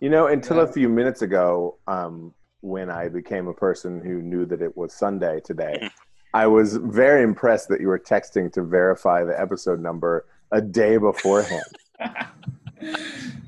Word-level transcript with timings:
You 0.00 0.10
know, 0.10 0.26
until 0.28 0.56
Yeah. 0.58 0.64
a 0.64 0.72
few 0.72 0.88
minutes 0.88 1.22
ago, 1.22 1.76
um, 1.86 2.32
when 2.60 2.90
I 2.90 3.08
became 3.08 3.48
a 3.48 3.54
person 3.54 4.00
who 4.00 4.22
knew 4.22 4.46
that 4.46 4.62
it 4.62 4.76
was 4.76 4.92
Sunday 4.92 5.40
today. 5.40 5.90
I 6.34 6.46
was 6.46 6.76
very 6.76 7.22
impressed 7.22 7.68
that 7.68 7.80
you 7.80 7.88
were 7.88 7.98
texting 7.98 8.50
to 8.54 8.62
verify 8.62 9.22
the 9.24 9.38
episode 9.38 9.80
number 9.80 10.24
a 10.50 10.60
day 10.60 10.96
beforehand. 10.96 11.64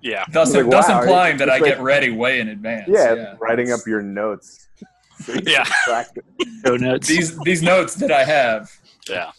Yeah. 0.03 0.25
Thus, 0.31 0.55
Like, 0.55 0.69
thus 0.71 0.89
wow, 0.89 1.01
implying 1.01 1.39
that 1.39 1.49
I 1.49 1.55
like- 1.59 1.65
get 1.65 1.81
ready 1.81 2.11
way 2.11 2.39
in 2.41 2.49
advance. 2.49 2.89
Yeah, 2.89 3.35
writing 3.41 3.73
up 3.73 3.81
your 3.87 4.03
notes. 4.03 4.69
So 5.25 5.33
you 5.33 5.41
Yeah. 5.47 5.65
can 5.65 5.75
track 5.85 6.07
it. 6.17 6.25
Show 6.67 6.77
notes. 6.77 7.07
These 7.09 7.39
these 7.45 7.63
notes 7.63 7.95
that 7.95 8.11
I 8.11 8.25
have. 8.25 8.71
Yeah. 9.09 9.31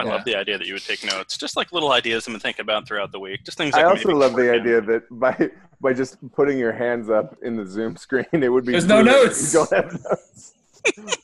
I 0.00 0.04
Yeah. 0.04 0.10
love 0.10 0.24
the 0.24 0.34
idea 0.36 0.56
that 0.58 0.66
you 0.66 0.72
would 0.74 0.84
take 0.84 1.04
notes, 1.04 1.36
just 1.36 1.56
like 1.56 1.72
little 1.72 1.92
ideas 1.92 2.26
I've 2.26 2.32
been 2.32 2.40
thinking 2.40 2.62
about 2.62 2.86
throughout 2.88 3.12
the 3.12 3.20
week. 3.20 3.44
Just 3.44 3.58
things. 3.58 3.74
I 3.74 3.78
can 3.82 3.88
also 3.90 4.08
maybe 4.08 4.18
love 4.18 4.32
the 4.34 4.42
work 4.44 4.54
in. 4.56 4.60
idea 4.60 4.80
that 4.80 5.02
by 5.10 5.50
by 5.80 5.92
just 5.92 6.16
putting 6.32 6.58
your 6.58 6.72
hands 6.72 7.08
up 7.10 7.36
in 7.42 7.56
the 7.56 7.66
Zoom 7.66 7.96
screen, 7.96 8.26
it 8.32 8.48
would 8.50 8.64
be 8.64 8.72
There's 8.72 8.86
no 8.86 9.02
notes. 9.02 9.52
You 9.52 9.60
don't 9.60 9.72
have 9.72 9.92
notes. 9.92 10.54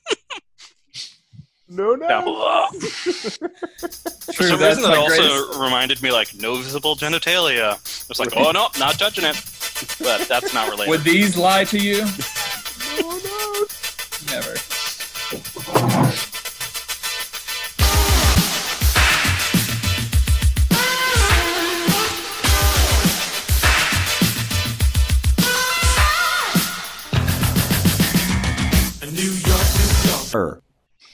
no 1.69 1.95
notes. 1.95 3.39
Yeah. 3.41 3.49
For 4.27 4.33
True, 4.33 4.49
some 4.49 4.59
that's 4.61 4.77
reason, 4.79 4.91
that 4.91 4.99
also 4.99 5.23
greatest- 5.23 5.59
reminded 5.61 6.03
me 6.03 6.11
like 6.13 6.35
no 6.35 6.57
visible 6.57 6.97
genitalia. 6.97 7.75
It's 8.11 8.19
like, 8.21 8.37
oh 8.37 8.51
no, 8.53 8.69
not 8.79 8.99
touching 8.99 9.25
it. 9.25 9.37
But 10.01 10.27
that's 10.29 10.53
not 10.55 10.69
related. 10.71 10.91
Would 10.91 11.03
these 11.05 11.37
lie 11.37 11.65
to 11.65 11.79
you? 11.79 11.99
No 13.01 13.11
notes. 13.11 14.25
Never. 14.31 14.55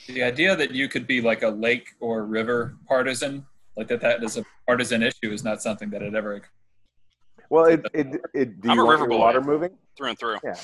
The 0.07 0.23
idea 0.23 0.55
that 0.55 0.71
you 0.71 0.87
could 0.87 1.07
be 1.07 1.21
like 1.21 1.43
a 1.43 1.49
lake 1.49 1.87
or 1.99 2.25
river 2.25 2.75
partisan, 2.87 3.45
like 3.77 3.87
that, 3.87 4.01
that 4.01 4.23
is 4.23 4.37
a 4.37 4.45
partisan 4.67 5.01
issue, 5.03 5.31
is 5.31 5.43
not 5.43 5.61
something 5.61 5.89
that 5.91 6.01
had 6.01 6.15
ever. 6.15 6.41
Well, 7.49 7.65
it 7.65 7.85
it, 7.93 8.07
it 8.33 8.61
do 8.61 8.69
I'm 8.69 8.77
you 8.77 8.83
a 8.83 8.85
want 8.85 8.99
river 8.99 9.09
boy. 9.09 9.17
water 9.19 9.41
moving? 9.41 9.71
through 9.95 10.09
and 10.09 10.17
through. 10.19 10.37
Yeah. 10.43 10.55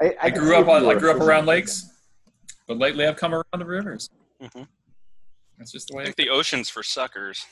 I, 0.00 0.16
I 0.24 0.30
can 0.30 0.40
grew 0.40 0.56
up 0.56 0.68
on, 0.68 0.84
I 0.84 0.94
grew 0.98 1.10
up 1.10 1.20
around 1.20 1.46
lakes, 1.46 1.90
but 2.68 2.76
lately 2.76 3.06
I've 3.06 3.16
come 3.16 3.32
around 3.32 3.58
the 3.58 3.64
rivers. 3.64 4.10
Mhm. 4.42 4.66
That's 5.58 5.72
just 5.72 5.88
the 5.88 5.94
way. 5.94 6.02
I 6.02 6.02
way. 6.02 6.06
think 6.06 6.16
the 6.16 6.28
ocean's 6.30 6.68
for 6.68 6.82
suckers. 6.82 7.46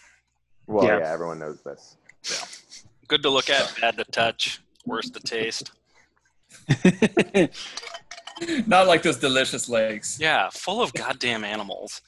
Well, 0.67 0.85
Yeah. 0.85 0.99
yeah. 0.99 1.13
everyone 1.13 1.39
knows 1.39 1.63
this. 1.63 1.97
Yeah. 2.31 2.45
Good 3.09 3.23
to 3.23 3.31
look 3.31 3.49
at, 3.49 3.75
bad 3.81 3.97
to 3.97 4.05
touch, 4.05 4.61
worse 4.85 5.09
to 5.11 5.21
taste. 5.21 5.71
Not 8.67 8.87
like 8.87 9.03
those 9.03 9.19
delicious 9.19 9.69
lakes. 9.69 10.19
Yeah, 10.21 10.49
full 10.51 10.83
of 10.83 10.93
goddamn 10.95 11.45
animals. 11.45 12.01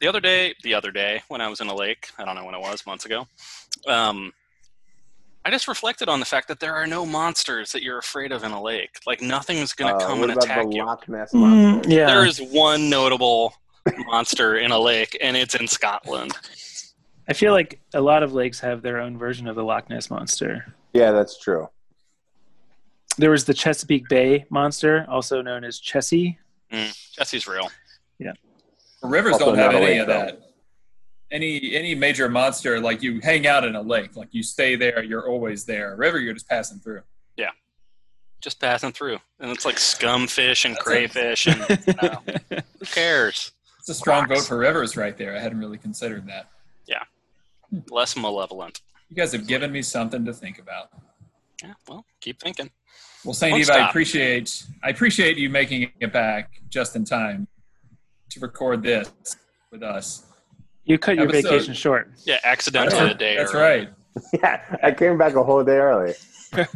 The 0.00 0.06
other 0.08 0.20
day, 0.20 0.54
the 0.62 0.74
other 0.74 0.90
day, 0.90 1.22
when 1.28 1.40
I 1.40 1.48
was 1.48 1.60
in 1.60 1.68
a 1.68 1.74
lake, 1.74 2.08
I 2.18 2.24
don't 2.24 2.34
know 2.34 2.44
when 2.44 2.54
it 2.54 2.60
was, 2.60 2.86
months 2.86 3.04
ago, 3.04 3.26
um, 3.86 4.32
I 5.44 5.50
just 5.50 5.66
reflected 5.68 6.08
on 6.08 6.20
the 6.20 6.26
fact 6.26 6.48
that 6.48 6.60
there 6.60 6.74
are 6.74 6.86
no 6.86 7.06
monsters 7.06 7.72
that 7.72 7.82
you're 7.82 7.98
afraid 7.98 8.32
of 8.32 8.44
in 8.44 8.50
a 8.52 8.62
lake. 8.62 8.90
Like 9.06 9.22
nothing's 9.22 9.72
gonna 9.72 9.94
Uh, 9.96 10.06
come 10.06 10.20
what 10.20 10.30
and 10.30 10.38
about 10.38 10.44
attack 10.44 10.66
the 10.66 10.76
you. 10.76 10.84
Loch 10.84 11.08
Ness 11.08 11.32
Mm, 11.32 11.40
monster? 11.40 11.90
yeah. 11.90 12.06
There 12.06 12.24
is 12.26 12.38
one 12.40 12.90
notable 12.90 13.54
monster 13.96 14.56
in 14.58 14.70
a 14.72 14.78
lake, 14.78 15.16
and 15.20 15.36
it's 15.36 15.54
in 15.54 15.66
Scotland. 15.66 16.32
I 17.28 17.32
feel 17.32 17.52
like 17.52 17.80
a 17.94 18.00
lot 18.00 18.22
of 18.22 18.32
lakes 18.32 18.60
have 18.60 18.82
their 18.82 19.00
own 19.00 19.16
version 19.18 19.48
of 19.48 19.56
the 19.56 19.64
Loch 19.64 19.88
Ness 19.88 20.10
monster. 20.10 20.74
Yeah, 20.92 21.12
that's 21.12 21.38
true. 21.38 21.68
There 23.18 23.30
was 23.32 23.44
the 23.44 23.54
Chesapeake 23.54 24.08
Bay 24.08 24.46
monster, 24.48 25.04
also 25.08 25.42
known 25.42 25.64
as 25.64 25.80
Chessie. 25.80 26.36
Mm, 26.72 26.96
Jesse's 27.16 27.46
real. 27.48 27.68
Yeah. 28.18 28.32
Rivers 29.02 29.34
Also 29.34 29.46
don't 29.46 29.58
have 29.58 29.74
any 29.74 29.84
lake, 29.86 30.00
of 30.00 30.06
that. 30.06 30.40
Any 31.30 31.74
any 31.74 31.94
major 31.94 32.28
monster 32.28 32.80
like 32.80 33.02
you 33.02 33.20
hang 33.20 33.46
out 33.46 33.64
in 33.64 33.74
a 33.74 33.82
lake, 33.82 34.16
like 34.16 34.28
you 34.32 34.42
stay 34.42 34.76
there, 34.76 35.02
you're 35.02 35.28
always 35.28 35.64
there. 35.64 35.92
A 35.92 35.96
river, 35.96 36.18
you're 36.18 36.32
just 36.32 36.48
passing 36.48 36.78
through. 36.78 37.02
Yeah, 37.36 37.50
just 38.40 38.58
passing 38.60 38.92
through, 38.92 39.18
and 39.38 39.50
it's 39.50 39.66
like 39.66 39.76
scumfish 39.76 40.64
and 40.64 40.74
That's 40.74 40.84
crayfish, 40.84 41.46
and 41.46 41.58
no, 42.02 42.22
who 42.78 42.86
cares? 42.86 43.52
It's 43.78 43.90
a 43.90 43.94
strong 43.94 44.26
Rocks. 44.28 44.42
vote 44.42 44.48
for 44.48 44.58
rivers 44.58 44.96
right 44.96 45.18
there. 45.18 45.36
I 45.36 45.40
hadn't 45.40 45.58
really 45.58 45.76
considered 45.76 46.26
that. 46.28 46.48
Yeah, 46.86 47.02
less 47.90 48.16
malevolent. 48.16 48.80
You 49.10 49.16
guys 49.16 49.32
have 49.32 49.46
given 49.46 49.70
me 49.70 49.82
something 49.82 50.24
to 50.24 50.32
think 50.32 50.58
about. 50.58 50.88
Yeah, 51.62 51.74
well, 51.86 52.06
keep 52.20 52.40
thinking. 52.40 52.70
Well, 53.24 53.34
Saint 53.34 53.58
Eve, 53.58 53.70
I 53.70 53.88
appreciate 53.88 54.64
I 54.82 54.90
appreciate 54.90 55.36
you 55.36 55.50
making 55.50 55.90
it 56.00 56.12
back 56.12 56.60
just 56.68 56.94
in 56.96 57.04
time 57.04 57.48
to 58.30 58.40
record 58.40 58.82
this 58.82 59.10
with 59.72 59.82
us. 59.82 60.24
You 60.84 60.98
cut 60.98 61.16
your 61.16 61.28
Episode- 61.28 61.48
vacation 61.50 61.74
short. 61.74 62.10
Yeah, 62.24 62.38
accidentally 62.44 63.10
a 63.10 63.14
day. 63.14 63.36
That's 63.36 63.52
early. 63.54 63.62
right. 63.62 63.88
Yeah, 64.32 64.60
I 64.82 64.90
came 64.92 65.16
back 65.16 65.34
a 65.36 65.44
whole 65.44 65.62
day 65.62 65.76
early. 65.76 66.12
Wait, 66.56 66.66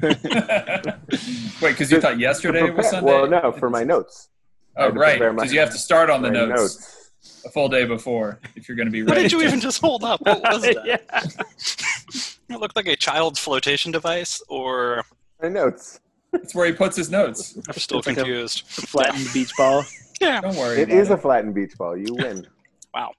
because 1.61 1.91
you 1.91 2.01
thought 2.01 2.19
yesterday 2.19 2.61
To 2.61 2.65
was 2.67 2.73
prepare- 2.75 2.91
Sunday? 2.91 3.11
Well, 3.13 3.27
no, 3.29 3.51
for 3.53 3.69
my 3.71 3.83
notes. 3.83 4.29
Oh, 4.77 4.91
right. 4.91 5.13
prepare 5.19 5.33
my- 5.33 5.43
Because 5.43 5.53
you 5.53 5.59
have 5.61 5.71
to 5.73 5.79
start 5.79 6.09
on 6.11 6.23
the 6.23 6.31
my 6.31 6.45
notes, 6.45 7.11
a 7.45 7.51
full 7.51 7.69
day 7.69 7.85
before 7.85 8.39
if 8.55 8.69
you're 8.69 8.77
going 8.77 8.87
to 8.93 8.93
be 8.93 9.03
What 9.03 9.15
did 9.15 9.33
you 9.33 9.43
even 9.43 9.59
just 9.61 9.81
hold 9.81 10.05
up? 10.05 10.21
What 10.23 10.41
was 10.43 10.63
that? 10.63 10.85
yeah. 10.87 12.55
It 12.55 12.61
looked 12.61 12.77
like 12.77 12.87
a 12.87 12.95
child's 12.97 13.39
flotation 13.41 13.91
device, 13.91 14.41
or 14.49 15.03
My 15.43 15.49
notes. 15.49 15.99
It's 16.33 16.55
where 16.55 16.67
he 16.67 16.73
puts 16.73 16.97
his 16.97 17.11
notes. 17.11 17.57
I'm 17.69 17.75
still 17.75 17.99
It's 17.99 18.07
like 18.07 18.17
a- 18.17 18.21
confused. 18.21 18.63
Flattened 18.67 19.29
beach 19.33 19.53
ball. 19.57 19.85
Yeah. 20.21 20.41
Don't 20.41 20.55
worry. 20.55 20.79
It 20.81 21.11
a 21.11 21.17
flattened 21.17 21.53
beach 21.53 21.77
ball. 21.77 21.97
You 21.97 22.15
win. 22.15 22.47
Wow. 22.95 23.11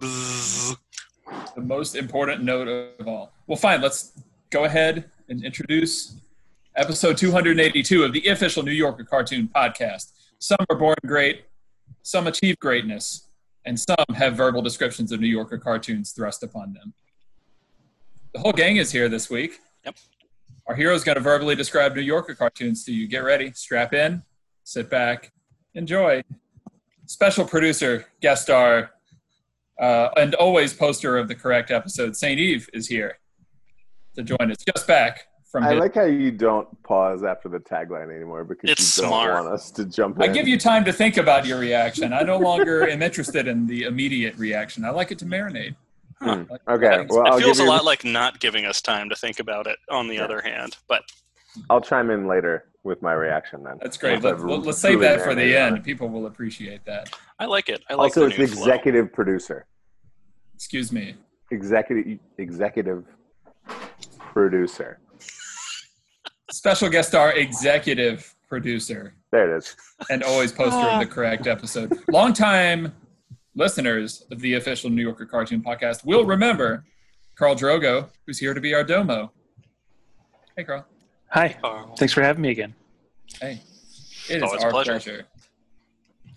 Bzzz. 0.00 0.76
the 1.54 1.60
most 1.60 1.94
important 1.94 2.42
note 2.42 2.66
of 2.98 3.06
all. 3.06 3.32
Well, 3.46 3.56
fine. 3.56 3.80
Let's 3.80 4.12
go 4.50 4.64
ahead 4.64 5.10
and 5.28 5.44
introduce 5.44 6.16
episode 6.74 7.16
282 7.18 8.02
of 8.02 8.12
the 8.12 8.26
official 8.28 8.62
New 8.64 8.72
Yorker 8.72 9.04
Cartoon 9.04 9.48
Podcast. 9.54 10.12
Some 10.38 10.58
are 10.70 10.76
born 10.76 10.96
great, 11.06 11.44
some 12.02 12.26
achieve 12.26 12.58
greatness, 12.58 13.28
and 13.64 13.78
some 13.78 14.14
have 14.16 14.34
verbal 14.34 14.62
descriptions 14.62 15.12
of 15.12 15.20
New 15.20 15.28
Yorker 15.28 15.58
cartoons 15.58 16.10
thrust 16.12 16.42
upon 16.42 16.72
them. 16.72 16.94
The 18.34 18.40
whole 18.40 18.52
gang 18.52 18.76
is 18.78 18.90
here 18.90 19.08
this 19.08 19.30
week. 19.30 19.60
Yep. 19.84 19.96
Our 20.66 20.74
hero's 20.74 21.02
going 21.04 21.16
to 21.16 21.20
verbally 21.22 21.56
describe 21.56 21.94
New 21.94 22.02
Yorker 22.02 22.34
cartoons 22.34 22.84
to 22.84 22.92
you. 22.92 23.08
Get 23.08 23.18
ready, 23.24 23.52
strap 23.52 23.92
in, 23.94 24.22
sit 24.64 24.88
back, 24.88 25.32
enjoy. 25.74 26.22
Special 27.06 27.44
producer, 27.44 28.06
guest 28.20 28.42
star, 28.44 28.90
uh, 29.80 30.08
and 30.16 30.34
always 30.36 30.72
poster 30.72 31.18
of 31.18 31.26
the 31.28 31.34
correct 31.34 31.70
episode, 31.70 32.16
St. 32.16 32.38
Eve 32.38 32.68
is 32.72 32.86
here 32.86 33.18
to 34.14 34.22
join 34.22 34.50
us. 34.50 34.58
Just 34.74 34.86
back 34.86 35.26
from 35.50 35.64
I 35.64 35.72
his- 35.72 35.80
like 35.80 35.94
how 35.96 36.04
you 36.04 36.30
don't 36.30 36.80
pause 36.84 37.24
after 37.24 37.48
the 37.48 37.58
tagline 37.58 38.14
anymore 38.14 38.44
because 38.44 38.70
It's 38.70 38.96
you 38.96 39.02
don't 39.02 39.10
smart. 39.10 39.34
want 39.34 39.48
us 39.52 39.70
to 39.72 39.84
jump 39.84 40.22
I 40.22 40.28
give 40.28 40.46
you 40.46 40.58
time 40.58 40.84
to 40.84 40.92
think 40.92 41.16
about 41.16 41.44
your 41.44 41.58
reaction. 41.58 42.12
I 42.12 42.22
no 42.22 42.38
longer 42.38 42.88
am 42.88 43.02
interested 43.02 43.48
in 43.48 43.66
the 43.66 43.82
immediate 43.82 44.36
reaction. 44.38 44.84
I 44.84 44.90
like 44.90 45.10
it 45.10 45.18
to 45.18 45.26
marinate. 45.26 45.74
Hmm. 46.22 46.42
Okay, 46.68 47.06
well, 47.08 47.26
I'll 47.26 47.38
it 47.38 47.42
feels 47.42 47.58
a 47.58 47.64
you, 47.64 47.68
lot 47.68 47.84
like 47.84 48.04
not 48.04 48.38
giving 48.38 48.64
us 48.64 48.80
time 48.80 49.08
to 49.08 49.16
think 49.16 49.40
about 49.40 49.66
it. 49.66 49.78
On 49.90 50.06
the 50.06 50.14
Yeah. 50.16 50.24
other 50.24 50.40
hand, 50.40 50.76
but 50.88 51.02
I'll 51.68 51.80
chime 51.80 52.10
in 52.10 52.26
later 52.28 52.64
with 52.84 53.02
my 53.02 53.12
reaction 53.12 53.62
then. 53.64 53.78
That's 53.82 53.96
great. 53.96 54.22
Once 54.22 54.42
Let, 54.42 54.58
I've 54.60 54.68
us 54.68 54.78
save 54.78 55.00
that 55.00 55.22
for 55.22 55.34
the 55.34 55.56
end. 55.56 55.82
People 55.84 56.08
will 56.08 56.26
appreciate 56.26 56.84
that. 56.84 57.10
I 57.38 57.46
like 57.46 57.68
it. 57.68 57.82
I 57.90 57.94
like 57.94 58.04
Also, 58.16 58.26
it's 58.26 58.38
new 58.38 58.46
the 58.46 58.52
flow. 58.54 58.62
executive 58.64 59.12
producer. 59.12 59.66
Excuse 60.54 60.92
me. 60.92 61.14
Executive 61.50 62.18
executive 62.38 63.04
producer. 64.18 64.98
Special 66.50 66.88
guest 66.88 67.08
star, 67.08 67.32
executive 67.32 68.34
producer, 68.48 69.14
There 69.30 69.54
it 69.54 69.58
is. 69.58 69.76
and 70.10 70.22
always 70.22 70.52
poster 70.52 70.78
of 70.78 71.00
the 71.00 71.06
correct 71.06 71.46
episode. 71.46 71.98
Longtime 72.10 72.92
listeners 73.54 74.24
of 74.30 74.40
the 74.40 74.54
official 74.54 74.90
New 74.90 75.02
Yorker 75.02 75.26
Cartoon 75.26 75.62
Podcast 75.62 76.04
will 76.04 76.24
remember 76.24 76.84
Carl 77.36 77.54
Drogo, 77.54 78.08
who's 78.26 78.38
here 78.38 78.54
to 78.54 78.60
be 78.60 78.74
our 78.74 78.84
domo. 78.84 79.32
Hey, 80.56 80.64
Carl. 80.64 80.86
Hi. 81.28 81.56
Oh, 81.64 81.94
Thanks 81.98 82.12
for 82.12 82.22
having 82.22 82.42
me 82.42 82.50
again. 82.50 82.74
Hey. 83.40 83.60
It 84.28 84.36
is 84.36 84.42
Always 84.42 84.62
a 84.62 84.66
our 84.66 84.70
pleasure. 84.70 84.92
pleasure. 84.92 85.26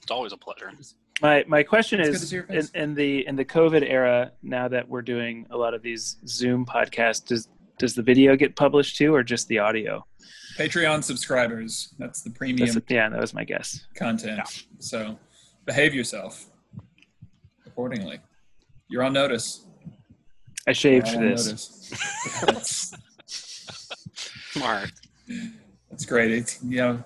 it's 0.02 0.10
always 0.12 0.32
a 0.34 0.38
pleasure. 0.38 0.72
My 1.22 1.46
my 1.48 1.64
question 1.64 2.00
It's 2.02 2.24
is 2.24 2.34
in, 2.34 2.68
in 2.74 2.94
the 2.96 3.26
in 3.28 3.36
the 3.36 3.46
COVID 3.46 3.88
era, 3.88 4.32
now 4.42 4.68
that 4.68 4.90
we're 4.90 5.02
doing 5.04 5.46
a 5.52 5.58
lot 5.58 5.74
of 5.74 5.82
these 5.84 6.18
Zoom 6.28 6.66
podcasts, 6.66 7.24
does 7.26 7.48
does 7.78 7.94
the 7.94 8.02
video 8.02 8.36
get 8.36 8.56
published 8.56 8.98
too, 8.98 9.14
or 9.14 9.22
just 9.24 9.48
the 9.48 9.60
audio? 9.60 10.06
Patreon 10.58 11.04
subscribers. 11.04 11.94
That's 12.00 12.22
the 12.22 12.32
premium 12.32 12.70
That's, 12.74 12.86
yeah, 12.90 13.10
that 13.10 13.20
was 13.20 13.34
my 13.34 13.44
guess. 13.44 13.86
content. 13.96 14.66
So 14.80 15.20
behave 15.66 15.94
yourself 15.94 16.46
accordingly. 17.76 18.20
You're 18.88 19.04
on 19.04 19.12
notice. 19.12 19.66
I 20.66 20.72
shaved 20.72 21.10
for 21.10 21.20
this. 21.20 21.46
notice. 21.46 22.42
That's- 22.42 22.94
Smart. 24.54 24.90
That's 25.90 26.06
great. 26.06 26.32
It's, 26.32 26.64
you 26.64 26.78
know, 26.78 27.04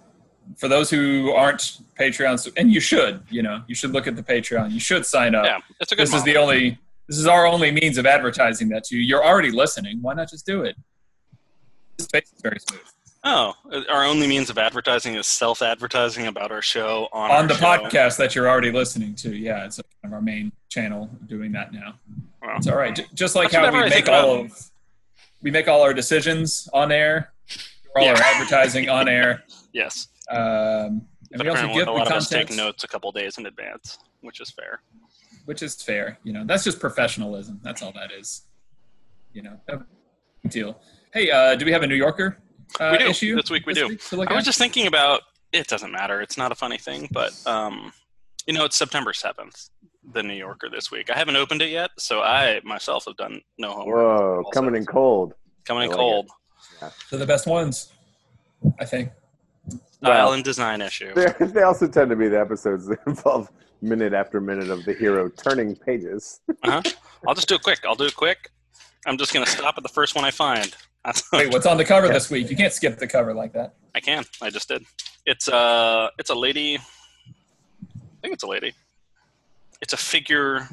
for 0.57 0.68
those 0.68 0.92
who 0.92 1.31
aren't 1.31 1.80
Patreons, 2.00 2.51
and 2.56 2.71
you 2.71 2.80
should, 2.80 3.24
you 3.31 3.42
know, 3.42 3.63
you 3.68 3.74
should 3.74 3.92
look 3.92 4.06
at 4.06 4.16
the 4.16 4.21
Patreon. 4.21 4.71
You 4.71 4.80
should 4.80 5.04
sign 5.07 5.33
up. 5.33 5.45
Yeah, 5.45 5.57
it's 5.80 5.92
a 5.92 5.95
good 5.95 6.04
this 6.07 6.13
is 6.13 6.24
the 6.24 6.38
only. 6.38 6.77
This 7.07 7.18
is 7.18 7.25
our 7.25 7.48
only 7.48 7.71
means 7.71 7.98
of 7.98 8.06
advertising 8.06 8.69
that 8.69 8.83
to 8.86 8.95
you. 8.95 9.01
You're 9.01 9.25
already 9.25 9.50
listening. 9.50 9.98
Why 10.00 10.13
not 10.13 10.30
just 10.30 10.45
do 10.45 10.62
it? 10.62 10.75
This 11.98 12.06
space 12.06 12.31
is 12.36 12.42
very 12.44 12.60
smooth. 12.60 12.81
Oh, 13.24 13.54
our 13.89 14.06
only 14.06 14.27
means 14.27 14.50
of 14.50 14.57
advertising 14.57 15.16
is 15.16 15.27
self-advertising 15.27 16.27
about 16.27 16.51
our 16.51 16.62
show 16.62 17.10
on, 17.12 17.30
On 17.31 17.38
our 17.42 17.48
the 17.48 17.56
show. 17.56 17.66
podcast 17.66 18.18
that 18.18 18.33
you're 18.33 18.48
already 18.48 18.71
listening 18.71 19.13
to, 19.16 19.36
yeah, 19.36 19.66
it's 19.66 19.75
kind 19.77 19.86
of 20.06 20.13
our 20.13 20.21
main 20.21 20.54
channel 20.69 21.10
doing 21.27 21.51
that 21.51 21.74
now. 21.74 21.95
Wow. 22.42 22.54
It's 22.56 22.68
all 22.68 22.77
right. 22.77 22.98
Just 23.13 23.36
like 23.36 23.51
That's 23.51 23.66
how 23.66 23.71
we 23.74 23.80
I 23.80 23.89
make 23.89 24.07
all 24.07 24.42
of 24.45 24.57
we 25.42 25.51
make 25.51 25.68
all 25.68 25.81
our 25.81 25.94
decisions 25.94 26.69
on 26.74 26.92
air, 26.94 27.33
all 27.95 28.04
Yeah. 28.04 28.12
our 28.12 28.21
advertising 28.21 28.88
on 28.89 29.07
air, 29.10 29.44
Yes, 29.74 30.07
um, 30.31 30.39
and 30.39 31.38
but 31.38 31.44
we 31.44 31.50
also 31.50 31.68
give 31.68 31.81
a 31.83 31.86
the 31.86 31.92
lot 31.92 32.07
of 32.07 32.13
us 32.13 32.27
take 32.30 32.50
notes 32.51 32.83
a 32.83 32.88
couple 32.88 33.12
days 33.12 33.38
in 33.38 33.45
advance, 33.45 34.00
which 34.21 34.39
is 34.42 34.50
fair. 34.50 34.81
which 35.45 35.62
is 35.62 35.81
fair. 35.81 36.18
You 36.24 36.31
know, 36.33 36.44
that's 36.45 36.63
just 36.63 36.80
professionalism. 36.80 37.60
That's 37.63 37.81
all 37.81 37.92
that 37.94 38.12
is. 38.12 38.44
You 39.33 39.42
know, 39.44 39.60
no 39.68 39.83
deal. 40.50 40.80
Hey, 41.13 41.30
uh, 41.31 41.56
do 41.56 41.66
we 41.66 41.71
have 41.71 41.83
a 41.83 41.88
New 41.88 41.95
Yorker 41.95 42.38
uh, 42.80 42.89
We 42.92 42.98
do. 43.00 43.10
issue 43.10 43.36
This 43.36 43.50
week 43.50 43.66
we 43.66 43.74
do. 43.74 43.95
to 43.95 44.16
look 44.16 44.30
I 44.31 44.36
was 44.36 44.45
just 44.45 44.57
thinking 44.60 44.88
about. 44.88 45.21
It 45.51 45.68
doesn't 45.68 45.92
matter. 45.92 46.21
It's 46.21 46.38
not 46.38 46.51
a 46.51 46.56
funny 46.56 46.77
thing, 46.77 47.07
but 47.12 47.31
um, 47.48 47.92
you 48.45 48.54
know, 48.54 48.66
it's 48.66 48.75
September 48.77 49.13
seventh, 49.13 49.69
the 50.13 50.21
New 50.21 50.36
Yorker 50.36 50.69
this 50.69 50.92
week. 50.92 51.10
I 51.10 51.18
haven't 51.18 51.36
opened 51.36 51.62
it 51.63 51.69
yet, 51.71 51.89
so 51.98 52.21
I 52.21 52.62
myself 52.63 53.06
have 53.07 53.18
done 53.18 53.42
no 53.57 53.71
homework. 53.74 53.95
Whoa, 53.95 54.38
Also. 54.45 54.50
coming 54.51 54.75
in 54.75 54.86
cold. 54.86 55.33
Coming 55.66 55.83
in 55.83 55.89
like 55.89 55.98
cold. 55.98 56.30
They're 57.10 57.19
the 57.19 57.25
best 57.25 57.48
ones, 57.48 57.92
I 58.80 58.86
think. 58.86 59.10
Style 59.69 59.80
Well, 60.01 60.33
and 60.33 60.44
design 60.44 60.81
issue. 60.81 61.13
They 61.16 61.33
they 61.48 61.63
also 61.63 61.88
tend 61.88 62.10
to 62.12 62.16
be 62.16 62.27
the 62.27 62.39
episodes 62.39 62.86
that 62.88 63.00
involve 63.07 63.50
minute 63.81 64.13
after 64.13 64.39
minute 64.39 64.69
of 64.69 64.86
the 64.86 64.94
hero 64.94 65.30
turning 65.30 65.75
pages. 65.75 66.42
Uh-huh. 66.63 66.81
I'll 67.27 67.36
just 67.36 67.48
do 67.50 67.56
it 67.56 67.63
quick. 67.63 67.80
I'll 67.86 67.95
do 67.95 68.06
it 68.06 68.16
quick. 68.16 68.51
I'm 69.06 69.18
just 69.18 69.33
gonna 69.33 69.45
stop 69.45 69.75
at 69.77 69.83
the 69.83 69.89
first 69.89 70.16
one 70.16 70.25
I 70.25 70.31
find. 70.31 70.75
That's 71.10 71.32
Wait, 71.32 71.52
what's 71.52 71.66
on 71.66 71.78
the 71.78 71.86
cover 71.86 72.08
this 72.08 72.30
week? 72.30 72.52
You 72.52 72.56
can't 72.56 72.72
skip 72.72 73.00
the 73.00 73.08
cover 73.08 73.34
like 73.34 73.52
that. 73.54 73.74
I 73.96 74.00
can. 74.00 74.24
I 74.44 74.52
just 74.52 74.68
did. 74.68 74.86
It's 75.26 75.48
a 75.48 76.12
it's 76.20 76.30
a 76.30 76.36
lady. 76.36 76.78
I 76.78 78.22
think 78.22 78.36
it's 78.36 78.44
a 78.44 78.48
lady. 78.48 78.74
It's 79.82 79.94
a 79.94 79.98
figure 79.98 80.68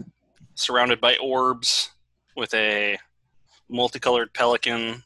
surrounded 0.55 1.01
by 1.01 1.17
orbs 1.17 1.89
with 2.37 2.53
a 2.53 2.99
multicolored 3.71 4.35
pelican 4.35 5.03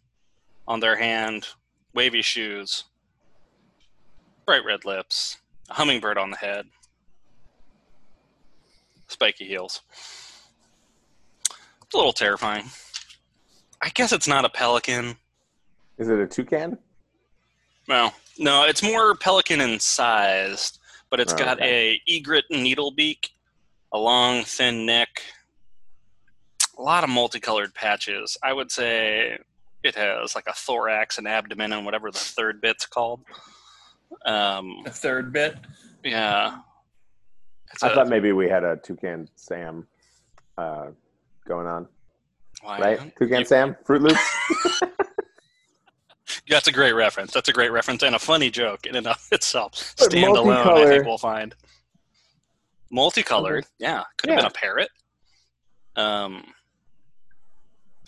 on 0.66 0.80
their 0.80 0.96
hand, 0.96 1.46
wavy 1.94 2.22
shoes, 2.22 2.86
bright 4.46 4.64
red 4.64 4.84
lips, 4.84 5.38
a 5.68 5.74
hummingbird 5.74 6.18
on 6.18 6.30
the 6.30 6.36
head, 6.38 6.66
spiky 9.06 9.46
heels. 9.46 9.82
It's 11.84 11.94
a 11.94 11.96
little 11.96 12.12
terrifying. 12.12 12.64
I 13.82 13.88
guess 13.90 14.12
it's 14.12 14.28
not 14.28 14.44
a 14.44 14.48
pelican. 14.48 15.16
Is 15.98 16.08
it 16.08 16.18
a 16.18 16.26
toucan? 16.26 16.78
Well, 17.88 18.14
no, 18.38 18.64
it's 18.64 18.82
more 18.82 19.14
pelican 19.14 19.60
in 19.60 19.80
size, 19.80 20.78
but 21.10 21.20
it's 21.20 21.32
Oh, 21.32 21.36
got 21.38 21.58
okay. 21.58 21.94
a 21.94 22.02
egret 22.12 22.44
needle 22.50 22.90
beak, 22.90 23.30
a 23.92 23.98
long, 23.98 24.44
thin 24.44 24.86
neck, 24.86 25.22
a 26.78 26.82
lot 26.82 27.04
of 27.04 27.10
multicolored 27.10 27.74
patches. 27.74 28.36
I 28.42 28.52
would 28.52 28.70
say 28.70 29.38
it 29.82 29.94
has 29.94 30.34
like 30.34 30.46
a 30.46 30.52
thorax 30.52 31.18
and 31.18 31.26
abdomen 31.26 31.72
and 31.72 31.84
whatever 31.84 32.10
the 32.10 32.18
third 32.18 32.60
bit's 32.60 32.86
called. 32.86 33.20
Um, 34.26 34.82
The 34.84 34.90
third 34.90 35.32
bit. 35.32 35.56
yeah. 36.04 36.58
It's 37.72 37.82
I 37.82 37.90
a- 37.90 37.94
thought 37.94 38.08
maybe 38.08 38.32
we 38.32 38.48
had 38.48 38.64
a 38.64 38.76
toucan 38.76 39.28
Sam 39.36 39.86
uh, 40.58 40.88
going 41.46 41.66
on, 41.66 41.88
why- 42.62 42.78
right? 42.80 43.16
Toucan 43.18 43.40
you- 43.40 43.44
Sam, 43.44 43.76
Froot 43.86 44.00
Loops. 44.02 44.80
That's 46.48 46.68
a 46.68 46.72
great 46.72 46.92
reference. 46.92 47.32
That's 47.32 47.48
a 47.48 47.52
great 47.52 47.72
reference 47.72 48.02
and 48.02 48.14
a 48.14 48.18
funny 48.18 48.50
joke 48.50 48.86
in 48.86 48.94
and 48.96 49.06
of 49.06 49.16
itself. 49.32 49.94
But 49.98 50.10
Stand 50.10 50.36
alone, 50.36 50.50
I 50.66 50.86
think 50.86 51.04
we'll 51.04 51.18
find. 51.18 51.54
Multicolored, 52.90 53.66
yeah. 53.78 54.04
Could 54.16 54.30
have 54.30 54.36
Yeah. 54.38 54.42
been 54.42 54.50
a 54.50 54.54
parrot. 54.54 54.90
Um, 55.96 56.44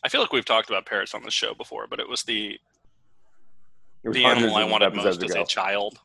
I 0.04 0.08
feel 0.08 0.20
like 0.20 0.32
we've 0.32 0.44
talked 0.44 0.70
about 0.70 0.86
parrots 0.86 1.14
on 1.14 1.22
the 1.22 1.30
show 1.30 1.54
before, 1.54 1.86
but 1.88 2.00
it 2.00 2.08
was 2.08 2.22
the 2.24 2.58
It 4.04 4.08
was 4.08 4.16
the 4.16 4.24
animal 4.24 4.56
I 4.56 4.64
wanted 4.64 4.86
episodes 4.86 5.20
most 5.20 5.36
as 5.36 5.42
a 5.42 5.46
child. 5.46 5.98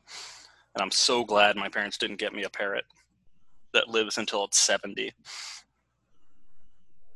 And 0.74 0.82
I'm 0.82 0.90
so 0.92 1.24
glad 1.24 1.56
my 1.56 1.68
parents 1.68 1.98
didn't 1.98 2.16
get 2.18 2.32
me 2.32 2.44
a 2.44 2.50
parrot 2.50 2.84
that 3.74 3.88
lives 3.88 4.18
until 4.18 4.44
it's 4.44 4.58
70. 4.58 5.12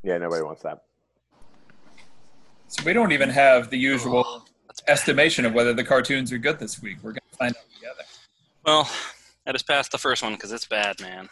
Yeah, 0.03 0.17
nobody 0.17 0.43
wants 0.43 0.63
that. 0.63 0.79
So 2.73 2.83
we 2.85 2.93
don't 2.93 3.11
even 3.11 3.29
have 3.29 3.69
the 3.69 3.77
usual 3.77 4.23
Oh, 4.25 4.43
estimation 4.87 5.45
of 5.45 5.53
whether 5.53 5.75
the 5.75 5.83
cartoons 5.83 6.31
are 6.31 6.39
good 6.39 6.57
this 6.57 6.81
week. 6.81 6.97
We're 7.03 7.11
going 7.11 7.21
to 7.31 7.37
find 7.37 7.55
out 7.55 7.63
together. 7.75 8.01
Well, 8.65 8.89
I 9.45 9.51
just 9.51 9.67
passed 9.67 9.91
the 9.91 9.99
first 9.99 10.23
one 10.23 10.33
because 10.33 10.51
it's 10.51 10.65
bad, 10.65 10.99
man. 10.99 11.29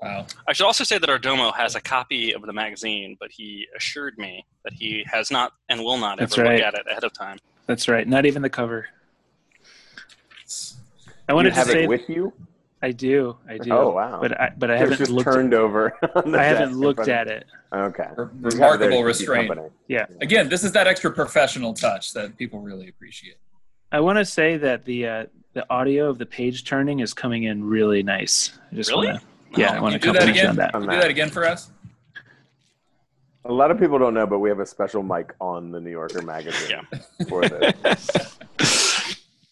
Wow. 0.00 0.24
I 0.48 0.54
should 0.54 0.64
also 0.64 0.84
say 0.84 0.96
that 0.96 1.10
our 1.10 1.18
domo 1.18 1.52
has 1.52 1.74
a 1.74 1.82
copy 1.82 2.32
of 2.32 2.40
the 2.42 2.52
magazine, 2.54 3.18
but 3.20 3.30
he 3.30 3.66
assured 3.76 4.16
me 4.16 4.46
that 4.64 4.72
he 4.72 5.04
has 5.12 5.30
not 5.30 5.52
and 5.68 5.84
will 5.84 5.98
not 5.98 6.18
That's 6.18 6.38
ever 6.38 6.48
right. 6.48 6.56
look 6.60 6.66
at 6.66 6.74
it 6.80 6.86
ahead 6.90 7.04
of 7.04 7.12
time. 7.12 7.36
That's 7.66 7.86
right. 7.86 8.08
Not 8.08 8.24
even 8.24 8.40
the 8.40 8.48
cover. 8.48 8.86
It's- 10.38 10.76
I 11.28 11.32
You 11.32 11.36
wanted 11.36 11.50
to 11.50 11.56
have 11.56 11.66
say 11.66 11.82
it 11.82 11.88
with 11.90 12.08
you? 12.08 12.32
I 12.80 12.92
do. 12.92 13.36
I 13.48 13.58
do. 13.58 13.72
Oh, 13.72 13.90
wow. 13.90 14.20
But 14.20 14.40
I 14.40 14.52
but 14.56 14.70
I 14.70 14.74
It's 14.74 14.80
haven't 14.82 14.98
just 14.98 15.10
looked. 15.10 15.24
turned 15.32 15.52
over. 15.54 15.94
on 16.14 16.32
the 16.32 16.38
I 16.38 16.44
haven't 16.44 16.78
looked 16.78 17.08
at 17.08 17.26
it. 17.26 17.46
Okay. 17.72 18.06
Re- 18.16 18.26
You 18.26 18.30
have 18.30 18.30
it 18.30 18.40
there 18.40 18.50
to 18.50 18.56
remarkable 18.56 18.88
keep 18.90 18.98
you 19.00 19.04
restraint. 19.04 19.48
company. 19.48 20.06
Again, 20.20 20.48
this 20.48 20.62
is 20.64 20.72
that 20.72 20.86
extra 20.86 21.10
professional 21.10 21.74
touch 21.74 22.12
that 22.14 22.36
people 22.36 22.60
really 22.60 22.88
appreciate. 22.88 23.36
I 23.90 24.00
want 24.00 24.18
to 24.18 24.24
say 24.24 24.56
that 24.58 24.84
the 24.84 25.06
uh, 25.06 25.26
the 25.54 25.68
audio 25.70 26.08
of 26.08 26.18
the 26.18 26.26
page 26.26 26.64
turning 26.64 27.00
is 27.00 27.12
coming 27.14 27.44
in 27.44 27.64
really 27.64 28.02
nice. 28.02 28.58
I 28.70 28.76
just 28.76 28.90
Really? 28.90 29.08
wanna, 29.08 29.22
yeah, 29.56 29.72
I 29.74 29.80
want 29.80 29.94
to 29.94 29.98
do 29.98 30.12
that 30.12 30.28
again? 30.28 30.54
that. 30.56 30.74
On 30.74 30.82
Can 30.82 30.90
you 30.90 30.96
do 30.96 30.96
that. 30.96 31.02
that 31.02 31.10
again 31.10 31.30
for 31.30 31.44
us? 31.46 31.70
A 33.44 33.52
lot 33.52 33.70
of 33.70 33.78
people 33.78 33.98
don't 33.98 34.12
know, 34.14 34.26
but 34.26 34.40
we 34.40 34.50
have 34.50 34.60
a 34.60 34.66
special 34.66 35.02
mic 35.02 35.34
on 35.40 35.70
the 35.72 35.80
New 35.80 35.90
Yorker 35.90 36.20
magazine 36.22 36.86
for 37.28 37.48
this. 37.48 38.38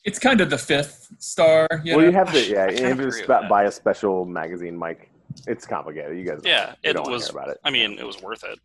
It's 0.06 0.18
kind 0.20 0.40
of 0.40 0.50
the 0.50 0.56
fifth 0.58 1.08
star. 1.18 1.66
You 1.84 1.96
well, 1.96 2.00
know? 2.02 2.10
you 2.10 2.14
have 2.14 2.32
to, 2.32 2.40
yeah, 2.48 2.64
I 2.68 2.68
you 2.70 2.76
kinda 2.76 2.88
have 2.88 2.96
to 2.98 3.02
agree 3.02 3.06
with 3.06 3.14
sp- 3.26 3.28
that. 3.28 3.48
buy 3.48 3.64
a 3.64 3.72
special 3.72 4.24
magazine 4.24 4.78
mic. 4.78 5.10
It's 5.48 5.66
complicated. 5.66 6.16
You 6.16 6.24
guys, 6.24 6.40
Yeah, 6.44 6.70
you 6.82 6.90
it 6.90 6.92
don't 6.94 7.02
wanna 7.02 7.14
was. 7.16 7.28
hear 7.28 7.36
about 7.38 7.48
it. 7.50 7.58
I 7.64 7.70
mean, 7.70 7.98
it 7.98 8.06
was 8.06 8.22
worth 8.22 8.44
it. 8.44 8.58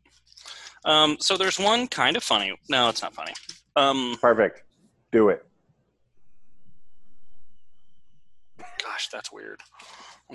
Um, 0.86 1.18
so 1.20 1.38
there's 1.38 1.60
one 1.60 1.88
kind 1.88 2.16
of 2.16 2.24
funny. 2.24 2.56
No, 2.70 2.90
it's 2.90 3.02
not 3.02 3.14
funny. 3.14 3.34
Um, 3.76 4.18
Perfect. 4.22 4.64
Do 5.12 5.30
it. 5.30 5.44
gosh, 8.84 9.10
that's 9.10 9.32
weird. 9.32 9.60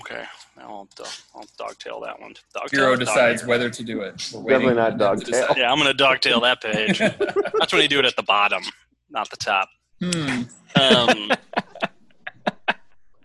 Okay, 0.00 0.24
now 0.56 0.68
I'll, 0.68 0.88
do- 0.96 1.04
I'll 1.34 1.46
dogtail 1.56 2.00
that 2.02 2.20
one. 2.20 2.34
Dogtail, 2.52 2.80
Hero 2.80 2.96
decides 2.96 3.40
dogtail. 3.40 3.48
whether 3.48 3.70
to 3.70 3.82
do 3.82 4.00
it. 4.02 4.30
We're 4.34 4.40
Definitely 4.50 4.66
waiting 4.66 4.76
not 4.76 4.92
on 4.92 4.98
them 4.98 4.98
to 4.98 5.24
dogtail. 5.24 5.40
decide. 5.42 5.56
Yeah, 5.56 5.72
I'm 5.72 5.78
gonna 5.78 5.94
dogtail 5.94 6.40
that 6.40 6.60
page. 6.60 6.98
That's 7.58 7.72
when 7.72 7.82
you 7.82 7.88
do 7.88 7.98
it 8.00 8.04
at 8.04 8.14
the 8.16 8.22
bottom, 8.22 8.62
not 9.10 9.30
the 9.30 9.36
top. 9.36 9.68
Hmm. 10.02 10.42
Um, 10.78 11.32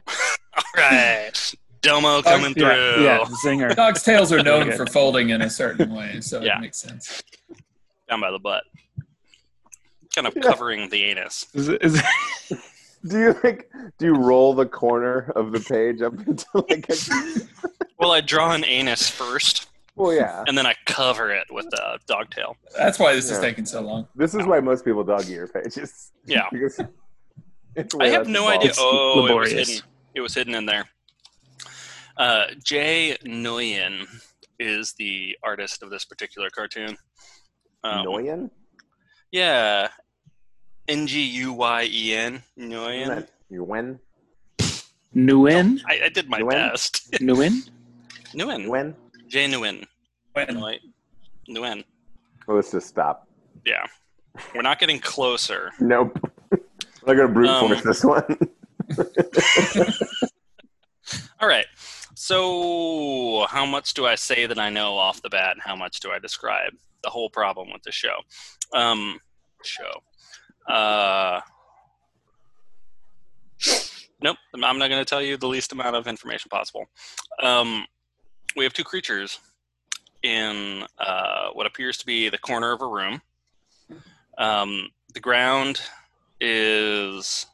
all 0.07 0.63
right, 0.77 1.53
Domo 1.81 2.21
coming 2.21 2.53
through. 2.53 2.63
Yeah, 3.03 3.19
yeah, 3.19 3.25
zinger. 3.43 3.75
Dogs' 3.75 4.03
tails 4.03 4.31
are 4.31 4.41
known 4.43 4.71
for 4.71 4.85
folding 4.85 5.29
in 5.29 5.41
a 5.41 5.49
certain 5.49 5.93
way, 5.93 6.21
so 6.21 6.41
Yeah. 6.41 6.57
it 6.57 6.61
makes 6.61 6.77
sense. 6.77 7.21
down 8.09 8.19
by 8.21 8.31
the 8.31 8.39
butt, 8.39 8.63
kind 10.15 10.27
of 10.27 10.33
Yeah. 10.35 10.41
covering 10.43 10.89
the 10.89 11.03
anus. 11.05 11.45
Is, 11.53 11.69
it- 11.69 11.81
is, 11.83 12.01
Do 13.07 13.17
you 13.19 13.35
like? 13.43 13.67
Do 13.97 14.05
you 14.05 14.13
roll 14.13 14.53
the 14.53 14.65
corner 14.67 15.31
of 15.35 15.51
the 15.51 15.59
page 15.59 16.01
up 16.03 16.13
into 16.27 16.45
like? 16.69 16.87
A, 16.89 16.95
Well, 17.97 18.11
I 18.11 18.21
draw 18.21 18.51
an 18.53 18.63
anus 18.63 19.09
first, 19.09 19.67
well, 19.95 20.13
yeah. 20.13 20.43
and 20.47 20.57
then 20.57 20.65
I 20.65 20.75
cover 20.85 21.31
it 21.31 21.47
with 21.51 21.69
the 21.69 21.99
dogtail. 22.07 22.55
That's 22.77 22.99
why 22.99 23.13
this 23.13 23.29
is 23.29 23.39
taking 23.39 23.65
so 23.65 23.81
long. 23.81 24.07
This 24.15 24.33
is 24.33 24.45
why 24.45 24.59
most 24.59 24.85
people 24.85 25.03
dog 25.03 25.29
ear 25.29 25.47
pages. 25.47 26.11
Yeah. 26.25 26.47
because 26.51 26.79
it's 27.75 27.95
I 27.99 28.07
have 28.07 28.27
no 28.27 28.49
involved. 28.49 28.63
idea. 28.65 28.73
Oh, 28.79 29.27
it 29.27 29.33
was 29.33 29.51
hidden. 29.51 29.83
It 30.15 30.21
was 30.21 30.33
hidden 30.33 30.55
in 30.55 30.65
there. 30.65 30.85
Uh, 32.17 32.45
Jay 32.63 33.17
Nguyen 33.25 34.05
is 34.59 34.93
the 34.93 35.37
artist 35.43 35.81
of 35.81 35.89
this 35.89 36.05
particular 36.05 36.49
cartoon. 36.49 36.97
Um, 37.83 38.05
Nguyen? 38.05 38.49
Yeah. 39.31 39.87
N 40.87 41.07
G 41.07 41.21
U 41.23 41.53
Y 41.53 41.87
E 41.89 42.15
N. 42.15 42.43
Isn't 42.57 42.71
Nguyen. 42.71 43.27
Nguyen? 43.51 43.99
Nguyen? 45.15 45.81
I, 45.87 46.01
I 46.05 46.09
did 46.09 46.29
my 46.29 46.41
Nguyen? 46.41 46.71
best. 46.71 47.11
Nguyen? 47.21 47.69
Nguyen. 48.33 48.65
Nguyen? 48.65 48.95
Jay 49.31 49.47
Nguyen. 49.47 49.85
When 50.33 50.47
Nguyen. 50.47 50.79
Nguyen. 51.49 51.83
Well, 52.47 52.57
let's 52.57 52.71
just 52.71 52.87
stop. 52.87 53.27
Yeah. 53.65 53.85
We're 54.53 54.61
not 54.61 54.77
getting 54.77 54.99
closer. 54.99 55.71
Nope. 55.79 56.19
I'm 56.51 56.59
not 57.07 57.13
gonna 57.15 57.27
brute 57.29 57.49
Um, 57.49 57.69
force 57.69 57.81
this 57.81 58.03
one. 58.03 58.37
All 61.39 61.47
right. 61.47 61.65
So, 62.13 63.45
how 63.49 63.65
much 63.65 63.93
do 63.93 64.05
I 64.05 64.15
say 64.15 64.45
that 64.45 64.59
I 64.59 64.69
know 64.69 64.97
off 64.97 65.21
the 65.21 65.29
bat, 65.29 65.53
and 65.53 65.61
how 65.61 65.75
much 65.77 66.01
do 66.01 66.11
I 66.11 66.19
describe 66.19 66.73
the 67.03 67.09
whole 67.09 67.29
problem 67.29 67.69
with 67.71 67.83
the 67.83 67.91
show? 67.91 68.15
Um, 68.73 69.17
show. 69.63 70.03
Uh, 70.71 71.39
nope. 74.21 74.37
I'm 74.53 74.77
not 74.77 74.89
going 74.89 75.01
to 75.01 75.05
tell 75.05 75.21
you 75.21 75.37
the 75.37 75.47
least 75.47 75.71
amount 75.71 75.95
of 75.95 76.05
information 76.05 76.49
possible. 76.49 76.85
Um, 77.41 77.85
we 78.55 78.63
have 78.63 78.73
two 78.73 78.83
creatures 78.83 79.39
in 80.23 80.83
uh, 80.99 81.49
what 81.53 81.65
appears 81.65 81.97
to 81.97 82.05
be 82.05 82.29
the 82.29 82.37
corner 82.37 82.71
of 82.71 82.81
a 82.81 82.87
room. 82.87 83.21
Um, 84.37 84.89
the 85.13 85.19
ground 85.19 85.81
is 86.39 87.45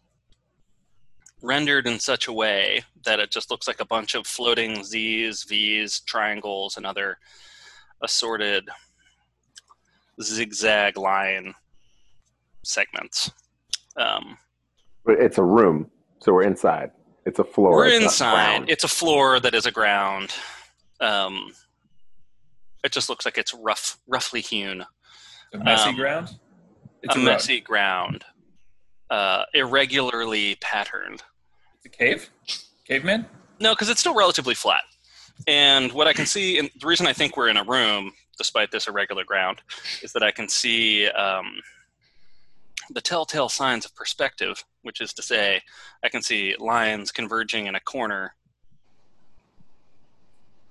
rendered 1.42 1.88
in 1.88 2.00
such 2.00 2.28
a 2.28 2.34
way 2.34 2.84
that 3.06 3.20
it 3.20 3.32
just 3.32 3.52
looks 3.52 3.68
like 3.68 3.80
a 3.80 3.86
bunch 3.86 4.16
of 4.16 4.26
floating 4.26 4.84
Z's, 4.84 5.44
V's, 5.44 6.00
triangles, 6.02 6.78
and 6.78 6.86
other 6.86 7.18
assorted 8.02 8.68
zigzag 10.22 10.98
line 10.98 11.54
segments. 12.64 13.32
Um, 13.96 14.38
but 15.06 15.20
it's 15.20 15.38
a 15.38 15.44
room, 15.44 15.90
so 16.20 16.34
we're 16.34 16.44
inside. 16.44 16.92
It's 17.26 17.40
a 17.40 17.44
floor. 17.44 17.72
we're 17.72 17.88
it's 17.88 18.06
inside. 18.06 18.70
It's 18.70 18.84
a 18.84 18.88
floor 18.88 19.40
that 19.40 19.54
is 19.54 19.66
a 19.66 19.72
ground. 19.72 20.34
Um, 21.00 21.52
it 22.84 22.92
just 22.92 23.10
looks 23.10 23.26
like 23.26 23.38
it's 23.38 23.54
rough, 23.54 24.00
roughly 24.08 24.42
hewn. 24.42 24.86
A 25.54 25.58
messy 25.58 25.90
Um, 25.90 25.96
ground. 25.96 26.30
It's 27.04 27.16
a 27.16 27.20
a, 27.20 27.22
messy 27.22 27.62
ground, 27.62 28.26
uh, 29.10 29.44
irregularly 29.54 30.56
patterned. 30.56 31.24
It's 31.76 31.86
a 31.86 31.90
cave. 31.90 32.30
Caveman. 32.86 33.28
No, 33.60 33.74
because 33.74 33.90
it's 33.90 34.00
still 34.00 34.16
relatively 34.16 34.56
flat. 34.56 34.82
And 35.48 35.92
what 35.94 36.08
I 36.08 36.14
can 36.14 36.26
see, 36.26 36.58
and 36.58 36.70
the 36.80 36.88
reason 36.88 37.06
I 37.06 37.14
think 37.14 37.38
we're 37.38 37.50
in 37.50 37.58
a 37.58 37.64
room, 37.64 38.12
despite 38.38 38.72
this 38.72 38.88
irregular 38.88 39.24
ground, 39.24 39.62
is 40.02 40.12
that 40.14 40.24
I 40.24 40.32
can 40.32 40.50
see 40.50 41.08
um, 41.10 41.60
the 42.90 43.02
telltale 43.02 43.50
signs 43.50 43.86
of 43.86 43.94
perspective, 43.96 44.64
which 44.82 45.02
is 45.02 45.14
to 45.14 45.22
say, 45.22 45.62
I 46.04 46.10
can 46.10 46.22
see 46.22 46.56
lines 46.60 47.12
converging 47.12 47.68
in 47.68 47.76
a 47.76 47.80
corner 47.80 48.34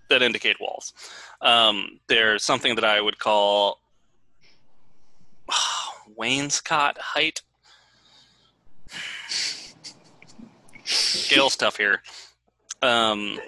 that 0.09 0.23
indicate 0.23 0.61
walls. 0.61 0.93
Um, 1.41 2.01
there's 2.09 2.45
something 2.45 2.75
that 2.77 2.85
I 2.85 3.01
would 3.01 3.19
call 3.19 3.81
wainscot 6.19 6.99
height. 6.99 7.43
Scale 10.85 11.51
stuff 11.51 11.77
here. 11.77 12.03
Um, 12.83 13.41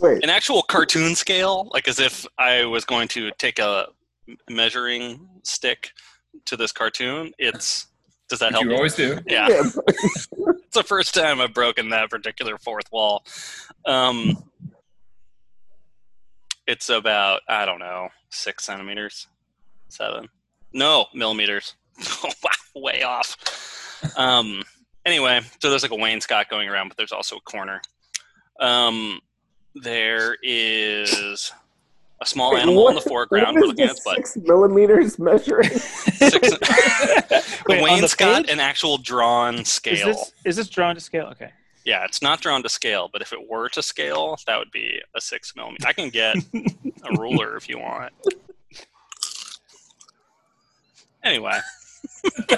Wait, 0.00 0.22
an 0.22 0.30
actual 0.30 0.62
cartoon 0.62 1.14
scale, 1.14 1.70
like 1.72 1.88
as 1.88 1.98
if 2.00 2.26
I 2.38 2.64
was 2.64 2.84
going 2.84 3.08
to 3.08 3.30
take 3.38 3.58
a 3.58 3.86
measuring 4.50 5.28
stick 5.44 5.92
to 6.46 6.56
this 6.56 6.72
cartoon. 6.72 7.32
It's 7.38 7.86
does 8.28 8.38
that 8.40 8.46
Which 8.46 8.52
help? 8.54 8.64
you 8.64 8.70
you? 8.70 8.76
always 8.76 8.94
do. 8.94 9.18
Yeah, 9.26 9.48
yeah, 9.48 9.62
it's 9.88 10.28
the 10.72 10.82
first 10.82 11.14
time 11.14 11.40
I've 11.40 11.54
broken 11.54 11.90
that 11.90 12.10
particular 12.10 12.58
fourth 12.58 12.90
wall. 12.90 13.24
Um, 13.86 14.42
it's 16.66 16.88
about 16.88 17.40
I 17.48 17.64
don't 17.64 17.78
know 17.78 18.08
six 18.30 18.64
centimeters, 18.64 19.26
seven, 19.88 20.28
no 20.72 21.06
millimeters. 21.14 21.74
wow, 22.24 22.50
way 22.74 23.02
off. 23.02 23.36
Um, 24.16 24.62
anyway, 25.04 25.40
so 25.60 25.70
there's 25.70 25.82
like 25.82 25.92
a 25.92 25.96
wainscot 25.96 26.48
going 26.48 26.68
around, 26.68 26.88
but 26.88 26.96
there's 26.96 27.12
also 27.12 27.36
a 27.36 27.40
corner. 27.40 27.80
Um, 28.60 29.20
there 29.74 30.36
is 30.42 31.52
a 32.20 32.26
small 32.26 32.52
Wait, 32.54 32.62
animal 32.62 32.88
in 32.88 32.94
the 32.94 33.00
foreground. 33.00 33.54
what 33.56 33.62
We're 33.62 33.66
looking 33.68 33.84
at 33.84 33.88
this 33.90 33.96
its 33.98 34.04
butt. 34.04 34.16
six 34.16 34.36
millimeters 34.36 35.18
measuring? 35.18 35.68
Six, 35.78 36.40
the 36.50 37.62
Wait, 37.68 37.80
on 37.82 38.00
the 38.00 38.06
wainscot, 38.06 38.36
page? 38.42 38.50
an 38.50 38.60
actual 38.60 38.98
drawn 38.98 39.56
Is 39.56 39.68
scale. 39.68 40.06
this 40.06 40.32
is 40.44 40.56
this 40.56 40.68
drawn 40.68 40.94
to 40.94 41.00
scale? 41.00 41.26
Okay. 41.32 41.50
Yeah, 41.84 42.04
it's 42.04 42.22
not 42.22 42.40
drawn 42.40 42.62
to 42.62 42.68
scale, 42.68 43.08
but 43.12 43.22
if 43.22 43.32
it 43.32 43.50
were 43.50 43.68
to 43.70 43.82
scale, 43.82 44.36
that 44.46 44.58
would 44.58 44.70
be 44.70 45.00
a 45.16 45.20
six 45.20 45.54
millimeter. 45.56 45.86
I 45.86 45.92
can 45.92 46.10
get 46.10 46.36
a 46.54 47.16
ruler 47.18 47.56
if 47.56 47.68
you 47.68 47.78
want. 47.78 48.12
Anyway, 51.24 51.58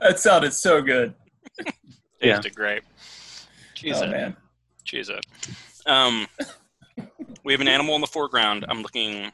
that 0.00 0.18
sounded 0.18 0.52
so 0.52 0.82
good. 0.82 1.14
Yeah. 2.20 2.36
tasted 2.36 2.54
great. 2.54 2.82
Cheese 3.74 4.00
oh 4.00 4.04
it. 4.04 4.10
man. 4.10 4.36
Cheese 4.84 5.08
it. 5.08 5.24
Um, 5.86 6.26
we 7.44 7.52
have 7.52 7.60
an 7.60 7.68
animal 7.68 7.94
in 7.94 8.00
the 8.00 8.06
foreground. 8.06 8.64
I'm 8.68 8.82
looking. 8.82 9.32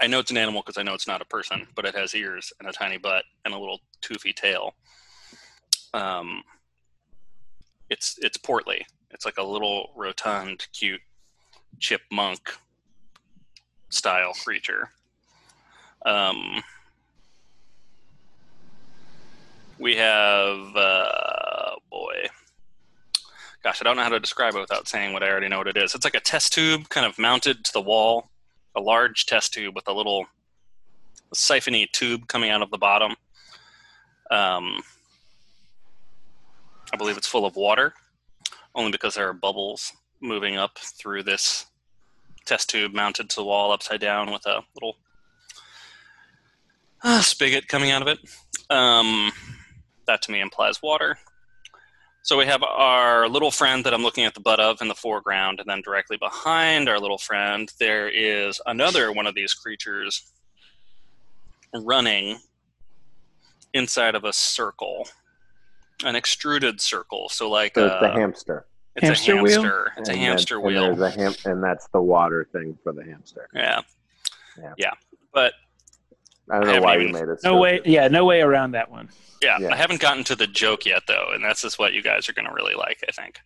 I 0.00 0.06
know 0.08 0.18
it's 0.18 0.30
an 0.30 0.36
animal 0.36 0.60
because 0.60 0.76
I 0.76 0.82
know 0.82 0.94
it's 0.94 1.06
not 1.06 1.22
a 1.22 1.24
person, 1.24 1.66
but 1.76 1.84
it 1.84 1.94
has 1.94 2.14
ears 2.14 2.52
and 2.58 2.68
a 2.68 2.72
tiny 2.72 2.98
butt 2.98 3.24
and 3.44 3.54
a 3.54 3.58
little 3.58 3.80
toothy 4.00 4.32
tail. 4.32 4.74
Um, 5.94 6.42
it's 7.90 8.18
it's 8.20 8.36
portly. 8.36 8.86
It's 9.10 9.24
like 9.24 9.38
a 9.38 9.42
little 9.42 9.90
rotund, 9.94 10.66
cute 10.72 11.00
chipmunk 11.78 12.52
style 13.88 14.32
creature. 14.32 14.90
Um, 16.04 16.62
we 19.78 19.96
have 19.96 20.76
uh, 20.76 21.76
boy 21.90 22.28
gosh, 23.64 23.80
I 23.80 23.84
don't 23.84 23.96
know 23.96 24.02
how 24.02 24.10
to 24.10 24.20
describe 24.20 24.54
it 24.54 24.60
without 24.60 24.86
saying 24.86 25.14
what 25.14 25.22
I 25.22 25.30
already 25.30 25.48
know 25.48 25.58
what 25.58 25.66
it 25.66 25.78
is. 25.78 25.94
It's 25.94 26.04
like 26.04 26.14
a 26.14 26.20
test 26.20 26.52
tube 26.52 26.90
kind 26.90 27.06
of 27.06 27.18
mounted 27.18 27.64
to 27.64 27.72
the 27.72 27.80
wall, 27.80 28.28
a 28.76 28.80
large 28.80 29.24
test 29.24 29.54
tube 29.54 29.74
with 29.74 29.88
a 29.88 29.92
little 29.92 30.26
siphony 31.32 31.88
tube 31.90 32.28
coming 32.28 32.50
out 32.50 32.60
of 32.60 32.70
the 32.70 32.78
bottom. 32.78 33.16
Um, 34.30 34.82
I 36.94 36.96
believe 36.96 37.16
it's 37.16 37.26
full 37.26 37.44
of 37.44 37.56
water, 37.56 37.92
only 38.76 38.92
because 38.92 39.16
there 39.16 39.28
are 39.28 39.32
bubbles 39.32 39.92
moving 40.20 40.56
up 40.56 40.78
through 40.78 41.24
this 41.24 41.66
test 42.46 42.70
tube 42.70 42.94
mounted 42.94 43.28
to 43.30 43.36
the 43.36 43.44
wall 43.44 43.72
upside 43.72 44.00
down 44.00 44.30
with 44.30 44.46
a 44.46 44.62
little 44.76 44.96
uh, 47.02 47.20
spigot 47.20 47.66
coming 47.66 47.90
out 47.90 48.00
of 48.00 48.06
it. 48.06 48.20
Um, 48.70 49.32
that 50.06 50.22
to 50.22 50.30
me 50.30 50.40
implies 50.40 50.80
water. 50.82 51.18
So 52.22 52.38
we 52.38 52.46
have 52.46 52.62
our 52.62 53.28
little 53.28 53.50
friend 53.50 53.82
that 53.84 53.92
I'm 53.92 54.04
looking 54.04 54.24
at 54.24 54.34
the 54.34 54.40
butt 54.40 54.60
of 54.60 54.80
in 54.80 54.86
the 54.86 54.94
foreground, 54.94 55.58
and 55.58 55.68
then 55.68 55.82
directly 55.82 56.16
behind 56.16 56.88
our 56.88 57.00
little 57.00 57.18
friend, 57.18 57.72
there 57.80 58.08
is 58.08 58.60
another 58.66 59.10
one 59.10 59.26
of 59.26 59.34
these 59.34 59.52
creatures 59.52 60.30
running 61.74 62.38
inside 63.72 64.14
of 64.14 64.22
a 64.22 64.32
circle, 64.32 65.08
an 66.02 66.16
extruded 66.16 66.80
circle. 66.80 67.28
So 67.28 67.48
like 67.50 67.74
So 67.74 67.86
it's 67.86 68.00
the 68.00 68.12
a, 68.12 68.18
hamster. 68.18 68.66
it's 68.96 69.06
Hamster 69.06 69.38
a 69.38 69.42
wheel? 69.42 69.62
hamster. 69.62 69.92
It's 69.98 70.08
a 70.08 70.16
hamster 70.16 70.54
then- 70.56 70.64
wheel. 70.64 70.84
And, 70.92 71.02
a 71.02 71.10
ham- 71.10 71.34
and 71.44 71.62
that's 71.62 71.86
the 71.88 72.00
water 72.02 72.48
thing 72.52 72.76
for 72.82 72.92
the 72.92 73.04
hamster. 73.04 73.48
Yeah. 73.54 73.82
Yeah. 74.58 74.72
Yeah. 74.76 74.90
But 75.32 75.52
I 76.50 76.56
don't 76.56 76.62
know 76.66 76.68
haven't 76.74 76.82
why 76.82 76.94
even- 76.96 77.06
you 77.08 77.12
made 77.12 77.22
it. 77.22 77.28
No 77.28 77.36
so 77.54 77.58
way. 77.58 77.78
good. 77.78 77.86
Yeah, 77.86 78.08
no 78.08 78.24
way 78.24 78.40
around 78.40 78.72
that 78.72 78.90
one. 78.90 79.08
yeah, 79.42 79.58
Yeah. 79.60 79.72
I 79.72 79.76
haven't 79.76 80.00
gotten 80.00 80.24
to 80.24 80.36
the 80.36 80.46
joke 80.46 80.84
yet 80.86 81.02
though, 81.06 81.28
and 81.32 81.42
that's 81.44 81.62
just 81.62 81.78
what 81.78 81.92
you 81.92 82.02
guys 82.02 82.28
are 82.28 82.32
going 82.32 82.46
to 82.46 82.52
really 82.52 82.74
like, 82.74 82.98
I 83.08 83.12
think. 83.12 83.40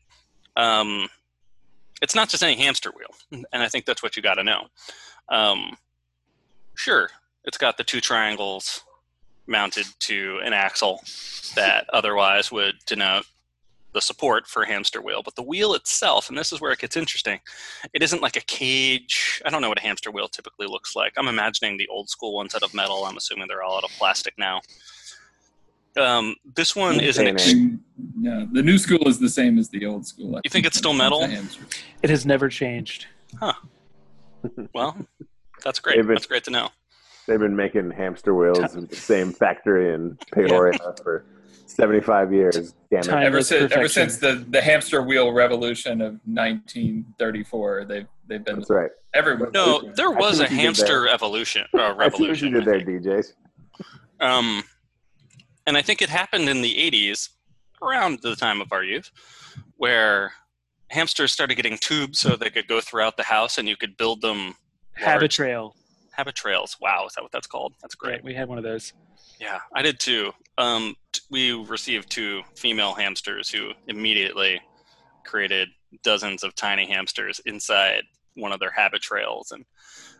Um, 0.56 1.08
it's 2.02 2.14
not 2.14 2.28
just 2.28 2.42
any 2.42 2.56
hamster 2.56 2.90
wheel, 2.90 3.44
and 3.52 3.62
I 3.62 3.68
think 3.68 3.84
that's 3.86 4.02
what 4.02 4.16
you 4.16 4.22
got 4.22 4.34
to 4.34 4.44
know. 4.44 4.66
Um, 5.28 5.76
sure, 6.74 7.10
it's 7.44 7.58
got 7.58 7.76
the 7.76 7.84
two 7.84 8.00
triangles 8.00 8.82
mounted 9.48 9.86
to 10.00 10.38
an 10.44 10.52
axle 10.52 11.02
that 11.56 11.88
otherwise 11.92 12.52
would 12.52 12.74
denote 12.86 13.24
the 13.94 14.00
support 14.02 14.46
for 14.46 14.62
a 14.62 14.66
hamster 14.68 15.00
wheel, 15.00 15.22
but 15.22 15.34
the 15.34 15.42
wheel 15.42 15.72
itself, 15.74 16.28
and 16.28 16.36
this 16.36 16.52
is 16.52 16.60
where 16.60 16.70
it 16.72 16.78
gets 16.78 16.94
interesting, 16.96 17.40
it 17.94 18.02
isn't 18.02 18.20
like 18.20 18.36
a 18.36 18.40
cage. 18.42 19.40
I 19.46 19.50
don't 19.50 19.62
know 19.62 19.70
what 19.70 19.78
a 19.78 19.82
hamster 19.82 20.10
wheel 20.10 20.28
typically 20.28 20.66
looks 20.66 20.94
like. 20.94 21.14
I'm 21.16 21.26
imagining 21.26 21.78
the 21.78 21.88
old 21.88 22.10
school 22.10 22.34
ones 22.34 22.54
out 22.54 22.62
of 22.62 22.74
metal. 22.74 23.04
I'm 23.06 23.16
assuming 23.16 23.46
they're 23.48 23.62
all 23.62 23.78
out 23.78 23.84
of 23.84 23.90
plastic 23.92 24.34
now. 24.38 24.60
Um, 25.96 26.36
this 26.54 26.76
one 26.76 27.00
is 27.00 27.18
an 27.18 27.24
Same 27.26 27.34
ex- 27.34 27.48
age. 27.48 27.78
No, 28.16 28.46
the 28.52 28.62
new 28.62 28.78
school 28.78 29.08
is 29.08 29.18
the 29.18 29.28
same 29.28 29.58
as 29.58 29.68
the 29.70 29.84
old 29.86 30.06
school. 30.06 30.36
I 30.36 30.40
You 30.44 30.50
think 30.50 30.66
it's 30.66 30.76
still 30.76 30.92
metal? 30.92 31.22
It's 31.24 31.32
a 31.32 31.36
hamster. 31.36 31.64
It 32.02 32.10
has 32.10 32.24
never 32.26 32.48
changed. 32.48 33.06
Huh. 33.40 33.54
Well. 34.72 34.96
That's 35.64 35.80
great. 35.80 35.98
If 35.98 36.04
it- 36.04 36.08
That's 36.10 36.26
great 36.26 36.44
to 36.44 36.50
know. 36.50 36.68
They've 37.28 37.38
been 37.38 37.54
making 37.54 37.90
hamster 37.90 38.34
wheels 38.34 38.74
in 38.74 38.86
the 38.86 38.96
same 38.96 39.32
factory 39.32 39.92
in 39.92 40.16
Peoria 40.32 40.78
for 41.02 41.24
75 41.66 42.32
years. 42.32 42.74
Damn 42.90 43.00
it. 43.00 43.08
Ever 43.08 43.42
since, 43.42 43.70
ever 43.70 43.86
since 43.88 44.16
the, 44.16 44.44
the 44.48 44.62
hamster 44.62 45.02
wheel 45.02 45.32
revolution 45.32 46.00
of 46.00 46.18
1934, 46.24 47.84
they've 47.84 48.06
they've 48.26 48.44
been 48.44 48.56
That's 48.56 48.70
right. 48.70 48.90
everywhere. 49.12 49.50
No, 49.52 49.92
there 49.94 50.10
was 50.10 50.40
a 50.40 50.44
what 50.44 50.50
you 50.50 50.56
did 50.56 50.64
hamster 50.64 51.06
evolution, 51.08 51.66
uh, 51.74 51.94
I 51.98 52.08
see 52.08 52.28
what 52.28 52.40
you 52.40 52.50
revolution. 52.50 52.52
did 52.52 52.64
there, 52.64 52.80
think. 52.80 53.04
DJs. 53.04 53.32
Um, 54.20 54.64
and 55.66 55.76
I 55.76 55.82
think 55.82 56.00
it 56.00 56.08
happened 56.08 56.48
in 56.48 56.62
the 56.62 56.74
80s, 56.74 57.28
around 57.82 58.20
the 58.22 58.34
time 58.34 58.62
of 58.62 58.72
our 58.72 58.82
youth, 58.82 59.10
where 59.76 60.32
hamsters 60.90 61.32
started 61.32 61.56
getting 61.56 61.76
tubes 61.76 62.18
so 62.20 62.36
they 62.36 62.48
could 62.48 62.66
go 62.66 62.80
throughout 62.80 63.18
the 63.18 63.22
house 63.22 63.58
and 63.58 63.68
you 63.68 63.76
could 63.76 63.96
build 63.98 64.22
them 64.22 64.54
Habitrail. 64.98 65.72
Habit 66.18 66.34
trails. 66.34 66.76
Wow, 66.80 67.06
is 67.06 67.14
that 67.14 67.22
what 67.22 67.30
that's 67.30 67.46
called? 67.46 67.74
That's 67.80 67.94
great. 67.94 68.24
We 68.24 68.34
had 68.34 68.48
one 68.48 68.58
of 68.58 68.64
those. 68.64 68.92
Yeah, 69.40 69.60
I 69.72 69.82
did 69.82 70.00
too. 70.00 70.32
Um, 70.58 70.96
t- 71.12 71.20
we 71.30 71.52
received 71.52 72.10
two 72.10 72.42
female 72.56 72.92
hamsters 72.92 73.48
who 73.48 73.70
immediately 73.86 74.60
created 75.24 75.68
dozens 76.02 76.42
of 76.42 76.56
tiny 76.56 76.86
hamsters 76.86 77.40
inside 77.46 78.02
one 78.34 78.50
of 78.50 78.58
their 78.58 78.72
Habitrails. 78.76 79.52
And 79.52 79.64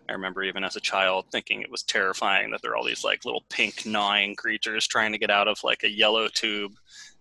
I 0.08 0.12
remember 0.12 0.44
even 0.44 0.62
as 0.62 0.76
a 0.76 0.80
child 0.80 1.26
thinking 1.32 1.62
it 1.62 1.70
was 1.70 1.82
terrifying 1.82 2.52
that 2.52 2.62
there 2.62 2.70
are 2.70 2.76
all 2.76 2.86
these 2.86 3.02
like 3.02 3.24
little 3.24 3.44
pink 3.48 3.84
gnawing 3.84 4.36
creatures 4.36 4.86
trying 4.86 5.10
to 5.10 5.18
get 5.18 5.30
out 5.30 5.48
of 5.48 5.58
like 5.64 5.82
a 5.82 5.90
yellow 5.90 6.28
tube 6.28 6.74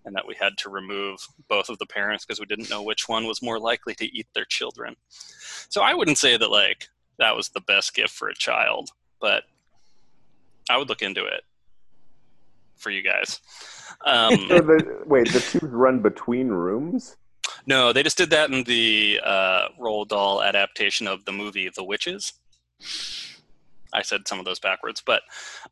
and 0.05 0.15
that 0.15 0.27
we 0.27 0.35
had 0.39 0.55
to 0.59 0.69
remove 0.69 1.19
both 1.47 1.69
of 1.69 1.79
the 1.79 1.87
parents 1.87 2.25
because 2.25 2.39
we 2.39 2.45
didn't 2.45 2.69
know 2.69 2.83
which 2.83 3.09
one 3.09 3.25
was 3.25 3.41
more 3.41 3.59
likely 3.59 3.95
to 3.95 4.05
eat 4.05 4.27
their 4.35 4.45
children. 4.45 4.95
So 5.69 5.81
I 5.81 5.95
wouldn't 5.95 6.19
say 6.19 6.37
that 6.37 6.51
like 6.51 6.87
that 7.19 7.35
was 7.35 7.49
the 7.49 7.61
best 7.61 7.93
gift 7.93 8.11
for 8.11 8.29
a 8.29 8.35
child, 8.35 8.89
but 9.19 9.43
I 10.69 10.77
would 10.77 10.89
look 10.89 11.01
into 11.01 11.25
it 11.25 11.43
for 12.75 12.89
you 12.89 13.01
guys. 13.01 13.41
Um, 14.05 14.33
So 14.49 14.59
the, 14.59 15.03
wait, 15.05 15.31
the 15.31 15.39
tubes 15.39 15.73
run 15.73 15.99
between 16.01 16.49
rooms? 16.49 17.17
no, 17.65 17.91
they 17.93 18.03
just 18.03 18.17
did 18.17 18.29
that 18.29 18.51
in 18.51 18.63
the 18.63 19.19
uh, 19.23 19.69
Roald 19.79 20.09
Dahl 20.09 20.43
adaptation 20.43 21.07
of 21.07 21.25
the 21.25 21.31
movie 21.31 21.69
The 21.73 21.83
Witches. 21.83 22.33
I 23.93 24.01
said 24.01 24.27
some 24.27 24.37
of 24.37 24.45
those 24.45 24.59
backwards, 24.59 25.01
but 25.03 25.21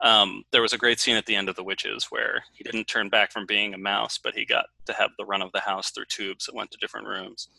um, 0.02 0.44
there 0.52 0.62
was 0.62 0.74
a 0.74 0.78
great 0.78 1.00
scene 1.00 1.18
at 1.18 1.26
the 1.26 1.36
end 1.36 1.50
of 1.50 1.56
The 1.56 1.64
Witches 1.64 2.06
where 2.06 2.44
he 2.54 2.64
didn't 2.64 2.86
turn 2.88 3.10
back 3.10 3.32
from 3.32 3.46
being 3.46 3.74
a 3.74 3.78
mouse, 3.78 4.18
but 4.18 4.34
he 4.34 4.46
got 4.46 4.66
to 4.86 4.94
have 4.94 5.12
the 5.18 5.26
run 5.26 5.42
of 5.42 5.52
the 5.52 5.60
house 5.60 5.92
through 5.92 6.06
tubes 6.06 6.46
that 6.46 6.56
went 6.56 6.72
to 6.72 6.78
different 6.78 7.08
rooms. 7.08 7.50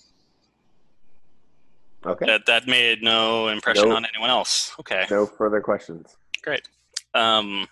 Okay. 2.05 2.27
That 2.27 2.47
that 2.47 2.67
made 2.67 3.03
no 3.03 3.49
impression 3.49 3.89
Nope. 3.89 3.97
on 3.99 4.07
anyone 4.07 4.31
else. 4.31 4.73
Okay. 4.81 5.07
No 5.11 5.27
further 5.27 5.61
questions. 5.61 6.17
Great. 6.43 6.69
Um, 7.15 7.67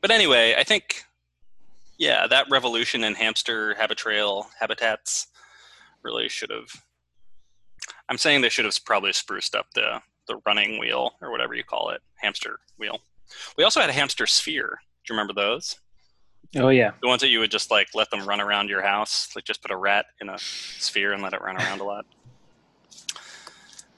but 0.00 0.10
anyway, 0.10 0.54
I 0.58 0.64
think, 0.64 1.04
yeah, 1.98 2.26
that 2.26 2.46
revolution 2.50 3.04
in 3.04 3.14
hamster 3.14 3.74
habitrail 3.78 4.46
habitats 4.58 5.28
really 6.02 6.28
should 6.28 6.50
have. 6.50 6.68
I'm 8.08 8.18
saying 8.18 8.40
they 8.40 8.48
should 8.48 8.64
have 8.64 8.76
probably 8.84 9.12
spruced 9.12 9.54
up 9.54 9.66
the 9.74 10.00
the 10.26 10.40
running 10.46 10.78
wheel 10.78 11.12
or 11.22 11.30
whatever 11.30 11.54
you 11.54 11.64
call 11.64 11.90
it, 11.90 12.00
hamster 12.16 12.60
wheel. 12.78 12.98
We 13.56 13.64
also 13.64 13.80
had 13.80 13.90
a 13.90 13.94
hamster 13.94 14.26
sphere. 14.26 14.78
Do 15.04 15.12
you 15.12 15.18
remember 15.18 15.34
those? 15.34 15.78
Oh 16.56 16.68
yeah. 16.70 16.92
The 17.02 17.08
ones 17.08 17.20
that 17.20 17.28
you 17.28 17.40
would 17.40 17.50
just 17.50 17.70
like 17.70 17.88
let 17.94 18.10
them 18.10 18.26
run 18.26 18.40
around 18.40 18.68
your 18.70 18.82
house, 18.82 19.28
like 19.36 19.44
just 19.44 19.62
put 19.62 19.70
a 19.70 19.76
rat 19.76 20.06
in 20.20 20.28
a 20.28 20.38
sphere 20.38 21.12
and 21.12 21.22
let 21.22 21.34
it 21.34 21.42
run 21.42 21.56
around 21.56 21.80
a 21.80 21.84
lot. 21.84 22.06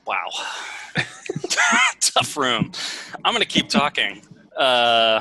Wow, 0.06 0.28
tough 2.00 2.36
room. 2.36 2.72
I'm 3.24 3.32
gonna 3.34 3.44
keep 3.44 3.68
talking. 3.68 4.22
Uh, 4.56 5.20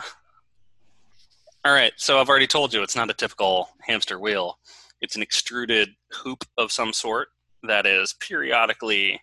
all 1.65 1.73
right, 1.73 1.91
so 1.97 2.19
I've 2.19 2.29
already 2.29 2.47
told 2.47 2.73
you 2.73 2.81
it's 2.81 2.95
not 2.95 3.09
a 3.09 3.13
typical 3.13 3.69
hamster 3.81 4.19
wheel. 4.19 4.57
It's 5.01 5.15
an 5.15 5.21
extruded 5.21 5.89
hoop 6.11 6.45
of 6.57 6.71
some 6.71 6.93
sort 6.93 7.29
that 7.63 7.85
is 7.85 8.13
periodically. 8.13 9.21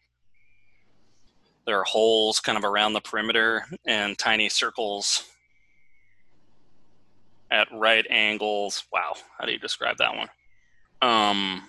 There 1.66 1.80
are 1.80 1.84
holes 1.84 2.38
kind 2.38 2.56
of 2.56 2.64
around 2.64 2.92
the 2.92 3.00
perimeter 3.00 3.64
and 3.86 4.16
tiny 4.16 4.48
circles 4.48 5.24
at 7.50 7.68
right 7.72 8.06
angles. 8.10 8.84
Wow, 8.92 9.14
how 9.38 9.46
do 9.46 9.52
you 9.52 9.58
describe 9.58 9.96
that 9.98 10.14
one? 10.14 10.28
Um, 11.02 11.68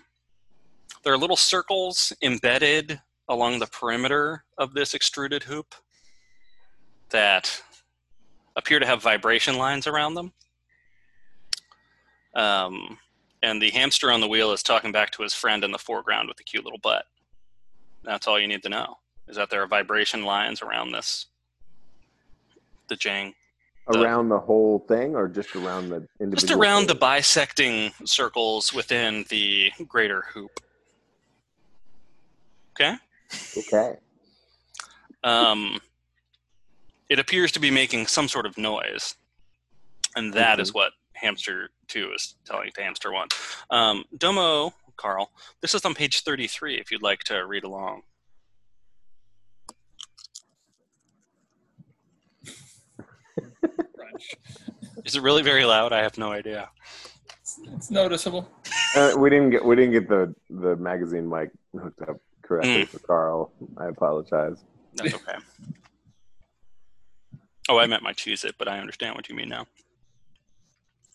there 1.04 1.14
are 1.14 1.18
little 1.18 1.38
circles 1.38 2.14
embedded 2.22 3.00
along 3.30 3.60
the 3.60 3.68
perimeter 3.68 4.44
of 4.58 4.74
this 4.74 4.94
extruded 4.94 5.44
hoop 5.44 5.76
that 7.10 7.62
appear 8.56 8.80
to 8.80 8.86
have 8.86 9.02
vibration 9.02 9.58
lines 9.58 9.88
around 9.88 10.16
them. 10.16 10.34
Um, 12.36 12.98
and 13.44 13.62
the 13.62 13.72
hamster 13.72 14.12
on 14.12 14.22
the 14.22 14.28
wheel 14.28 14.52
is 14.52 14.64
talking 14.64 14.92
back 14.92 15.12
to 15.12 15.24
his 15.24 15.34
friend 15.34 15.64
in 15.64 15.72
the 15.72 15.78
foreground 15.78 16.28
with 16.28 16.38
the 16.38 16.44
cute 16.44 16.64
little 16.64 16.80
butt. 16.80 17.06
That's 18.04 18.28
all 18.28 18.40
you 18.40 18.48
need 18.48 18.64
to 18.64 18.70
know 18.70 18.96
is 19.28 19.36
that 19.36 19.50
there 19.50 19.62
are 19.62 19.68
vibration 19.68 20.24
lines 20.24 20.62
around 20.62 20.92
this. 20.92 21.28
The 22.88 22.96
Jang. 22.96 23.34
Around 23.90 24.30
the 24.30 24.40
whole 24.40 24.80
thing 24.80 25.16
or 25.16 25.28
just 25.28 25.56
around 25.56 25.90
the 25.90 26.08
individual? 26.20 26.36
Just 26.36 26.52
around 26.52 26.88
the 26.88 26.96
bisecting 26.96 27.92
circles 28.06 28.74
within 28.74 29.26
the 29.30 29.72
greater 29.88 30.24
hoop. 30.34 30.60
Okay. 32.72 32.96
Okay. 33.58 33.96
Um, 35.24 35.80
it 37.10 37.20
appears 37.20 37.52
to 37.54 37.60
be 37.60 37.72
making 37.72 38.08
some 38.08 38.28
sort 38.28 38.46
of 38.46 38.58
noise, 38.58 39.16
and 40.16 40.34
that 40.34 40.60
is 40.60 40.74
what 40.74 40.94
Hamster 41.14 41.70
Two 41.88 42.12
is 42.14 42.36
telling 42.46 42.72
to 42.72 42.82
Hamster 42.84 43.12
One. 43.12 43.28
Um, 43.70 44.04
Domo, 44.18 44.74
Carl, 44.96 45.32
this 45.62 45.74
is 45.74 45.84
on 45.86 45.94
page 45.96 46.22
thirty-three. 46.22 46.76
If 46.80 46.92
you'd 46.92 47.02
like 47.02 47.24
to 47.26 47.46
read 47.46 47.64
along. 47.64 48.04
Crunch. 53.96 54.36
Is 55.06 55.16
it 55.16 55.22
really 55.22 55.44
very 55.44 55.66
loud? 55.66 55.94
I 55.94 56.02
have 56.02 56.18
no 56.18 56.32
idea. 56.32 56.70
It's 57.74 57.90
noticeable. 57.90 58.48
Uh, 58.96 59.14
we 59.18 59.30
didn't 59.30 59.50
get 59.50 59.66
we 59.66 59.76
didn't 59.76 59.94
get 59.94 60.08
the 60.08 60.34
the 60.50 60.76
magazine 60.76 61.28
mic 61.28 61.50
hooked 61.74 62.02
up 62.04 62.18
correctly 62.48 62.84
Mm. 62.84 62.88
for 62.88 63.00
Carl. 63.00 63.52
I 63.78 63.88
apologize. 63.88 64.64
That's 64.96 65.14
okay. 65.14 65.36
oh, 67.70 67.78
I 67.78 67.86
meant 67.88 68.04
my 68.04 68.14
Cheez 68.14 68.46
It, 68.46 68.56
but 68.58 68.68
I 68.68 68.80
understand 68.80 69.16
what 69.16 69.28
you 69.30 69.36
mean 69.36 69.50
now. 69.50 69.66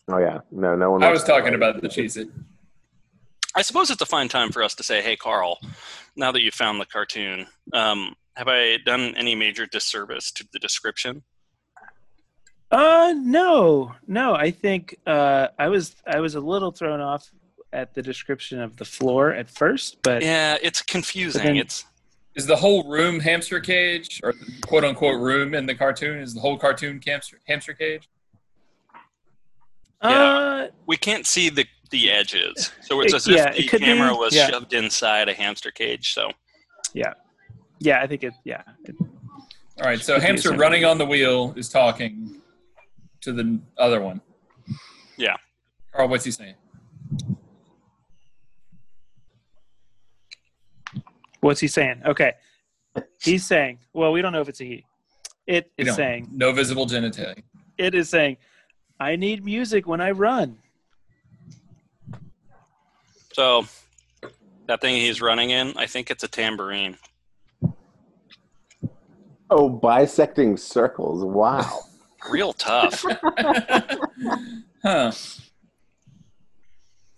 Oh 0.09 0.17
yeah, 0.17 0.39
no, 0.51 0.75
no 0.75 0.91
one. 0.91 1.03
I 1.03 1.11
was 1.11 1.23
talking 1.23 1.53
about 1.55 1.81
the 1.81 1.87
Cheez 1.89 2.17
It. 2.17 2.29
I 3.55 3.61
suppose 3.61 3.89
it's 3.89 4.01
a 4.01 4.05
fine 4.05 4.29
time 4.29 4.51
for 4.51 4.63
us 4.63 4.73
to 4.75 4.83
say, 4.83 5.01
hey, 5.01 5.15
Carl, 5.15 5.59
now 6.15 6.31
that 6.31 6.41
you've 6.41 6.55
found 6.55 6.81
the 6.81 6.85
cartoon, 6.85 7.45
um, 7.71 8.15
have 8.35 8.47
I 8.47 8.77
done 8.77 9.13
any 9.15 9.35
major 9.35 9.65
disservice 9.67 10.31
to 10.33 10.47
the 10.53 10.59
description? 10.59 11.23
Uh 12.71 13.13
no, 13.15 13.93
no. 14.07 14.33
I 14.33 14.49
think 14.49 14.95
uh, 15.05 15.49
I 15.59 15.67
was 15.67 15.95
I 16.07 16.19
was 16.19 16.33
a 16.33 16.39
little 16.39 16.71
thrown 16.71 17.01
off 17.01 17.29
at 17.73 17.93
the 17.93 18.01
description 18.01 18.61
of 18.61 18.77
the 18.77 18.85
floor 18.85 19.31
at 19.33 19.49
first, 19.49 19.97
but 20.03 20.21
Yeah, 20.21 20.57
it's 20.61 20.81
confusing. 20.81 21.43
then- 21.43 21.57
it's 21.57 21.85
Is 22.35 22.47
the 22.47 22.55
whole 22.55 22.89
room 22.89 23.19
hamster 23.19 23.59
cage, 23.59 24.19
or 24.23 24.33
quote 24.61 24.83
unquote 24.83 25.19
room 25.19 25.53
in 25.53 25.65
the 25.67 25.75
cartoon? 25.75 26.19
Is 26.19 26.33
the 26.33 26.39
whole 26.39 26.57
cartoon 26.57 26.99
hamster 27.05 27.39
hamster 27.47 27.73
cage? 27.73 28.07
uh, 30.01 30.67
we 30.85 30.97
can't 30.97 31.25
see 31.25 31.49
the 31.49 31.65
the 31.91 32.09
edges, 32.09 32.71
so 32.81 33.01
it's 33.01 33.13
It- 33.13 33.17
as 33.17 33.27
if 33.27 33.35
the 33.35 33.61
it 33.61 33.69
could 33.69 33.81
be, 33.81 33.85
camera 33.85 34.15
was 34.15 34.33
yeah. 34.33 34.49
shoved 34.49 34.73
inside 34.73 35.29
a 35.29 35.33
hamster 35.33 35.69
cage. 35.69 36.13
So 36.13 36.31
yeah, 36.93 37.13
yeah, 37.79 38.01
I 38.01 38.07
think 38.07 38.23
it. 38.23 38.33
Yeah, 38.43 38.63
it, 38.85 38.95
All 39.79 39.85
right, 39.85 39.99
so 40.01 40.19
hamster 40.19 40.53
running 40.53 40.85
on 40.85 40.97
the 40.97 41.05
wheel 41.05 41.53
is 41.55 41.69
talking 41.69 42.41
to 43.21 43.31
the 43.31 43.59
other 43.77 44.01
one. 44.01 44.21
Yeah. 45.17 45.35
Carl, 45.91 46.07
what's 46.07 46.25
he 46.25 46.31
saying? 46.31 46.55
What's 51.43 51.59
he 51.59 51.67
saying? 51.67 52.01
Okay, 52.05 52.33
he's 53.21 53.45
saying. 53.53 53.79
Well, 53.93 54.11
we 54.11 54.21
don't 54.21 54.31
know 54.31 54.41
if 54.41 54.49
it's 54.49 54.61
a 54.61 54.65
he. 54.65 54.85
It 55.45 55.71
is 55.77 55.87
You 55.87 55.93
saying. 55.93 56.29
No 56.31 56.51
visible 56.53 56.87
genitalia. 56.87 57.43
It 57.77 57.93
is 57.93 58.09
saying. 58.09 58.37
I 58.99 59.15
need 59.15 59.43
music 59.43 59.87
when 59.87 59.99
I 59.99 60.11
run. 60.11 60.57
so 63.33 63.65
that 64.67 64.79
thing 64.79 64.95
he's 64.95 65.21
running 65.21 65.49
in, 65.49 65.73
I 65.75 65.87
think 65.87 66.09
it's 66.11 66.23
a 66.23 66.27
tambourine. 66.27 66.97
Oh, 69.49 69.67
bisecting 69.67 70.55
circles. 70.55 71.23
Wow. 71.25 71.81
Real 72.29 72.53
tough. 72.53 73.03
huh. 74.83 75.11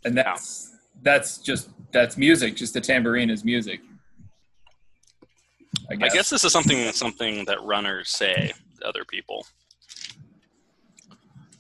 And 0.04 0.18
that's 0.18 0.76
that's 1.04 1.38
just 1.38 1.70
that's 1.92 2.18
music. 2.18 2.56
Just 2.56 2.74
the 2.74 2.82
tambourine 2.82 3.30
is 3.30 3.46
music. 3.46 3.82
I 5.90 5.94
I 5.94 5.96
guess. 5.98 6.14
guess 6.14 6.30
this 6.30 6.44
is 6.44 6.52
something 6.52 6.92
something 6.94 7.46
that 7.46 7.62
runners 7.64 8.10
say 8.10 8.54
to 8.80 8.88
other 8.88 9.06
people. 9.06 9.46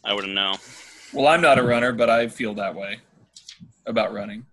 I 0.03 0.13
wouldn't 0.13 0.33
know. 0.33 0.55
Well, 1.13 1.27
I'm 1.27 1.41
not 1.41 1.57
a 1.59 1.63
runner, 1.63 1.91
but 1.91 2.09
I 2.09 2.27
feel 2.27 2.53
that 2.55 2.75
way 2.75 2.97
about 3.85 4.13
running. 4.13 4.45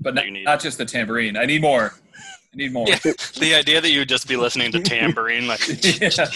But 0.00 0.14
not, 0.14 0.26
need- 0.26 0.44
not 0.44 0.60
just 0.60 0.78
the 0.78 0.84
tambourine. 0.84 1.36
I 1.36 1.44
need 1.44 1.60
more. 1.62 1.94
I 2.52 2.56
need 2.56 2.72
more. 2.72 2.86
Yeah, 2.88 2.96
the 3.38 3.54
idea 3.54 3.80
that 3.80 3.90
you 3.90 4.00
would 4.00 4.08
just 4.08 4.26
be 4.28 4.36
listening 4.36 4.72
to 4.72 4.80
tambourine 4.80 5.46
like 5.46 5.60
yeah. 6.00 6.26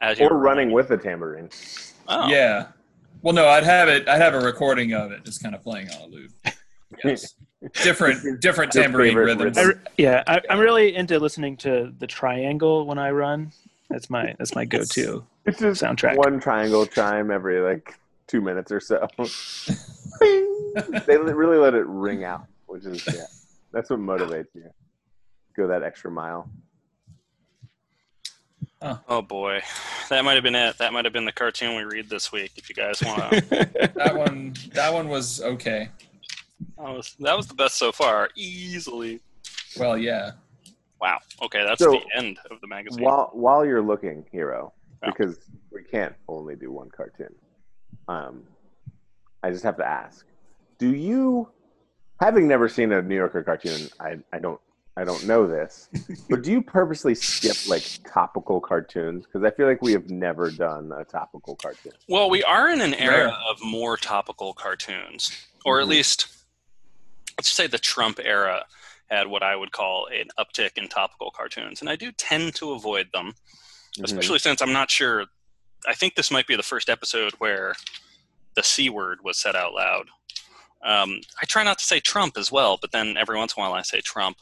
as 0.00 0.20
or 0.20 0.36
running 0.36 0.70
with 0.72 0.90
a 0.90 0.96
tambourine. 0.96 1.50
Oh, 2.08 2.28
Yeah. 2.28 2.68
Well, 3.22 3.34
no, 3.34 3.46
I'd 3.48 3.62
have 3.64 3.88
it. 3.88 4.08
I'd 4.08 4.20
have 4.20 4.34
a 4.34 4.40
recording 4.40 4.92
of 4.94 5.12
it, 5.12 5.24
just 5.24 5.42
kind 5.42 5.54
of 5.54 5.62
playing 5.62 5.88
on 5.90 6.02
a 6.02 6.06
loop. 6.06 6.30
Yes. 7.04 7.34
Different, 7.82 8.40
different 8.40 8.72
tambourine 8.72 9.10
favorite 9.10 9.38
rhythms. 9.38 9.58
I, 9.58 9.90
yeah, 9.96 10.22
I, 10.26 10.40
I'm 10.50 10.58
really 10.58 10.94
into 10.94 11.18
listening 11.18 11.56
to 11.58 11.92
the 11.98 12.06
triangle 12.06 12.86
when 12.86 12.98
I 12.98 13.10
run. 13.10 13.52
That's 13.90 14.08
my 14.08 14.34
that's 14.38 14.54
my 14.54 14.64
go-to. 14.64 15.24
It's 15.44 15.58
just 15.58 15.82
Soundtrack. 15.82 16.16
one 16.16 16.40
triangle 16.40 16.86
chime 16.86 17.30
every 17.30 17.60
like 17.60 17.94
two 18.26 18.40
minutes 18.40 18.72
or 18.72 18.80
so. 18.80 19.06
Bing! 20.20 20.48
they 21.06 21.16
really 21.16 21.58
let 21.58 21.74
it 21.74 21.86
ring 21.86 22.24
out, 22.24 22.46
which 22.66 22.86
is 22.86 23.06
yeah, 23.06 23.26
that's 23.72 23.90
what 23.90 23.98
motivates 23.98 24.54
you. 24.54 24.70
Go 25.56 25.66
that 25.66 25.82
extra 25.82 26.10
mile. 26.10 26.48
Oh 29.08 29.22
boy, 29.22 29.62
that 30.08 30.24
might 30.24 30.34
have 30.34 30.42
been 30.42 30.56
it. 30.56 30.78
That 30.78 30.92
might 30.92 31.04
have 31.04 31.12
been 31.12 31.24
the 31.24 31.32
cartoon 31.32 31.76
we 31.76 31.84
read 31.84 32.08
this 32.08 32.32
week. 32.32 32.52
If 32.56 32.68
you 32.68 32.74
guys 32.74 33.00
want 33.02 33.32
to, 33.32 33.90
That 33.94 34.16
one, 34.16 34.54
that 34.72 34.92
one 34.92 35.08
was 35.08 35.40
okay. 35.42 35.88
That 36.82 36.92
was 36.94 37.14
that 37.20 37.36
was 37.36 37.46
the 37.46 37.54
best 37.54 37.76
so 37.78 37.92
far, 37.92 38.28
easily. 38.36 39.20
Well, 39.78 39.96
yeah. 39.96 40.32
Wow. 41.00 41.18
Okay, 41.42 41.64
that's 41.64 41.82
So, 41.82 41.90
the 41.92 42.00
end 42.16 42.38
of 42.50 42.60
the 42.60 42.66
magazine. 42.66 43.04
While 43.04 43.30
while 43.32 43.64
you're 43.64 43.82
looking, 43.82 44.24
hero, 44.30 44.72
Yeah. 45.02 45.10
because 45.10 45.38
we 45.72 45.82
can't 45.84 46.14
only 46.28 46.54
do 46.56 46.70
one 46.70 46.90
cartoon. 46.90 47.34
Um, 48.08 48.44
I 49.42 49.50
just 49.50 49.64
have 49.64 49.76
to 49.78 49.86
ask: 49.86 50.26
Do 50.78 50.94
you, 50.94 51.48
having 52.20 52.46
never 52.46 52.68
seen 52.68 52.92
a 52.92 53.02
New 53.02 53.16
Yorker 53.16 53.42
cartoon, 53.42 53.88
I 54.00 54.18
I 54.32 54.38
don't 54.38 54.60
I 54.96 55.04
don't 55.04 55.24
know 55.26 55.46
this, 55.48 55.88
but 56.30 56.42
do 56.42 56.52
you 56.52 56.62
purposely 56.62 57.14
skip 57.14 57.56
like 57.66 57.82
topical 58.12 58.60
cartoons? 58.60 59.24
Because 59.24 59.42
I 59.44 59.50
feel 59.56 59.66
like 59.66 59.82
we 59.82 59.92
have 59.92 60.08
never 60.10 60.50
done 60.50 60.92
a 60.96 61.04
topical 61.04 61.56
cartoon. 61.56 61.92
Well, 62.08 62.28
we 62.30 62.44
are 62.44 62.68
in 62.70 62.80
an 62.80 62.94
era 62.94 63.26
Rare. 63.26 63.28
of 63.50 63.60
more 63.64 63.96
topical 63.96 64.52
cartoons, 64.54 65.32
or 65.64 65.80
at 65.80 65.86
Mhm. 65.86 65.90
least, 65.90 66.41
let's 67.38 67.48
just 67.48 67.56
say 67.56 67.66
the 67.66 67.78
Trump 67.78 68.18
era 68.22 68.64
had 69.10 69.26
what 69.26 69.42
I 69.42 69.56
would 69.56 69.72
call 69.72 70.06
an 70.06 70.28
uptick 70.38 70.78
in 70.78 70.88
topical 70.88 71.30
cartoons, 71.30 71.80
and 71.80 71.90
I 71.90 71.96
do 71.96 72.12
tend 72.12 72.54
to 72.56 72.72
avoid 72.72 73.08
them, 73.12 73.34
Mhm. 73.98 74.04
especially 74.04 74.38
since 74.38 74.60
I'm 74.62 74.72
not 74.72 74.90
sure. 74.90 75.26
I 75.86 75.94
think 75.94 76.14
this 76.14 76.30
might 76.30 76.46
be 76.46 76.56
the 76.56 76.62
first 76.62 76.88
episode 76.88 77.32
where 77.34 77.74
the 78.54 78.62
c 78.62 78.88
word 78.88 79.18
was 79.22 79.38
said 79.38 79.56
out 79.56 79.74
loud. 79.74 80.08
Um, 80.84 81.20
I 81.40 81.46
try 81.46 81.62
not 81.62 81.78
to 81.78 81.84
say 81.84 82.00
Trump 82.00 82.36
as 82.36 82.50
well, 82.50 82.76
but 82.80 82.90
then 82.92 83.16
every 83.16 83.36
once 83.36 83.54
in 83.56 83.62
a 83.62 83.64
while 83.64 83.74
I 83.74 83.82
say 83.82 84.00
Trump. 84.00 84.38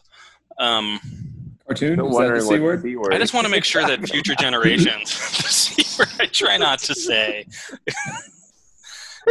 Um, 0.59 1.01
Cartoon? 1.67 1.95
Still 1.95 2.09
Is 2.09 2.17
that 2.19 2.35
the 2.35 2.41
C 2.41 2.47
what 2.47 2.57
the 2.57 2.63
word? 2.63 2.83
C 2.83 2.97
word. 2.97 3.15
I 3.15 3.19
just 3.19 3.33
want 3.35 3.45
to 3.47 3.51
make 3.51 3.65
sure 3.65 3.83
that 3.87 4.01
future 4.09 4.35
generations, 4.35 5.11
the 5.43 5.49
C 5.49 5.85
word 5.99 6.09
I 6.21 6.27
try 6.27 6.57
not 6.57 6.79
to 6.81 6.95
say. 6.95 7.47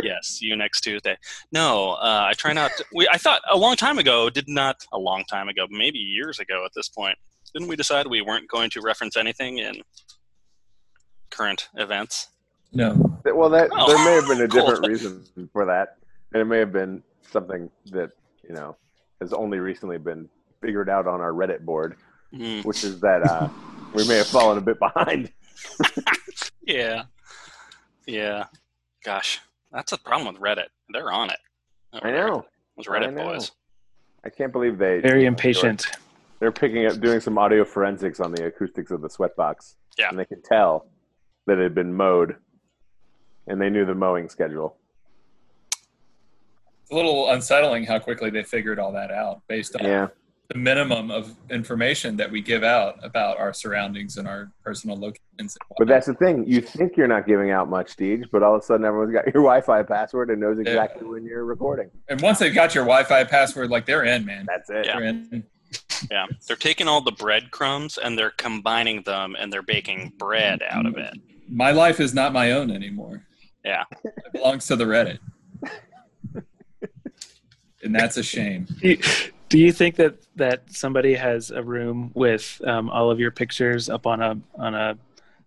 Yes, 0.04 0.28
see 0.28 0.46
you 0.48 0.56
next 0.56 0.82
Tuesday. 0.82 1.18
No, 1.52 1.92
uh, 1.94 2.26
I 2.30 2.34
try 2.34 2.54
not 2.54 2.72
to. 2.78 2.86
We, 2.94 3.08
I 3.12 3.18
thought 3.18 3.42
a 3.50 3.58
long 3.58 3.76
time 3.76 3.98
ago, 4.00 4.30
did 4.30 4.48
not, 4.48 4.78
a 4.92 4.98
long 4.98 5.24
time 5.26 5.50
ago, 5.50 5.66
maybe 5.70 6.00
years 6.00 6.40
ago 6.40 6.64
at 6.66 6.72
this 6.76 6.90
point, 6.90 7.18
didn't 7.54 7.68
we 7.68 7.76
decide 7.76 8.08
we 8.08 8.22
weren't 8.22 8.48
going 8.50 8.70
to 8.72 8.82
reference 8.82 9.18
anything 9.18 9.58
in 9.60 9.82
current 11.30 11.70
events? 11.76 12.28
No. 12.74 13.20
Well, 13.26 13.50
that 13.50 13.70
Oh, 13.74 13.88
there 13.88 14.06
may 14.06 14.14
have 14.14 14.28
been 14.28 14.42
a 14.42 14.48
cool. 14.52 14.66
different 14.68 14.88
reason 14.88 15.50
for 15.52 15.66
that, 15.66 15.98
and 16.34 16.42
it 16.42 16.46
may 16.46 16.60
have 16.60 16.72
been 16.72 17.02
something 17.32 17.70
that 17.92 18.12
you 18.48 18.54
know 18.54 18.76
has 19.22 19.34
only 19.34 19.60
recently 19.60 19.98
been 19.98 20.30
figured 20.62 20.90
out 20.90 21.08
on 21.08 21.22
our 21.22 21.32
Reddit 21.32 21.62
board, 21.62 21.96
Hmm, 22.32 22.60
which 22.62 22.84
is 22.84 23.00
that 23.00 23.24
uh, 23.28 23.50
we 23.94 24.08
may 24.08 24.18
have 24.18 24.28
fallen 24.28 24.58
a 24.58 24.62
bit 24.62 24.78
behind. 24.78 25.32
yeah. 26.68 27.04
Yeah. 28.06 28.46
Gosh, 29.04 29.40
that's 29.72 29.92
a 29.92 29.98
problem 29.98 30.34
with 30.34 30.42
Reddit. 30.42 30.68
They're 30.92 31.12
on 31.12 31.30
it. 31.30 31.40
I 31.94 32.12
know. 32.12 32.46
Those 32.78 32.88
Reddit 32.88 33.08
I 33.08 33.12
know. 33.12 33.24
boys. 33.26 33.52
I 34.24 34.30
can't 34.30 34.52
believe 34.52 34.78
they 34.78 35.00
Very 35.00 35.26
impatient. 35.26 35.86
They're 36.40 36.52
picking 36.52 36.86
up, 36.86 37.00
doing 37.00 37.20
some 37.20 37.38
audio 37.38 37.66
forensics 37.66 38.20
on 38.20 38.32
the 38.32 38.46
acoustics 38.46 38.92
of 38.92 39.02
the 39.02 39.10
sweatbox. 39.10 39.76
Yeah. 39.98 40.10
and 40.10 40.18
they 40.18 40.26
could 40.26 40.44
tell 40.44 40.86
that 41.46 41.58
it 41.60 41.64
had 41.64 41.76
been 41.76 41.94
mowed, 41.94 42.38
and 43.48 43.60
they 43.62 43.70
knew 43.70 43.86
the 43.86 43.96
mowing 43.96 44.30
schedule. 44.30 44.78
It's 45.72 46.92
a 46.92 46.96
little 46.96 47.30
unsettling 47.32 47.84
how 47.86 48.00
quickly 48.00 48.30
they 48.30 48.44
figured 48.44 48.80
all 48.80 48.94
that 48.94 49.12
out 49.12 49.42
based 49.48 49.76
on 49.76 49.86
Yeah, 49.86 50.08
the 50.50 50.58
minimum 50.58 51.12
of 51.12 51.36
information 51.52 52.18
that 52.18 52.30
we 52.32 52.42
give 52.42 52.64
out 52.64 52.96
about 53.04 53.38
our 53.38 53.54
surroundings 53.54 54.18
and 54.18 54.28
our 54.28 54.52
personal 54.64 55.00
locations. 55.00 55.56
but 55.78 55.88
that's 55.88 56.08
the 56.08 56.16
thing. 56.16 56.44
You 56.48 56.60
think 56.60 56.98
you're 56.98 57.08
not 57.08 57.28
giving 57.28 57.52
out 57.52 57.70
much, 57.70 57.96
Deej, 57.96 58.26
but 58.32 58.42
all 58.42 58.56
of 58.56 58.62
a 58.64 58.66
sudden 58.66 58.84
everyone's 58.84 59.14
got 59.14 59.26
your 59.28 59.34
Wi-Fi 59.44 59.84
password 59.84 60.32
and 60.32 60.42
knows 60.42 60.58
exactly 60.60 61.08
when 61.08 61.24
you're 61.24 61.46
recording. 61.46 61.92
and 62.08 62.20
once 62.22 62.40
they've 62.40 62.54
got 62.54 62.74
your 62.74 62.84
Wi-Fi 62.84 63.26
password, 63.26 63.70
like 63.70 63.86
they're 63.86 64.06
in, 64.06 64.26
man. 64.26 64.46
That's 64.48 64.70
it. 64.72 64.88
Yeah. 64.88 65.00
They're 65.00 65.08
in. 65.08 65.44
Yeah, 66.10 66.26
they're 66.48 66.56
taking 66.56 66.88
all 66.88 67.02
the 67.02 67.12
breadcrumbs 67.12 68.00
and 68.00 68.18
they're 68.18 68.32
combining 68.32 69.04
them 69.04 69.36
and 69.38 69.54
they're 69.54 69.62
baking 69.62 70.14
bread 70.18 70.64
out 70.68 70.88
of 70.88 70.98
it. 70.98 71.14
My 71.48 71.70
life 71.72 72.00
is 72.00 72.16
not 72.16 72.34
my 72.34 72.54
own 72.54 72.72
anymore. 72.72 73.24
Yeah. 73.64 73.84
It 74.04 74.34
belongs 74.34 74.66
to 74.68 74.76
the 74.76 74.86
Reddit. 74.86 75.20
and 77.84 77.94
that's 77.94 78.18
a 78.18 78.24
shame. 78.24 78.66
Do 79.50 79.58
you, 79.58 79.72
think 79.72 79.96
that 79.96 80.16
that 80.36 80.64
somebody 80.72 81.14
has 81.16 81.52
a 81.52 81.62
room 81.64 82.12
with 82.14 82.62
um, 82.66 82.90
all 82.90 83.10
of 83.12 83.20
your 83.20 83.32
pictures 83.32 83.90
up 83.90 84.06
on 84.08 84.22
a 84.22 84.40
on 84.56 84.76
a 84.76 84.98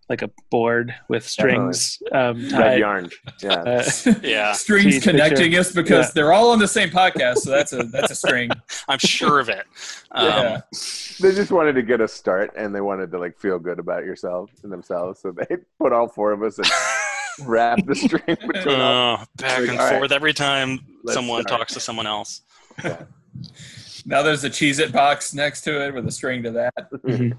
like 0.08 0.20
a 0.22 0.30
board 0.50 0.94
with 1.08 1.26
strings 1.26 2.02
um, 2.12 2.46
Red 2.50 2.80
yarn. 2.80 3.08
Yeah. 3.42 3.52
Uh, 3.52 3.90
Yeah, 4.22 4.52
Strings 4.64 4.96
Jeez, 4.96 5.02
connecting 5.02 5.38
picture. 5.52 5.60
us 5.60 5.72
because 5.72 6.06
Yeah. 6.06 6.12
they're 6.14 6.32
all 6.32 6.50
on 6.50 6.58
the 6.58 6.68
same 6.68 6.90
podcast, 6.90 7.38
so 7.38 7.50
that's 7.50 7.72
a 7.72 7.84
that's 7.84 8.10
a 8.10 8.14
string. 8.14 8.50
I'm 8.88 8.98
sure 8.98 9.38
of 9.40 9.48
it. 9.48 9.64
Um, 10.14 10.26
yeah. 10.26 10.60
they 11.20 11.34
just 11.34 11.50
wanted 11.52 11.72
to 11.74 11.82
get 11.82 12.02
a 12.02 12.08
start, 12.08 12.52
and 12.54 12.74
they 12.74 12.82
wanted 12.82 13.10
to 13.12 13.18
like 13.18 13.38
feel 13.38 13.58
good 13.58 13.78
about 13.78 14.04
yourself 14.04 14.50
and 14.62 14.70
themselves, 14.70 15.20
so 15.20 15.32
they 15.32 15.56
put 15.78 15.92
all 15.94 16.06
four 16.08 16.32
of 16.32 16.42
us 16.42 16.58
and 16.58 16.68
wrap 17.48 17.78
the 17.86 17.94
string 17.94 18.20
between 18.26 18.74
us. 18.78 19.20
uh, 19.20 19.24
back 19.36 19.60
Like, 19.60 19.68
and 19.70 19.78
all 19.80 19.86
right, 19.86 19.96
forth 19.98 20.12
every 20.12 20.34
time 20.34 20.80
someone 21.06 21.42
start. 21.44 21.60
talks 21.60 21.72
to 21.74 21.80
someone 21.80 22.06
else. 22.06 22.42
Now 24.04 24.22
there's 24.22 24.44
a 24.44 24.50
Cheez 24.50 24.80
It 24.80 24.92
box 24.92 25.34
next 25.34 25.62
to 25.62 25.84
it 25.86 25.94
with 25.94 26.06
a 26.06 26.10
string 26.10 26.42
to 26.42 26.50
that. 26.52 26.74
Mhm. 26.90 27.36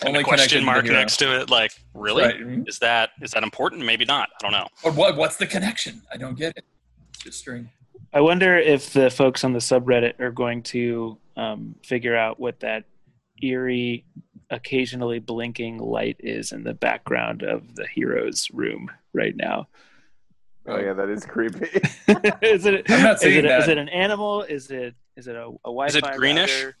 And 0.00 0.08
Only 0.08 0.20
a 0.20 0.24
question 0.24 0.64
mark 0.64 0.84
hero. 0.84 0.96
next 0.96 1.16
to 1.18 1.40
it, 1.40 1.50
like, 1.50 1.72
really? 1.94 2.22
Right. 2.24 2.38
Mhm. 2.40 2.68
Is 2.68 2.78
that 2.78 3.10
is 3.20 3.32
that 3.32 3.42
important? 3.42 3.84
Maybe 3.84 4.04
not. 4.04 4.30
I 4.40 4.48
don't 4.48 4.52
know. 4.52 4.68
Or 4.84 4.92
what? 4.92 5.16
What's 5.16 5.36
the 5.36 5.46
connection? 5.46 6.02
I 6.12 6.16
don't 6.16 6.36
get 6.36 6.56
it. 6.56 6.64
Just 7.22 7.38
string. 7.38 7.68
I 8.12 8.20
wonder 8.20 8.56
if 8.58 8.92
the 8.92 9.10
folks 9.10 9.42
on 9.44 9.52
the 9.52 9.58
subreddit 9.58 10.20
are 10.20 10.30
going 10.30 10.62
to 10.64 11.18
um, 11.36 11.74
figure 11.84 12.14
out 12.16 12.38
what 12.38 12.60
that 12.60 12.84
eerie, 13.42 14.04
occasionally 14.50 15.18
blinking 15.18 15.78
light 15.78 16.16
is 16.20 16.52
in 16.52 16.62
the 16.62 16.74
background 16.74 17.42
of 17.42 17.74
the 17.74 17.86
hero's 17.86 18.48
room 18.52 18.90
right 19.14 19.34
now. 19.34 19.66
Oh 20.66 20.78
yeah, 20.78 20.92
that 20.92 21.08
is 21.08 21.24
creepy. 21.24 21.66
is 22.42 22.66
it? 22.66 22.88
I'm 22.90 23.02
not 23.02 23.16
is 23.16 23.24
it, 23.36 23.42
that. 23.42 23.62
is 23.62 23.68
it 23.68 23.78
an 23.78 23.88
animal? 23.88 24.42
Is 24.42 24.70
it? 24.70 24.94
Is 25.16 25.26
it 25.26 25.36
a, 25.36 25.46
a 25.48 25.52
Wi-Fi? 25.64 25.88
Is 25.88 25.96
it 25.96 26.04
greenish? 26.16 26.62
router? 26.64 26.76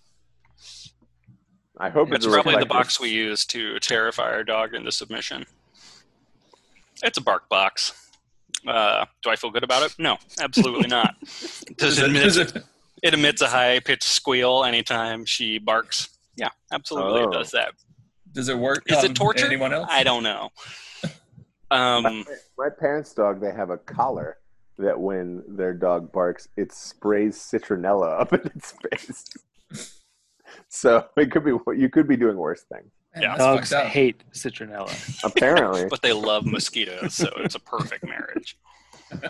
I 1.78 1.88
hope 1.90 2.12
It's 2.12 2.24
it's 2.26 2.34
probably 2.34 2.56
the 2.58 2.66
box 2.66 3.00
we 3.00 3.08
use 3.10 3.44
to 3.46 3.78
terrify 3.80 4.30
our 4.30 4.44
dog 4.44 4.74
into 4.74 4.92
submission. 4.92 5.44
It's 7.02 7.18
a 7.18 7.20
bark 7.22 7.48
box. 7.48 8.10
Uh, 8.66 9.04
do 9.22 9.30
I 9.30 9.36
feel 9.36 9.50
good 9.50 9.64
about 9.64 9.82
it? 9.82 9.94
No, 9.98 10.18
absolutely 10.40 10.88
not. 10.88 11.16
Does 11.76 11.96
Does 11.96 11.98
it 11.98 12.04
it, 12.04 12.10
emit, 12.10 12.36
it, 12.56 12.64
it 13.02 13.14
emits 13.14 13.42
a 13.42 13.48
high 13.48 13.80
pitched 13.80 14.04
squeal 14.04 14.64
anytime 14.64 15.24
she 15.24 15.58
barks. 15.58 16.10
Yeah, 16.36 16.50
absolutely 16.72 17.22
Oh. 17.22 17.28
it 17.30 17.32
does 17.32 17.50
that. 17.50 17.72
does 18.32 18.48
it 18.48 18.56
work? 18.58 18.84
Is 18.86 19.02
it 19.02 19.14
torture? 19.16 19.46
Anyone 19.46 19.72
else? 19.72 19.88
I 19.90 20.04
don't 20.04 20.22
know. 20.22 20.50
Um, 21.70 22.24
My 22.58 22.68
parents' 22.78 23.12
dog, 23.14 23.40
they 23.40 23.50
have 23.52 23.70
a 23.70 23.78
collar 23.78 24.36
that 24.78 24.98
when 24.98 25.42
their 25.46 25.74
dog 25.74 26.12
barks, 26.12 26.48
it 26.56 26.72
sprays 26.72 27.36
citronella 27.36 28.20
up 28.20 28.32
in 28.32 28.40
its 28.54 28.74
face. 28.90 29.24
So 30.68 31.06
it 31.16 31.30
could 31.30 31.44
be 31.44 31.52
you 31.76 31.88
could 31.88 32.08
be 32.08 32.16
doing 32.16 32.36
worse 32.36 32.62
things. 32.72 32.90
Yeah. 33.14 33.36
that's 33.36 33.70
Dogs 33.70 33.72
hate 33.72 34.22
citronella. 34.32 35.24
Apparently, 35.24 35.86
but 35.90 36.02
they 36.02 36.12
love 36.12 36.46
mosquitoes, 36.46 37.14
so 37.14 37.30
it's 37.36 37.54
a 37.54 37.60
perfect 37.60 38.04
marriage. 38.04 38.56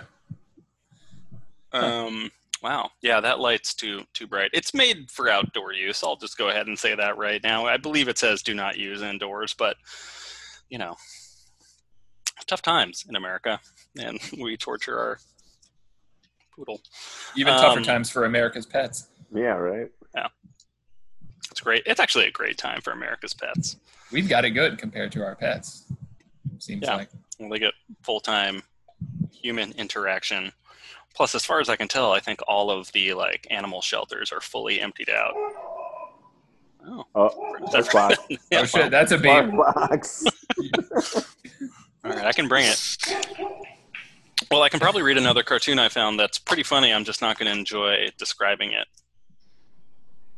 Um, 1.75 2.31
wow, 2.63 2.91
yeah, 3.01 3.21
that 3.21 3.41
light's 3.41 3.75
too 3.75 4.03
too 4.13 4.27
bright. 4.27 4.51
It's 4.53 4.75
made 4.75 5.11
for 5.11 5.29
outdoor 5.29 5.73
use. 5.73 6.05
I'll 6.05 6.17
just 6.17 6.37
go 6.37 6.51
ahead 6.51 6.67
and 6.67 6.79
say 6.79 6.95
that 6.95 7.17
right 7.17 7.43
now. 7.43 7.67
I 7.67 7.79
believe 7.79 8.09
it 8.09 8.19
says 8.19 8.43
do 8.43 8.55
not 8.55 8.77
use 8.77 9.01
indoors, 9.03 9.55
but 9.55 9.77
you 10.69 10.79
know, 10.79 10.97
tough 12.47 12.63
times 12.63 13.07
in 13.09 13.17
America, 13.17 13.61
and 13.99 14.19
we 14.39 14.57
torture 14.57 14.99
our 14.99 15.19
poodle. 16.55 16.81
Even 17.37 17.55
tougher 17.55 17.79
Um, 17.79 17.85
times 17.85 18.11
for 18.11 18.25
America's 18.25 18.67
pets. 18.67 19.09
yeah, 19.35 19.43
right. 19.55 19.89
Yeah. 20.15 20.29
It's 21.51 21.61
great. 21.61 21.83
It's 21.87 22.01
actually 22.01 22.27
a 22.27 22.31
great 22.31 22.59
time 22.59 22.81
for 22.81 22.93
America's 22.93 23.35
pets. 23.35 23.77
We've 24.11 24.29
got 24.29 24.45
it 24.45 24.51
good 24.51 24.79
compared 24.79 25.13
to 25.13 25.23
our 25.25 25.35
pets. 25.37 25.85
Seems 26.59 26.83
Yeah. 26.87 26.97
like. 26.97 27.09
They 27.39 27.59
get 27.59 27.75
full 28.03 28.21
time 28.21 28.63
human 29.33 29.73
interaction. 29.73 30.53
Plus, 31.15 31.35
as 31.35 31.45
far 31.45 31.61
as 31.61 31.69
I 31.69 31.77
can 31.77 31.89
tell, 31.89 32.13
I 32.13 32.21
think 32.21 32.41
all 32.49 32.71
of 32.71 32.91
the 32.93 33.13
like 33.15 33.47
animal 33.51 33.83
shelters 33.83 34.33
are 34.33 34.41
fully 34.41 34.81
emptied 34.81 35.11
out. 35.11 35.35
Oh, 36.87 37.05
Oh, 37.15 37.69
that's 37.73 37.93
box. 37.93 38.17
yeah, 38.51 38.61
oh 38.61 38.65
shit, 38.65 38.91
that's 38.91 39.13
a 39.13 39.19
big 39.19 39.51
box. 39.57 40.25
all 42.05 42.11
right, 42.13 42.25
I 42.27 42.33
can 42.33 42.49
bring 42.49 42.65
it. 42.67 42.99
Well, 44.53 44.63
I 44.63 44.69
can 44.69 44.81
probably 44.81 45.01
read 45.03 45.17
another 45.17 45.43
cartoon 45.43 45.79
I 45.79 45.89
found 45.89 46.21
that's 46.21 46.39
pretty 46.39 46.63
funny. 46.63 46.93
I'm 46.93 47.05
just 47.05 47.23
not 47.23 47.39
going 47.39 47.51
to 47.51 47.59
enjoy 47.59 48.09
describing 48.19 48.73
it. 48.73 48.87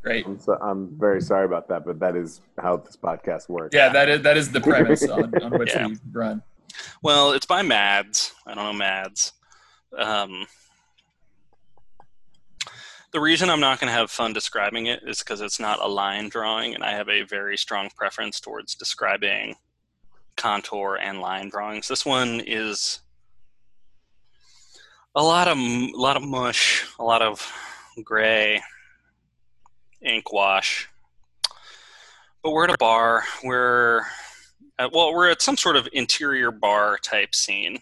Great. 0.02 0.24
I'm, 0.24 0.38
so, 0.38 0.56
I'm 0.60 0.96
very 0.98 1.20
sorry 1.20 1.46
about 1.46 1.66
that, 1.68 1.84
but 1.84 1.98
that 1.98 2.14
is 2.14 2.40
how 2.58 2.76
this 2.76 2.96
podcast 2.96 3.48
works. 3.48 3.74
Yeah, 3.74 3.88
that 3.88 4.08
is 4.08 4.22
that 4.22 4.36
is 4.36 4.52
the 4.52 4.60
premise 4.60 5.08
on, 5.08 5.34
on 5.42 5.50
which 5.58 5.74
Yeah. 5.74 5.88
we 5.88 5.96
run. 6.12 6.42
Well, 7.02 7.32
it's 7.32 7.46
by 7.46 7.62
Mads. 7.62 8.32
I 8.46 8.54
don't 8.54 8.64
know 8.64 8.72
Mads. 8.72 9.32
Um, 9.98 10.46
the 13.12 13.20
reason 13.20 13.48
I'm 13.50 13.60
not 13.60 13.80
going 13.80 13.88
to 13.88 13.94
have 13.94 14.10
fun 14.10 14.32
describing 14.32 14.86
it 14.86 15.00
is 15.06 15.20
because 15.20 15.40
it's 15.40 15.58
not 15.58 15.80
a 15.80 15.88
line 15.88 16.28
drawing, 16.28 16.74
and 16.74 16.84
I 16.84 16.92
have 16.92 17.08
a 17.08 17.22
very 17.22 17.56
strong 17.56 17.88
preference 17.96 18.38
towards 18.40 18.74
describing 18.74 19.56
contour 20.36 20.98
and 21.00 21.20
line 21.20 21.48
drawings. 21.48 21.88
This 21.88 22.04
one 22.04 22.40
is 22.46 23.00
a 25.14 25.22
lot 25.22 25.48
of 25.48 25.58
a 25.58 25.90
lot 25.94 26.16
of 26.16 26.22
mush, 26.22 26.86
a 26.98 27.04
lot 27.04 27.22
of 27.22 27.52
gray, 28.02 28.60
ink 30.02 30.32
wash. 30.32 30.88
But 32.42 32.52
we're 32.52 32.64
at 32.64 32.74
a 32.74 32.78
bar. 32.78 33.24
We're 33.42 34.02
uh, 34.78 34.88
well, 34.92 35.14
we're 35.14 35.30
at 35.30 35.42
some 35.42 35.56
sort 35.56 35.76
of 35.76 35.88
interior 35.92 36.50
bar 36.50 36.98
type 36.98 37.34
scene, 37.34 37.78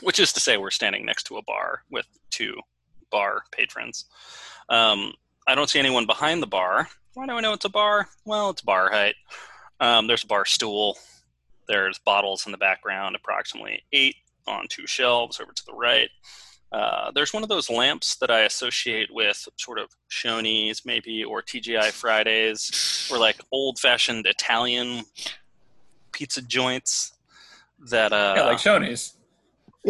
which 0.00 0.18
is 0.18 0.32
to 0.32 0.40
say, 0.40 0.56
we're 0.56 0.70
standing 0.70 1.04
next 1.04 1.24
to 1.24 1.36
a 1.36 1.42
bar 1.42 1.82
with 1.90 2.06
two 2.30 2.56
bar 3.10 3.42
patrons. 3.52 4.06
Um, 4.68 5.12
I 5.46 5.54
don't 5.54 5.68
see 5.68 5.78
anyone 5.78 6.06
behind 6.06 6.42
the 6.42 6.46
bar. 6.46 6.88
Why 7.12 7.26
do 7.26 7.32
I 7.32 7.40
know 7.40 7.52
it's 7.52 7.66
a 7.66 7.70
bar? 7.70 8.08
Well, 8.24 8.50
it's 8.50 8.62
bar 8.62 8.90
height. 8.90 9.14
Um, 9.78 10.06
there's 10.06 10.24
a 10.24 10.26
bar 10.26 10.46
stool. 10.46 10.96
There's 11.68 11.98
bottles 11.98 12.46
in 12.46 12.52
the 12.52 12.58
background, 12.58 13.14
approximately 13.14 13.82
eight 13.92 14.16
on 14.46 14.66
two 14.68 14.86
shelves 14.86 15.40
over 15.40 15.52
to 15.52 15.64
the 15.66 15.74
right. 15.74 16.08
Uh, 16.72 17.10
there's 17.14 17.32
one 17.32 17.42
of 17.42 17.48
those 17.48 17.70
lamps 17.70 18.16
that 18.16 18.30
I 18.30 18.40
associate 18.40 19.08
with 19.12 19.48
sort 19.56 19.78
of 19.78 19.90
Shoney's, 20.10 20.84
maybe, 20.84 21.22
or 21.22 21.40
TGI 21.40 21.92
Fridays, 21.92 23.08
or 23.12 23.18
like 23.18 23.36
old 23.52 23.78
fashioned 23.78 24.26
Italian 24.26 25.04
pizza 26.12 26.42
joints 26.42 27.12
that 27.90 28.12
uh 28.12 28.34
Yeah, 28.36 28.44
like 28.46 28.58
Shoney's. 28.58 29.14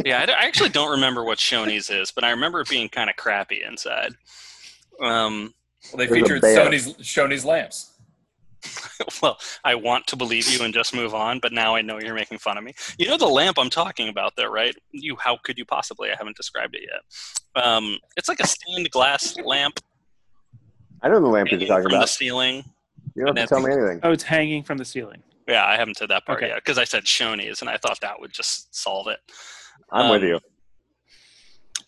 yeah 0.07 0.21
I, 0.27 0.33
I 0.33 0.47
actually 0.47 0.71
don't 0.71 0.90
remember 0.90 1.23
what 1.23 1.37
shoney's 1.38 1.90
is 1.90 2.11
but 2.11 2.25
i 2.25 2.31
remember 2.31 2.62
it 2.62 2.69
being 2.71 2.88
kind 2.88 3.11
of 3.11 3.17
crappy 3.17 3.62
inside 3.62 4.14
um 5.03 5.53
Well, 5.93 5.99
they 5.99 6.07
There's 6.07 6.23
featured 6.23 6.40
bear. 6.40 6.57
Sony's 6.71 6.95
Shoney's 6.95 7.45
lamps. 7.45 7.93
well 9.22 9.38
i 9.64 9.74
want 9.74 10.07
to 10.07 10.16
believe 10.16 10.48
you 10.48 10.64
and 10.64 10.72
just 10.74 10.94
move 10.94 11.14
on 11.14 11.38
but 11.40 11.53
now 11.53 11.74
i 11.74 11.83
know 11.83 11.98
you're 12.00 12.14
making 12.14 12.38
fun 12.38 12.57
of 12.59 12.64
me 12.64 12.72
you 12.98 13.07
know 13.07 13.16
the 13.16 13.27
lamp 13.27 13.59
i'm 13.59 13.70
talking 13.70 14.09
about 14.09 14.33
though 14.37 14.48
right 14.50 14.74
you 14.90 15.16
how 15.16 15.37
could 15.44 15.59
you 15.59 15.64
possibly 15.64 16.11
i 16.11 16.14
haven't 16.16 16.37
described 16.37 16.74
it 16.74 16.83
yet 16.83 17.62
um 17.64 17.96
it's 18.16 18.29
like 18.29 18.40
a 18.40 18.46
stained 18.46 18.90
glass 18.90 19.35
lamp 19.44 19.81
I 21.03 21.09
know 21.09 21.20
the 21.20 21.27
lamp 21.27 21.50
you're 21.50 21.59
hanging 21.61 21.68
talking 21.68 21.90
from 21.90 22.00
the 22.00 22.07
ceiling 22.07 22.64
You 23.14 23.27
don't 23.27 23.37
have 23.37 23.48
to 23.48 23.55
tell 23.55 23.62
me 23.62 23.70
anything. 23.72 24.00
Oh, 24.03 24.12
it's 24.12 24.22
hanging 24.22 24.62
from 24.62 24.79
the 24.79 24.85
ceiling. 24.85 25.22
yeah 25.46 25.64
i 25.66 25.77
haven't 25.77 25.96
said 25.98 26.09
that 26.09 26.24
part 26.24 26.38
Okay. 26.38 26.48
yet 26.48 26.57
because 26.57 26.79
i 26.79 26.85
said 26.85 27.05
shoney's 27.05 27.61
and 27.61 27.68
i 27.68 27.77
thought 27.77 28.00
that 28.00 28.18
would 28.20 28.33
just 28.33 28.74
solve 28.74 29.09
it 29.09 29.18
I'm 29.92 30.09
with 30.11 30.22
Um, 30.22 30.29
you. 30.29 30.40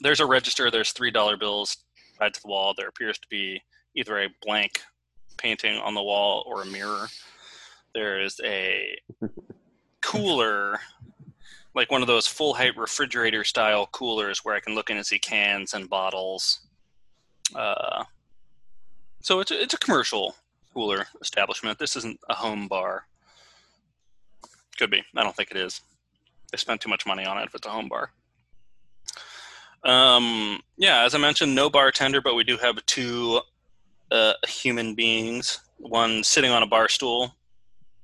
there's 0.00 0.20
a 0.20 0.26
register. 0.26 0.70
There's 0.70 0.90
three 0.92 1.10
dollar 1.10 1.36
bills 1.38 1.78
tied 2.18 2.34
to 2.34 2.42
the 2.42 2.48
wall. 2.48 2.74
There 2.76 2.88
appears 2.88 3.18
to 3.18 3.26
be 3.30 3.62
either 3.94 4.20
a 4.22 4.28
blank 4.42 4.82
painting 5.36 5.78
on 5.78 5.94
the 5.94 6.02
wall 6.02 6.44
or 6.46 6.62
a 6.62 6.66
mirror. 6.66 7.08
There 7.94 8.20
is 8.20 8.40
a 8.44 8.98
cooler, 10.02 10.80
like 11.74 11.90
one 11.90 12.02
of 12.02 12.08
those 12.08 12.26
full 12.26 12.54
height 12.54 12.76
refrigerator 12.76 13.44
style 13.44 13.88
coolers 13.92 14.44
where 14.44 14.54
I 14.54 14.60
can 14.60 14.74
look 14.74 14.90
in 14.90 14.96
and 14.96 15.06
see 15.06 15.18
cans 15.18 15.74
and 15.74 15.88
bottles. 15.88 16.60
Uh, 17.54 18.04
so 19.20 19.40
it's 19.40 19.50
a, 19.50 19.62
it's 19.62 19.74
a 19.74 19.78
commercial 19.78 20.36
cooler 20.72 21.06
establishment. 21.20 21.78
This 21.78 21.96
isn't 21.96 22.20
a 22.28 22.34
home 22.34 22.68
bar. 22.68 23.06
Could 24.78 24.90
be. 24.90 25.02
I 25.16 25.22
don't 25.22 25.34
think 25.34 25.50
it 25.50 25.56
is. 25.56 25.80
They 26.52 26.58
spent 26.58 26.80
too 26.80 26.90
much 26.90 27.06
money 27.06 27.24
on 27.24 27.38
it 27.38 27.46
if 27.46 27.54
it's 27.54 27.66
a 27.66 27.70
home 27.70 27.88
bar. 27.88 28.10
Um, 29.84 30.60
yeah, 30.76 31.04
as 31.04 31.14
I 31.14 31.18
mentioned, 31.18 31.54
no 31.54 31.70
bartender, 31.70 32.20
but 32.20 32.34
we 32.34 32.44
do 32.44 32.56
have 32.56 32.84
two 32.86 33.40
uh, 34.10 34.34
human 34.46 34.94
beings. 34.94 35.60
One 35.78 36.24
sitting 36.24 36.50
on 36.50 36.62
a 36.62 36.66
bar 36.66 36.88
stool. 36.88 37.34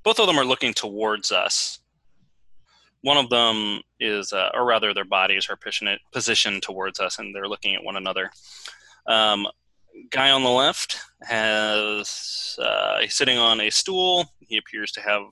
Both 0.03 0.19
of 0.19 0.27
them 0.27 0.39
are 0.39 0.45
looking 0.45 0.75
towards 0.75 1.33
us. 1.33 1.79
One 3.03 3.17
of 3.17 3.31
them 3.31 3.81
is, 3.99 4.33
uh, 4.33 4.51
or 4.55 4.65
rather, 4.65 4.95
their 4.95 5.05
bodies 5.05 5.49
are 5.51 5.59
positioned 6.13 6.63
towards 6.63 7.01
us, 7.01 7.19
and 7.19 7.35
they're 7.35 7.49
looking 7.49 7.75
at 7.75 7.83
one 7.83 7.97
another. 7.97 8.31
Um, 9.07 9.47
guy 10.11 10.31
on 10.31 10.43
the 10.43 10.51
left 10.51 10.99
has 11.23 12.57
uh, 12.61 13.01
he's 13.01 13.15
sitting 13.15 13.39
on 13.39 13.61
a 13.61 13.71
stool. 13.71 14.33
He 14.41 14.57
appears 14.57 14.93
to 14.93 15.01
have, 15.01 15.23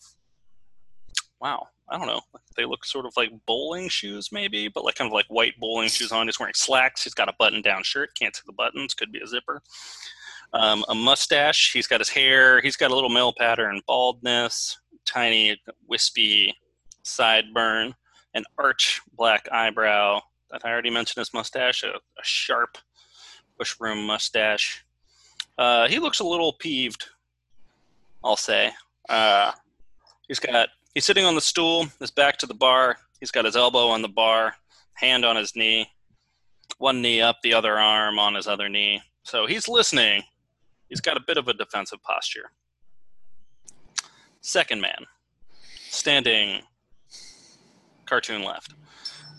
wow, 1.40 1.68
I 1.88 1.98
don't 1.98 2.06
know. 2.06 2.20
They 2.56 2.64
look 2.64 2.84
sort 2.84 3.06
of 3.06 3.12
like 3.16 3.30
bowling 3.46 3.88
shoes, 3.88 4.30
maybe, 4.32 4.68
but 4.68 4.84
like 4.84 4.96
kind 4.96 5.08
of 5.08 5.12
like 5.12 5.26
white 5.28 5.54
bowling 5.58 5.88
shoes 5.88 6.12
on. 6.12 6.26
He's 6.26 6.40
wearing 6.40 6.54
slacks. 6.54 7.04
He's 7.04 7.14
got 7.14 7.28
a 7.28 7.34
button-down 7.38 7.82
shirt. 7.84 8.10
Can't 8.18 8.34
see 8.34 8.42
the 8.46 8.52
buttons. 8.52 8.94
Could 8.94 9.12
be 9.12 9.20
a 9.20 9.26
zipper. 9.26 9.62
Um, 10.52 10.84
a 10.88 10.94
mustache. 10.94 11.72
He's 11.72 11.86
got 11.86 12.00
his 12.00 12.08
hair. 12.08 12.60
He's 12.60 12.76
got 12.76 12.90
a 12.90 12.94
little 12.94 13.10
male 13.10 13.32
pattern 13.36 13.80
baldness, 13.86 14.78
tiny 15.04 15.60
wispy 15.86 16.54
sideburn, 17.04 17.94
an 18.34 18.44
arch 18.58 19.00
black 19.16 19.48
eyebrow. 19.52 20.20
That 20.50 20.62
I 20.64 20.70
already 20.70 20.90
mentioned 20.90 21.20
his 21.20 21.32
mustache. 21.32 21.84
A, 21.84 21.90
a 21.90 22.22
sharp 22.22 22.78
bushroom 23.58 24.04
mustache. 24.04 24.84
Uh, 25.56 25.86
he 25.88 25.98
looks 25.98 26.20
a 26.20 26.24
little 26.24 26.52
peeved. 26.54 27.04
I'll 28.24 28.36
say. 28.36 28.72
Uh, 29.08 29.52
he's 30.26 30.40
got 30.40 30.68
He's 30.94 31.04
sitting 31.04 31.24
on 31.24 31.36
the 31.36 31.40
stool, 31.40 31.86
his 32.00 32.10
back 32.10 32.36
to 32.38 32.46
the 32.46 32.54
bar. 32.54 32.96
He's 33.20 33.30
got 33.30 33.44
his 33.44 33.54
elbow 33.56 33.88
on 33.88 34.02
the 34.02 34.08
bar, 34.08 34.54
hand 34.94 35.24
on 35.24 35.36
his 35.36 35.54
knee, 35.54 35.88
one 36.78 37.00
knee 37.00 37.20
up, 37.20 37.36
the 37.42 37.54
other 37.54 37.78
arm 37.78 38.18
on 38.18 38.34
his 38.34 38.48
other 38.48 38.68
knee. 38.68 39.00
So 39.22 39.46
he's 39.46 39.68
listening. 39.68 40.22
He's 40.90 41.00
got 41.00 41.16
a 41.16 41.20
bit 41.26 41.38
of 41.38 41.48
a 41.48 41.54
defensive 41.54 42.02
posture. 42.02 42.50
Second 44.42 44.80
man, 44.80 45.06
standing 45.88 46.62
cartoon 48.06 48.42
left. 48.42 48.74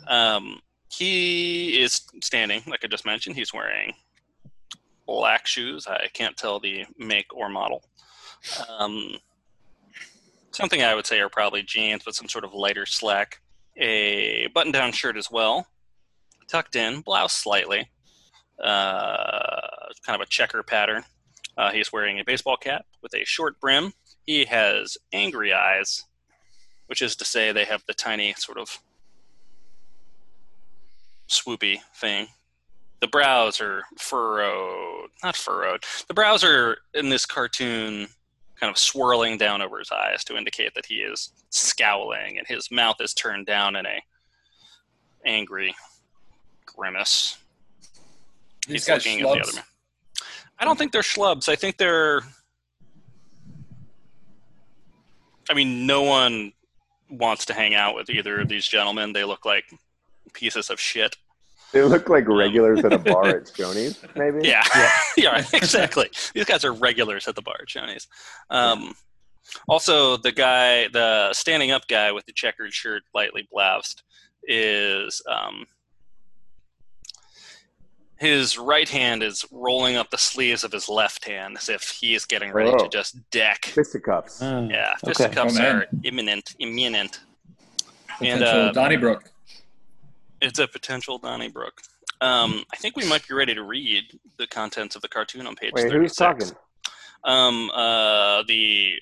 Um, 0.07 0.61
he 0.89 1.81
is 1.81 2.01
standing, 2.23 2.63
like 2.67 2.83
I 2.83 2.87
just 2.87 3.05
mentioned. 3.05 3.35
He's 3.35 3.53
wearing 3.53 3.93
black 5.05 5.45
shoes. 5.45 5.87
I 5.87 6.07
can't 6.13 6.37
tell 6.37 6.59
the 6.59 6.85
make 6.97 7.35
or 7.35 7.49
model. 7.49 7.83
Um, 8.69 9.17
something 10.51 10.81
I 10.81 10.95
would 10.95 11.05
say 11.05 11.19
are 11.19 11.29
probably 11.29 11.63
jeans, 11.63 12.03
but 12.05 12.15
some 12.15 12.29
sort 12.29 12.45
of 12.45 12.53
lighter 12.53 12.85
slack. 12.85 13.41
A 13.77 14.47
button 14.53 14.71
down 14.71 14.91
shirt 14.91 15.17
as 15.17 15.31
well, 15.31 15.67
tucked 16.47 16.75
in, 16.75 17.01
blouse 17.01 17.33
slightly, 17.33 17.89
uh, 18.61 19.61
kind 20.05 20.15
of 20.15 20.21
a 20.21 20.29
checker 20.29 20.61
pattern. 20.61 21.03
Uh, 21.57 21.71
he's 21.71 21.91
wearing 21.91 22.19
a 22.19 22.23
baseball 22.23 22.57
cap 22.57 22.85
with 23.01 23.13
a 23.13 23.25
short 23.25 23.59
brim. 23.59 23.93
He 24.25 24.45
has 24.45 24.97
angry 25.13 25.53
eyes, 25.53 26.05
which 26.87 27.01
is 27.01 27.15
to 27.17 27.25
say 27.25 27.51
they 27.51 27.65
have 27.65 27.83
the 27.87 27.93
tiny 27.93 28.33
sort 28.37 28.57
of 28.57 28.79
swoopy 31.29 31.79
thing. 31.95 32.27
The 32.99 33.07
brows 33.07 33.59
are 33.59 33.83
furrowed, 33.97 35.09
not 35.23 35.35
furrowed. 35.35 35.83
The 36.07 36.13
brows 36.13 36.43
are 36.43 36.77
in 36.93 37.09
this 37.09 37.25
cartoon 37.25 38.07
kind 38.59 38.69
of 38.69 38.77
swirling 38.77 39.37
down 39.37 39.61
over 39.61 39.79
his 39.79 39.91
eyes 39.91 40.23
to 40.25 40.37
indicate 40.37 40.75
that 40.75 40.85
he 40.85 40.95
is 40.97 41.31
scowling, 41.49 42.37
and 42.37 42.47
his 42.47 42.69
mouth 42.69 42.97
is 42.99 43.13
turned 43.13 43.47
down 43.47 43.75
in 43.75 43.85
a 43.87 44.03
angry 45.25 45.73
grimace. 46.65 47.37
These 48.67 48.73
He's 48.73 48.87
guys 48.87 49.05
looking 49.05 49.21
at 49.21 49.33
the 49.33 49.41
other 49.41 49.53
man. 49.53 49.63
I 50.61 50.65
don't 50.65 50.77
think 50.77 50.91
they're 50.91 51.01
schlubs. 51.01 51.49
I 51.49 51.55
think 51.55 51.77
they're. 51.77 52.21
I 55.49 55.53
mean, 55.55 55.87
no 55.87 56.03
one 56.03 56.53
wants 57.09 57.45
to 57.45 57.53
hang 57.53 57.73
out 57.73 57.95
with 57.95 58.09
either 58.09 58.39
of 58.39 58.47
these 58.47 58.65
gentlemen. 58.65 59.11
They 59.11 59.23
look 59.23 59.43
like 59.43 59.65
pieces 60.33 60.69
of 60.69 60.79
shit. 60.79 61.17
They 61.73 61.81
look 61.81 62.09
like 62.09 62.27
regulars 62.27 62.85
at 62.85 62.93
a 62.93 62.97
bar 62.99 63.27
at 63.27 63.45
Shoney's, 63.57 63.97
maybe. 64.15 64.47
Yeah, 64.47 64.63
yeah, 65.17 65.43
exactly. 65.53 66.09
These 66.33 66.45
guys 66.45 66.63
are 66.63 66.73
regulars 66.73 67.27
at 67.27 67.35
the 67.35 67.41
bar 67.41 67.55
at 67.61 67.67
Shoney's. 67.67 68.07
Um, 68.49 68.93
Also, 69.67 70.15
the 70.17 70.31
guy, 70.31 70.87
the 70.89 71.33
standing 71.33 71.71
up 71.71 71.87
guy 71.87 72.11
with 72.11 72.25
the 72.25 72.33
checkered 72.33 72.71
shirt, 72.73 73.03
lightly 73.15 73.47
bloused, 73.51 74.03
is 74.43 75.21
um, 75.29 75.65
his 78.21 78.55
right 78.55 78.87
hand 78.87 79.23
is 79.23 79.43
rolling 79.51 79.95
up 79.95 80.11
the 80.11 80.17
sleeves 80.17 80.63
of 80.63 80.71
his 80.71 80.87
left 80.87 81.25
hand 81.25 81.57
as 81.57 81.69
if 81.69 81.89
he 81.89 82.13
is 82.13 82.23
getting 82.23 82.51
ready 82.53 82.69
to 82.77 82.87
just 82.87 83.17
deck. 83.31 83.65
Fisticuffs. 83.65 84.43
Oh, 84.43 84.67
Yeah, 84.69 84.93
okay. 85.03 85.07
fisticuffs 85.11 85.57
man. 85.57 85.75
are 85.77 85.87
imminent. 86.03 86.53
Imminent. 86.59 87.19
And 88.21 88.41
Potential 88.41 88.61
uh, 88.61 88.71
Donnybrook. 88.73 89.23
it's 90.39 90.59
a 90.59 90.67
potential 90.67 91.17
Donnybrook. 91.17 91.81
Um, 92.21 92.63
I 92.71 92.77
think 92.77 92.95
we 92.95 93.09
might 93.09 93.27
be 93.27 93.33
ready 93.33 93.55
to 93.55 93.63
read 93.63 94.03
the 94.37 94.45
contents 94.45 94.95
of 94.95 95.01
the 95.01 95.07
cartoon 95.07 95.47
on 95.47 95.55
page 95.55 95.71
Wait, 95.73 95.89
36. 95.89 95.99
who's 95.99 96.15
talking? 96.15 96.57
Um, 97.23 97.71
uh, 97.73 98.43
the 98.47 98.99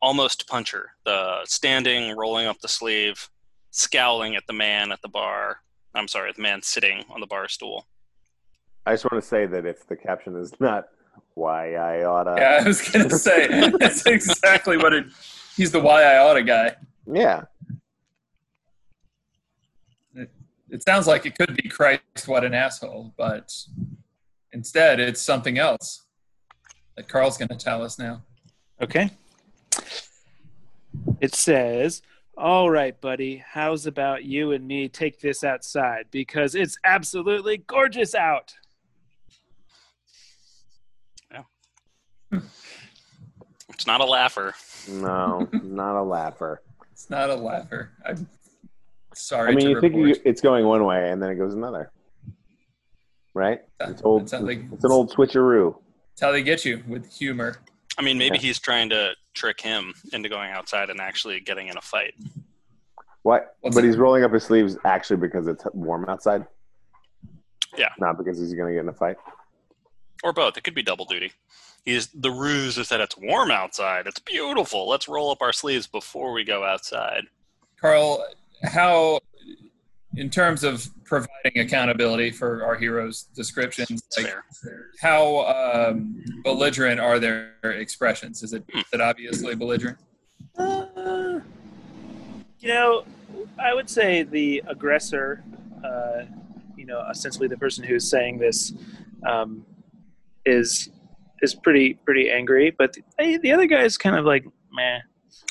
almost 0.00 0.46
puncher, 0.46 0.92
the 1.04 1.44
standing, 1.46 2.16
rolling 2.16 2.46
up 2.46 2.60
the 2.60 2.68
sleeve, 2.68 3.28
scowling 3.72 4.36
at 4.36 4.46
the 4.46 4.52
man 4.52 4.92
at 4.92 5.02
the 5.02 5.08
bar. 5.08 5.62
I'm 5.96 6.06
sorry, 6.06 6.30
the 6.32 6.42
man 6.42 6.62
sitting 6.62 7.02
on 7.10 7.18
the 7.18 7.26
bar 7.26 7.48
stool. 7.48 7.88
I 8.86 8.92
just 8.92 9.04
want 9.04 9.22
to 9.22 9.28
say 9.28 9.46
that 9.46 9.66
if 9.66 9.86
the 9.86 9.96
caption 9.96 10.36
is 10.36 10.52
not 10.60 10.88
why 11.34 11.74
I 11.74 12.04
oughta. 12.04 12.36
Yeah, 12.38 12.60
I 12.62 12.66
was 12.66 12.88
gonna 12.88 13.10
say 13.10 13.70
that's 13.78 14.06
exactly 14.06 14.76
what 14.76 14.92
it. 14.92 15.06
He's 15.56 15.70
the 15.70 15.80
why 15.80 16.02
I 16.02 16.18
oughta 16.18 16.42
guy. 16.42 16.76
Yeah. 17.06 17.44
It 20.72 20.84
sounds 20.84 21.08
like 21.08 21.26
it 21.26 21.36
could 21.36 21.56
be 21.56 21.68
Christ, 21.68 22.28
what 22.28 22.44
an 22.44 22.54
asshole, 22.54 23.12
but 23.16 23.52
instead 24.52 25.00
it's 25.00 25.20
something 25.20 25.58
else 25.58 26.04
that 26.96 27.08
Carl's 27.08 27.36
gonna 27.36 27.58
tell 27.58 27.82
us 27.82 27.98
now. 27.98 28.22
Okay. 28.80 29.10
It 31.20 31.34
says, 31.34 32.02
All 32.36 32.70
right, 32.70 32.98
buddy, 33.00 33.42
how's 33.44 33.86
about 33.86 34.24
you 34.24 34.52
and 34.52 34.66
me 34.66 34.88
take 34.88 35.20
this 35.20 35.42
outside? 35.42 36.06
Because 36.10 36.54
it's 36.54 36.78
absolutely 36.84 37.58
gorgeous 37.58 38.14
out. 38.14 38.54
It's 42.32 43.86
not 43.86 44.00
a 44.00 44.04
laugher. 44.04 44.54
No, 44.88 45.48
not 45.62 46.00
a 46.00 46.02
laugher. 46.02 46.62
It's 46.92 47.08
not 47.10 47.30
a 47.30 47.34
laugher. 47.34 47.90
I'm 48.06 48.26
sorry 49.14 49.52
I 49.52 49.54
mean, 49.54 49.66
to 49.66 49.70
you 49.72 49.80
think 49.80 49.94
you, 49.94 50.16
it's 50.24 50.40
going 50.40 50.66
one 50.66 50.84
way 50.84 51.10
and 51.10 51.22
then 51.22 51.30
it 51.30 51.36
goes 51.36 51.54
another. 51.54 51.90
Right? 53.32 53.60
It's 53.80 54.02
old. 54.02 54.22
That's 54.22 54.32
how 54.32 54.46
It's 54.46 54.84
an 54.84 54.90
old 54.92 55.12
switcheroo. 55.12 55.76
It's 56.12 56.20
how 56.20 56.32
they 56.32 56.42
get 56.42 56.64
you 56.64 56.82
with 56.88 57.10
humor. 57.16 57.56
I 57.98 58.02
mean, 58.02 58.18
maybe 58.18 58.36
Yeah. 58.36 58.42
he's 58.42 58.58
trying 58.58 58.88
to 58.90 59.12
trick 59.34 59.60
him 59.60 59.94
into 60.12 60.28
going 60.28 60.50
outside 60.50 60.90
and 60.90 61.00
actually 61.00 61.40
getting 61.40 61.68
in 61.68 61.76
a 61.76 61.80
fight. 61.80 62.14
What? 63.22 63.56
What's 63.60 63.76
but 63.76 63.84
it- 63.84 63.88
he's 63.88 63.96
rolling 63.96 64.24
up 64.24 64.32
his 64.32 64.44
sleeves 64.44 64.76
actually 64.84 65.18
because 65.18 65.46
it's 65.46 65.64
warm 65.72 66.06
outside. 66.08 66.44
Yeah. 67.78 67.90
Not 67.98 68.18
because 68.18 68.38
he's 68.38 68.52
going 68.54 68.68
to 68.68 68.74
get 68.74 68.80
in 68.82 68.88
a 68.88 68.92
fight. 68.92 69.16
Or 70.22 70.32
both. 70.32 70.56
It 70.56 70.64
could 70.64 70.74
be 70.74 70.82
double 70.82 71.04
duty. 71.04 71.32
He's 71.84 72.08
the 72.08 72.30
ruse 72.30 72.76
is 72.76 72.88
that 72.90 73.00
it's 73.00 73.16
warm 73.16 73.50
outside. 73.50 74.06
It's 74.06 74.18
beautiful. 74.18 74.88
Let's 74.88 75.08
roll 75.08 75.30
up 75.30 75.40
our 75.40 75.52
sleeves 75.52 75.86
before 75.86 76.32
we 76.32 76.44
go 76.44 76.62
outside. 76.62 77.24
Carl, 77.80 78.22
how, 78.62 79.20
in 80.16 80.28
terms 80.28 80.62
of 80.62 80.86
providing 81.04 81.58
accountability 81.58 82.30
for 82.30 82.64
our 82.64 82.74
heroes' 82.74 83.22
descriptions, 83.34 84.02
like, 84.18 84.26
fair. 84.26 84.44
how 85.00 85.46
um, 85.46 86.22
belligerent 86.44 87.00
are 87.00 87.18
their 87.18 87.54
expressions? 87.62 88.42
Is 88.42 88.52
it, 88.52 88.62
is 88.74 88.84
it 88.92 89.00
obviously 89.00 89.54
belligerent? 89.54 89.96
Uh, 90.58 91.40
you 92.58 92.68
know, 92.68 93.04
I 93.58 93.72
would 93.72 93.88
say 93.88 94.22
the 94.22 94.62
aggressor, 94.66 95.42
uh, 95.82 96.24
you 96.76 96.84
know, 96.84 97.02
essentially 97.10 97.48
the 97.48 97.56
person 97.56 97.84
who's 97.84 98.08
saying 98.08 98.38
this, 98.38 98.74
um, 99.26 99.64
is 100.46 100.88
is 101.42 101.54
pretty 101.54 101.94
pretty 102.04 102.30
angry. 102.30 102.74
But 102.76 102.94
the, 103.18 103.36
the 103.38 103.52
other 103.52 103.66
guy 103.66 103.82
is 103.82 103.96
kind 103.98 104.16
of 104.16 104.24
like, 104.24 104.44
meh. 104.72 104.98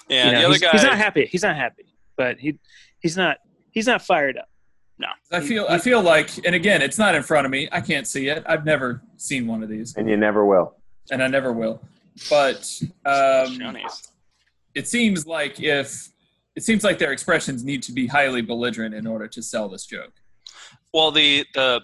Yeah, 0.10 0.26
You 0.26 0.32
know, 0.32 0.40
the 0.40 0.46
other 0.46 0.54
he's, 0.54 0.62
guy. 0.62 0.72
he's 0.72 0.84
not 0.84 0.98
happy. 0.98 1.26
He's 1.26 1.44
not 1.44 1.56
happy, 1.56 1.86
but 2.18 2.40
he 2.40 2.58
he's 3.00 3.16
not 3.18 3.38
he's 3.72 3.88
not 3.88 4.02
fired 4.02 4.38
up. 4.38 4.50
No, 4.98 5.08
I 5.32 5.40
feel 5.40 5.66
I 5.70 5.78
feel 5.80 6.02
like, 6.02 6.30
and 6.46 6.54
again, 6.56 6.82
it's 6.82 6.98
not 6.98 7.16
in 7.16 7.24
front 7.24 7.46
of 7.46 7.52
me. 7.52 7.70
I 7.72 7.80
can't 7.80 8.06
see 8.06 8.28
it. 8.28 8.44
I've 8.46 8.66
never 8.66 9.02
seen 9.18 9.48
one 9.48 9.64
of 9.64 9.70
these, 9.70 9.96
And 9.96 10.10
you 10.10 10.18
never 10.18 10.46
will. 10.46 10.76
and 11.12 11.24
I 11.24 11.28
never 11.28 11.54
will. 11.54 11.82
But 12.30 12.82
um, 13.06 13.78
it 14.76 14.88
seems 14.90 15.26
like 15.26 15.62
if 15.62 16.10
it 16.56 16.64
seems 16.64 16.84
like 16.84 16.98
their 17.00 17.14
expressions 17.14 17.64
need 17.64 17.82
to 17.84 17.94
be 17.94 18.08
highly 18.08 18.42
belligerent 18.42 18.94
in 18.94 19.08
order 19.08 19.28
to 19.30 19.42
sell 19.42 19.70
this 19.70 19.86
joke. 19.86 20.12
Well, 20.94 21.12
the 21.12 21.46
the 21.54 21.82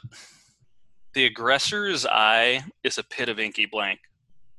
the 1.15 1.25
aggressor's 1.25 2.05
eye 2.05 2.63
is 2.83 2.99
a 2.99 3.03
pit 3.03 3.29
of 3.29 3.39
inky 3.39 3.65
blank 3.65 3.99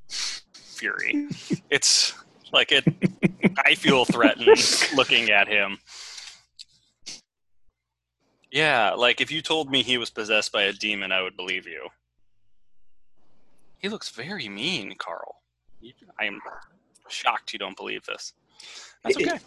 fury. 0.09 1.29
it's 1.71 2.15
like 2.53 2.73
it. 2.73 2.85
I 3.65 3.75
feel 3.75 4.05
threatened 4.05 4.89
looking 4.97 5.31
at 5.31 5.47
him. 5.47 5.79
Yeah, 8.51 8.93
like 8.93 9.21
if 9.21 9.31
you 9.31 9.43
told 9.43 9.71
me 9.71 9.83
he 9.83 9.99
was 9.99 10.11
possessed 10.11 10.51
by 10.51 10.63
a 10.63 10.73
demon, 10.73 11.13
I 11.13 11.23
would 11.23 11.37
believe 11.37 11.67
you. 11.67 11.89
He 13.79 13.89
looks 13.89 14.09
very 14.09 14.49
mean, 14.49 14.95
Carl. 14.97 15.43
I 16.19 16.25
am 16.25 16.41
shocked 17.09 17.53
you 17.53 17.59
don't 17.59 17.77
believe 17.77 18.05
this. 18.07 18.33
That's 19.05 19.17
okay. 19.17 19.39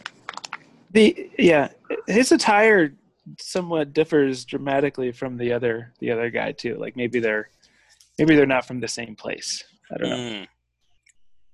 The 0.91 1.30
yeah, 1.39 1.69
his 2.08 2.32
attire 2.32 2.93
somewhat 3.39 3.94
differs 3.94 4.46
dramatically 4.46 5.12
from 5.12 5.38
the 5.38 5.52
other 5.54 5.94
the 6.00 6.12
other 6.12 6.30
guy 6.30 6.52
too. 6.52 6.76
Like 6.76 6.96
maybe 6.96 7.20
they're 7.20 7.50
maybe 8.18 8.36
they're 8.36 8.46
not 8.46 8.65
from 8.65 8.80
the 8.80 8.88
same 8.88 9.15
place. 9.15 9.63
I 9.94 9.98
don't 9.98 10.10
know. 10.10 10.18
Mm. 10.18 10.48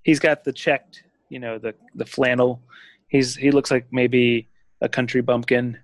He's 0.02 0.20
got 0.20 0.44
the 0.44 0.52
checked, 0.52 1.02
you 1.28 1.38
know, 1.38 1.58
the 1.58 1.74
the 1.94 2.06
flannel. 2.06 2.62
He's 3.08 3.34
he 3.36 3.50
looks 3.50 3.70
like 3.70 3.86
maybe 3.90 4.48
a 4.80 4.88
country 4.88 5.20
bumpkin, 5.22 5.78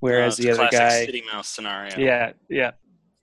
whereas 0.00 0.38
it's 0.38 0.46
the 0.46 0.52
other 0.52 0.68
guy, 0.70 1.04
city 1.04 1.22
mouse 1.32 1.48
scenario. 1.48 1.96
yeah, 1.98 2.32
yeah, 2.48 2.72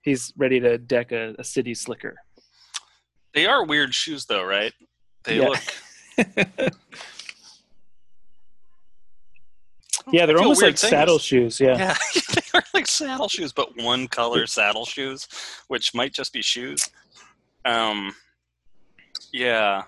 he's 0.02 0.32
ready 0.36 0.60
to 0.60 0.78
deck 0.78 1.12
a, 1.12 1.34
a 1.38 1.44
city 1.44 1.74
slicker. 1.74 2.16
They 3.34 3.46
are 3.46 3.64
weird 3.64 3.94
shoes, 3.94 4.24
though, 4.26 4.44
right? 4.44 4.72
They 5.24 5.38
Yeah. 5.38 5.48
look. 5.48 6.72
yeah, 10.12 10.26
they're 10.26 10.38
almost 10.38 10.62
like 10.62 10.78
saying 10.78 10.90
saddle 10.90 11.18
shoes. 11.18 11.58
Yeah. 11.58 11.76
Yeah, 11.76 11.96
they 12.34 12.58
are 12.58 12.62
like 12.74 12.86
saddle 12.86 13.28
shoes, 13.28 13.52
but 13.52 13.76
one 13.82 14.06
color 14.08 14.46
saddle 14.46 14.86
shoes, 14.86 15.26
which 15.68 15.94
might 15.94 16.12
just 16.12 16.32
be 16.32 16.42
shoes. 16.42 16.90
Um, 17.64 18.14
yeah, 19.32 19.82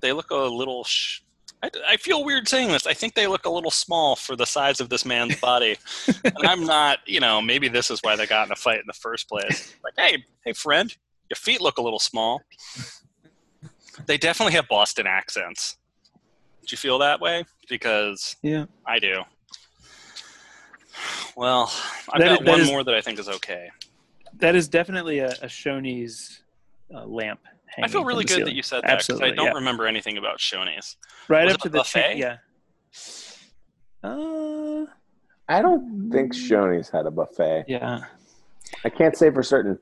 they 0.00 0.12
look 0.12 0.30
a 0.30 0.36
little. 0.36 0.84
Sh- 0.84 1.20
I, 1.62 1.70
I 1.88 1.96
feel 1.96 2.24
weird 2.24 2.48
saying 2.48 2.68
this. 2.68 2.86
I 2.86 2.94
think 2.94 3.14
they 3.14 3.26
look 3.26 3.46
a 3.46 3.50
little 3.50 3.70
small 3.70 4.16
for 4.16 4.36
the 4.36 4.44
size 4.44 4.80
of 4.80 4.88
this 4.88 5.04
man's 5.04 5.36
body, 5.40 5.76
and 6.24 6.46
I'm 6.46 6.64
not. 6.64 6.98
You 7.06 7.20
know, 7.20 7.40
maybe 7.40 7.68
this 7.68 7.90
is 7.90 8.00
why 8.02 8.16
they 8.16 8.26
got 8.26 8.46
in 8.46 8.52
a 8.52 8.56
fight 8.56 8.80
in 8.80 8.86
the 8.86 8.92
first 8.92 9.28
place. 9.28 9.74
Like, 9.84 9.94
hey, 9.96 10.24
hey, 10.44 10.52
friend, 10.52 10.94
your 11.30 11.36
feet 11.36 11.60
look 11.60 11.78
a 11.78 11.82
little 11.82 12.00
small. 12.00 12.42
They 14.06 14.18
definitely 14.18 14.52
have 14.54 14.68
Boston 14.68 15.06
accents. 15.06 15.78
Did 16.66 16.72
you 16.72 16.78
feel 16.78 16.98
that 16.98 17.20
way? 17.20 17.44
Because 17.68 18.34
Yeah. 18.42 18.64
I 18.84 18.98
do. 18.98 19.22
Well, 21.36 21.72
I've 22.12 22.20
That 22.20 22.26
got 22.26 22.32
is- 22.40 22.44
that 22.44 22.50
one 22.50 22.60
is- 22.62 22.66
more 22.68 22.82
that 22.82 22.92
I 22.94 23.00
think 23.00 23.20
is 23.20 23.28
okay. 23.28 23.70
That 24.38 24.56
is 24.56 24.66
definitely 24.68 25.20
a, 25.20 25.28
a 25.30 25.46
Shoney's 25.46 26.42
uh, 26.92 27.04
lamp. 27.06 27.38
I 27.80 27.86
feel 27.86 28.04
really 28.04 28.24
the 28.24 28.34
good 28.34 28.46
that 28.46 28.54
you 28.54 28.62
said 28.62 28.82
that 28.84 28.98
because 29.06 29.20
I 29.22 29.30
don't 29.30 29.46
yeah. 29.46 29.52
remember 29.52 29.86
anything 29.86 30.16
about 30.18 30.38
Shoney's. 30.38 30.96
right 31.28 31.44
Was 31.44 31.54
up 31.54 31.60
it 31.60 31.62
to 31.62 31.68
a 31.68 31.70
the 31.70 31.78
buffet? 31.78 32.00
Cha- 32.02 32.18
yeah. 32.18 32.36
Uh, 34.02 34.86
I 35.48 35.62
don't 35.62 36.10
think 36.10 36.34
Shoney's 36.34 36.88
had 36.90 37.06
a 37.06 37.10
buffet. 37.12 37.66
yeah. 37.68 38.00
I 38.84 38.88
can't 38.88 39.16
say 39.16 39.30
for 39.30 39.42
certain. 39.44 39.78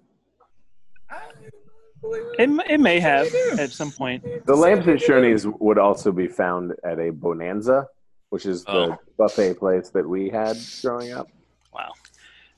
It, 2.38 2.50
it 2.70 2.80
may 2.80 3.00
have 3.00 3.32
at 3.58 3.70
some 3.70 3.90
point. 3.90 4.24
The 4.46 4.54
lamps 4.54 4.86
at 4.88 4.98
Shoney's 4.98 5.46
would 5.46 5.78
also 5.78 6.12
be 6.12 6.26
found 6.28 6.72
at 6.84 6.98
a 6.98 7.10
Bonanza, 7.10 7.86
which 8.30 8.46
is 8.46 8.64
the 8.64 8.72
Oh. 8.72 8.96
buffet 9.16 9.54
place 9.54 9.90
that 9.90 10.08
we 10.08 10.28
had 10.28 10.56
growing 10.82 11.12
up. 11.12 11.28
Wow. 11.72 11.92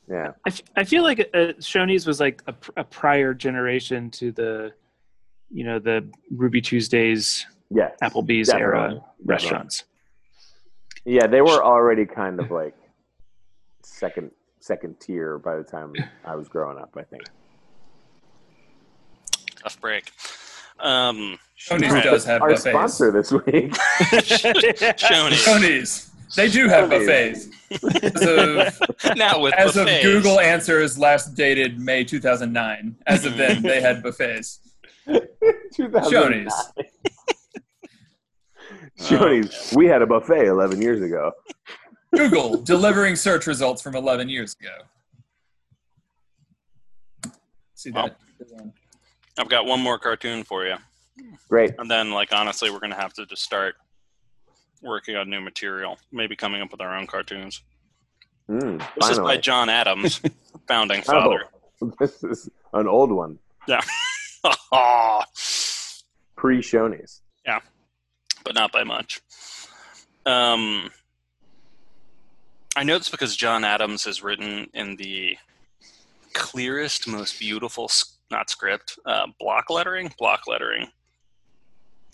Yeah. 0.09 0.33
I, 0.47 0.49
f- 0.49 0.63
I 0.77 0.85
feel 0.85 1.03
like 1.03 1.21
uh, 1.35 1.53
Shoney's 1.61 2.07
was 2.07 2.21
like 2.21 2.43
a, 2.47 2.53
pr- 2.53 2.71
a 2.77 2.85
prior 2.85 3.35
generation 3.35 4.11
to 4.13 4.33
the, 4.33 4.73
you 5.51 5.65
know, 5.65 5.79
the 5.79 6.09
Ruby 6.31 6.61
Tuesdays, 6.61 7.47
Yeah. 7.71 7.91
Applebee's 8.03 8.49
Definitely. 8.49 8.55
era 8.55 8.81
Definitely. 8.83 9.05
restaurants. 9.25 9.85
Yeah, 11.05 11.27
they 11.27 11.41
were 11.41 11.63
already 11.65 12.05
kind 12.07 12.41
of 12.41 12.51
like 12.51 12.75
second 13.83 14.31
second 14.59 14.99
tier 14.99 15.39
by 15.39 15.57
the 15.57 15.63
time 15.63 15.93
I 16.25 16.35
was 16.35 16.49
growing 16.49 16.79
up, 16.79 16.97
I 16.97 17.03
think. 17.03 17.23
Tough 19.67 19.81
break. 19.81 20.13
Um, 20.79 21.41
Shoney's 21.59 21.91
Right. 21.93 22.05
does 22.05 22.25
have 22.25 22.41
Our 22.41 22.51
buffets. 22.51 22.71
sponsor 22.71 23.11
this 23.11 23.33
week. 23.33 23.73
Shoney's. 24.13 25.45
Shoney's. 25.45 26.11
They 26.37 26.49
do 26.49 26.69
have 26.69 26.89
buffets. 26.89 27.49
As 28.05 28.23
of, 28.23 29.17
now 29.17 29.41
with 29.41 29.55
as 29.55 29.77
of. 29.77 29.89
Google 30.03 30.39
Answers, 30.39 30.97
last 31.01 31.35
dated 31.35 31.81
May 31.81 32.05
2009. 32.05 32.95
As 33.09 33.25
of 33.25 33.37
then, 33.37 33.61
they 33.63 33.81
had 33.81 34.05
buffets. 34.05 34.61
2009. 35.75 36.47
Shoney's. 39.01 39.73
We 39.77 39.87
had 39.87 40.01
a 40.03 40.07
buffet 40.07 40.47
11 40.47 40.81
years 40.81 41.03
ago. 41.03 41.33
Google 42.15 42.63
delivering 42.63 43.17
search 43.17 43.49
results 43.49 43.83
from 43.83 43.97
11 43.97 44.29
years 44.29 44.55
ago. 44.61 44.71
See 47.75 47.91
that? 47.91 48.17
I've 49.39 49.49
got 49.49 49.67
one 49.67 49.81
more 49.83 49.99
cartoon 49.99 50.45
for 50.45 50.65
you, 50.67 50.77
Great. 51.49 51.75
and 51.79 51.91
then 51.91 52.11
like 52.11 52.33
honestly, 52.33 52.71
we're 52.71 52.81
gonna 52.81 52.95
have 52.95 53.13
to 53.15 53.27
just 53.27 53.43
start 53.43 53.75
working 54.83 55.17
on 55.17 55.29
new 55.31 55.41
material. 55.41 55.99
Maybe 56.13 56.37
coming 56.37 56.63
up 56.63 56.71
with 56.71 56.81
our 56.81 56.97
own 56.97 57.07
cartoons. 57.07 57.61
Mm, 58.49 58.83
This 59.01 59.11
is 59.11 59.19
by. 59.19 59.37
John 59.39 59.69
Adams, 59.69 60.21
founding 60.69 61.01
Oh, 61.09 61.39
father. 61.81 61.93
this 61.99 62.23
is 62.23 62.49
an 62.73 62.87
old 62.89 63.11
one. 63.11 63.39
Yeah. 63.69 63.81
Pre 66.37 66.59
Shoney's. 66.61 67.23
Yeah, 67.45 67.61
but 68.45 68.55
not 68.55 68.71
by 68.73 68.85
much. 68.85 69.21
Um, 70.25 70.91
I 72.77 72.83
know 72.85 72.99
this 72.99 73.09
because 73.09 73.35
John 73.37 73.65
Adams 73.65 74.05
has 74.05 74.23
written 74.23 74.69
in 74.75 74.97
the 74.97 75.37
clearest, 76.35 77.09
most 77.09 77.39
beautiful, 77.41 77.91
not 78.31 78.51
script, 78.51 78.99
uh, 79.07 79.27
block 79.41 79.71
lettering. 79.71 80.13
Block 80.19 80.43
lettering. 80.47 80.89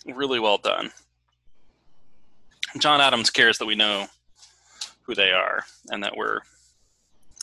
Really 0.05 0.39
well 0.39 0.57
done. 0.57 0.91
John 2.79 3.01
Adams 3.01 3.29
cares 3.29 3.57
that 3.59 3.65
we 3.65 3.75
know 3.75 4.07
who 5.03 5.15
they 5.15 5.31
are 5.31 5.63
and 5.89 6.03
that 6.03 6.15
we're 6.15 6.39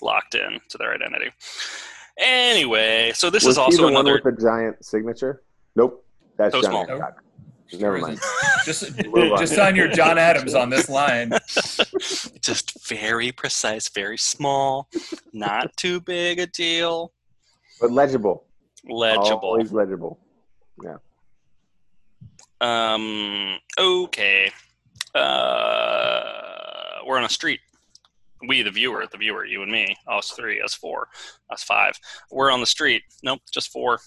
locked 0.03 0.35
in 0.35 0.59
to 0.69 0.79
their 0.79 0.93
identity. 0.95 1.31
Anyway, 2.19 3.13
so 3.15 3.31
this 3.31 3.45
Was 3.45 3.55
is 3.55 3.59
also 3.59 3.77
the 3.79 3.83
one 3.85 3.93
another. 3.95 4.21
with 4.25 4.37
the 4.37 4.43
giant 4.43 4.85
signature? 4.85 5.43
Nope. 5.77 6.05
That's 6.37 6.55
So 6.55 6.63
John 6.63 6.75
Adams. 6.75 6.89
Hancock. 7.01 7.23
Never 7.79 7.99
mind. 7.99 8.19
it? 8.19 8.25
Just, 8.67 8.83
on. 9.07 9.39
just 9.39 9.55
sign 9.55 9.77
your 9.77 9.89
John 9.89 10.19
Adams 10.19 10.55
on 10.55 10.69
this 10.71 10.89
line. 10.91 11.31
just 12.43 12.87
very 12.89 13.31
precise, 13.33 13.89
very 13.89 14.19
small, 14.19 14.89
not 15.33 15.75
too 15.77 16.01
big 16.01 16.41
a 16.41 16.47
deal, 16.47 17.13
But 17.81 17.91
legible. 17.93 18.45
Legible. 18.89 19.41
Always 19.43 19.73
legible. 19.73 20.19
Yeah. 20.83 20.97
Um, 22.61 23.59
okay. 23.79 24.51
Uh, 25.15 26.23
we're 27.07 27.19
on 27.19 27.25
a 27.25 27.29
street. 27.29 27.61
We, 28.49 28.63
the 28.63 28.71
viewer, 28.71 29.05
the 29.11 29.19
viewer, 29.19 29.45
you 29.45 29.63
and 29.63 29.71
me, 29.71 29.95
us 30.09 30.31
three, 30.31 30.63
us 30.63 30.73
four, 30.73 31.09
us 31.51 31.63
five. 31.63 31.93
We're 32.31 32.51
on 32.51 32.61
the 32.61 32.67
street. 32.67 33.03
Nope, 33.23 33.41
just 33.53 33.71
four. 33.71 33.99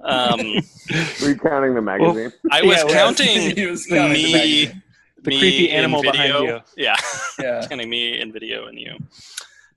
Um, 0.00 0.38
Were 1.20 1.28
you 1.30 1.36
counting 1.36 1.74
the 1.74 1.82
magazine? 1.82 2.32
I 2.52 2.62
was 2.62 2.76
Yeah, 2.84 2.92
counting 2.92 3.50
He 3.56 3.66
was 3.66 3.86
counting 3.86 4.12
the 4.12 4.32
me. 4.32 4.66
The 5.22 5.30
me 5.30 5.38
creepy 5.38 5.70
in 5.70 5.76
animal 5.78 6.02
video. 6.02 6.12
behind 6.12 6.64
you. 6.76 6.84
Yeah, 6.84 6.96
Yeah. 7.40 7.66
counting 7.68 7.90
me 7.90 8.20
in 8.20 8.30
video 8.32 8.66
and 8.66 8.78
you, 8.78 8.98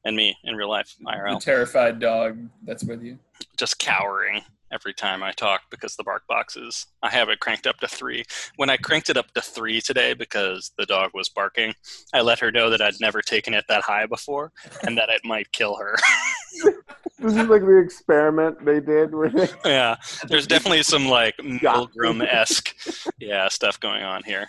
and 0.08 0.16
me 0.16 0.38
in 0.46 0.56
real 0.56 0.70
life, 0.70 0.96
The 1.00 1.06
IRL. 1.12 1.40
terrified 1.42 2.00
dog 2.00 2.38
that's 2.64 2.84
with 2.84 3.04
you. 3.04 3.20
just 3.58 3.78
cowering 3.78 4.42
every 4.72 4.94
time 4.94 5.22
I 5.24 5.32
talk 5.32 5.62
because 5.70 5.96
the 5.96 6.04
bark 6.04 6.24
boxes. 6.28 6.88
I 7.04 7.10
have 7.10 7.30
it 7.30 7.40
cranked 7.40 7.68
up 7.68 7.78
to 7.80 7.88
three. 7.88 8.24
When 8.58 8.70
I 8.70 8.76
cranked 8.78 9.10
it 9.10 9.16
up 9.18 9.32
to 9.34 9.42
three 9.42 9.80
today 9.82 10.14
because 10.14 10.72
the 10.78 10.86
dog 10.86 11.12
was 11.14 11.30
barking, 11.30 11.74
I 12.14 12.22
let 12.22 12.40
her 12.40 12.52
know 12.52 12.70
that 12.70 12.82
I'd 12.82 13.00
never 13.00 13.22
taken 13.22 13.54
it 13.54 13.66
that 13.70 13.84
high 13.84 14.06
before 14.06 14.52
and 14.84 14.98
that 14.98 15.10
it 15.10 15.22
might 15.24 15.52
kill 15.52 15.76
her. 15.76 15.96
This 17.20 17.34
is 17.36 17.48
like 17.50 17.62
the 17.66 17.78
experiment 17.80 18.64
they 18.64 18.80
did 18.80 19.14
where 19.16 19.30
they 19.30 19.48
yeah, 19.66 19.96
there's 20.28 20.46
definitely 20.46 20.84
some 20.84 21.08
like 21.08 21.36
Milgram 21.38 22.24
esque, 22.24 22.76
yeah, 23.20 23.48
stuff 23.48 23.80
going 23.80 24.04
on 24.04 24.22
here. 24.24 24.48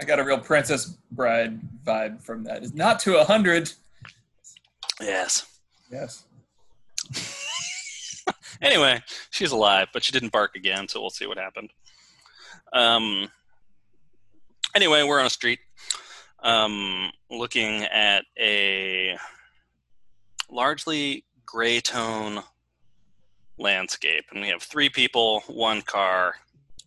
I 0.00 0.04
got 0.04 0.18
a 0.18 0.24
real 0.24 0.38
Princess 0.38 0.96
Bride 1.12 1.60
vibe 1.84 2.20
from 2.20 2.42
that. 2.44 2.64
It's 2.64 2.74
not 2.74 2.98
to 3.00 3.20
a 3.20 3.24
hundred. 3.24 3.72
Yes. 5.00 5.46
Yes. 5.90 6.24
Anyway, 8.62 9.00
she's 9.30 9.52
alive, 9.52 9.88
but 9.92 10.04
she 10.04 10.12
didn't 10.12 10.32
bark 10.32 10.54
again, 10.54 10.86
so 10.86 11.00
we'll 11.00 11.08
see 11.08 11.26
what 11.26 11.38
happened. 11.38 11.70
Um, 12.74 13.30
anyway, 14.74 15.02
we're 15.02 15.18
on 15.18 15.26
a 15.26 15.30
street 15.30 15.60
um, 16.42 17.10
looking 17.30 17.84
at 17.84 18.24
a 18.38 19.16
largely 20.50 21.24
gray 21.46 21.80
tone 21.80 22.42
landscape, 23.58 24.26
and 24.30 24.42
we 24.42 24.48
have 24.48 24.62
three 24.62 24.90
people, 24.90 25.40
one 25.46 25.80
car, 25.80 26.34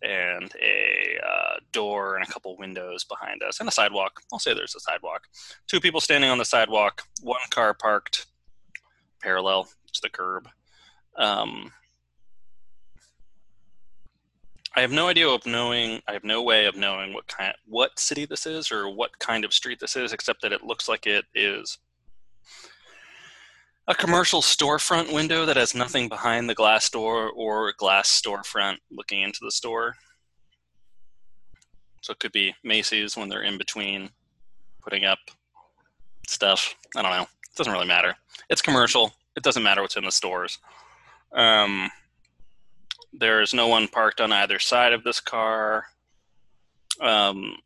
and 0.04 0.52
a 0.62 1.18
uh, 1.26 1.56
door 1.72 2.16
and 2.16 2.24
a 2.24 2.30
couple 2.30 2.56
windows 2.56 3.04
behind 3.04 3.42
us, 3.42 3.60
and 3.60 3.68
a 3.68 3.72
sidewalk. 3.72 4.20
I'll 4.32 4.38
say 4.38 4.54
there's 4.54 4.74
a 4.74 4.80
sidewalk. 4.80 5.22
Two 5.66 5.80
people 5.80 6.00
standing 6.00 6.30
on 6.30 6.38
the 6.38 6.44
sidewalk, 6.44 7.02
one 7.22 7.40
car 7.50 7.74
parked 7.74 8.26
parallel 9.22 9.64
to 9.92 10.00
the 10.02 10.10
curb. 10.10 10.48
Um, 11.16 11.72
I 14.76 14.80
have 14.80 14.92
no 14.92 15.08
idea 15.08 15.28
of 15.28 15.46
knowing. 15.46 16.02
I 16.08 16.12
have 16.12 16.24
no 16.24 16.42
way 16.42 16.66
of 16.66 16.76
knowing 16.76 17.14
what 17.14 17.26
kind, 17.28 17.54
what 17.66 17.98
city 17.98 18.26
this 18.26 18.44
is, 18.44 18.70
or 18.70 18.88
what 18.88 19.18
kind 19.20 19.44
of 19.44 19.54
street 19.54 19.80
this 19.80 19.96
is, 19.96 20.12
except 20.12 20.42
that 20.42 20.52
it 20.52 20.64
looks 20.64 20.88
like 20.88 21.06
it 21.06 21.24
is 21.34 21.78
a 23.86 23.94
commercial 23.94 24.40
storefront 24.40 25.12
window 25.12 25.44
that 25.44 25.56
has 25.56 25.74
nothing 25.74 26.08
behind 26.08 26.48
the 26.48 26.54
glass 26.54 26.88
door 26.88 27.30
or 27.30 27.68
a 27.68 27.74
glass 27.74 28.08
storefront 28.08 28.76
looking 28.90 29.20
into 29.20 29.40
the 29.42 29.50
store. 29.50 29.94
So 32.00 32.12
it 32.12 32.18
could 32.18 32.32
be 32.32 32.54
Macy's 32.64 33.16
when 33.16 33.28
they're 33.28 33.42
in 33.42 33.58
between 33.58 34.10
putting 34.82 35.04
up 35.04 35.18
stuff. 36.28 36.74
I 36.96 37.02
don't 37.02 37.10
know. 37.10 37.22
It 37.22 37.56
doesn't 37.56 37.72
really 37.72 37.86
matter. 37.86 38.14
It's 38.48 38.62
commercial. 38.62 39.12
It 39.36 39.42
doesn't 39.42 39.62
matter 39.62 39.82
what's 39.82 39.96
in 39.96 40.04
the 40.04 40.12
stores. 40.12 40.58
Um, 41.32 41.90
there's 43.12 43.54
no 43.54 43.68
one 43.68 43.88
parked 43.88 44.20
on 44.20 44.32
either 44.32 44.58
side 44.58 44.92
of 44.92 45.04
this 45.04 45.20
car. 45.20 45.84
Um, 47.00 47.56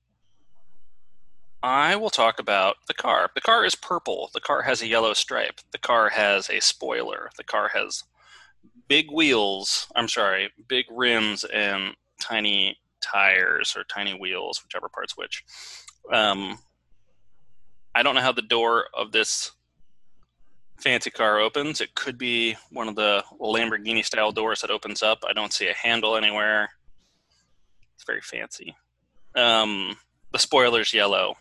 I 1.63 1.97
will 1.97 2.11
talk 2.11 2.39
about 2.39 2.77
the 2.87 2.95
car. 2.95 3.31
The 3.35 3.41
car 3.41 3.65
is 3.65 3.75
purple. 3.75 4.31
The 4.33 4.41
car 4.41 4.63
has 4.63 4.81
a 4.81 4.87
yellow 4.87 5.13
stripe. 5.13 5.61
The 5.73 5.79
car 5.79 6.09
has 6.11 6.49
a 6.49 6.61
spoiler. 6.61 7.31
The 7.37 7.45
car 7.45 7.69
has 7.75 8.05
big 8.87 9.11
wheels. 9.11 9.89
I'm 9.97 10.09
sorry, 10.09 10.51
big 10.69 10.87
rims 10.91 11.45
and 11.45 11.95
tiny 12.21 12.79
tires 13.01 13.77
or 13.77 13.85
tiny 13.85 14.15
wheels, 14.15 14.63
whichever 14.63 14.89
part's 14.89 15.17
which. 15.17 15.45
Um, 16.13 16.59
I 17.95 18.03
don't 18.03 18.15
know 18.15 18.21
how 18.21 18.33
the 18.33 18.43
door 18.43 18.87
of 18.95 19.11
this 19.11 19.51
fancy 20.77 21.11
car 21.11 21.41
opens. 21.41 21.81
It 21.81 21.97
could 21.97 22.19
be 22.19 22.57
one 22.71 22.89
of 22.89 22.95
the 22.95 23.25
Lamborghini 23.41 24.05
style 24.05 24.31
doors 24.31 24.61
that 24.61 24.71
opens 24.71 25.03
up. 25.03 25.25
I 25.29 25.33
don't 25.33 25.53
see 25.53 25.67
a 25.67 25.75
handle 25.75 26.17
anywhere. 26.17 26.71
It's 27.97 28.05
very 28.05 28.21
fancy. 28.21 28.77
Um, 29.35 29.97
the 30.33 30.39
spoiler's 30.39 30.95
yellow. 30.95 31.37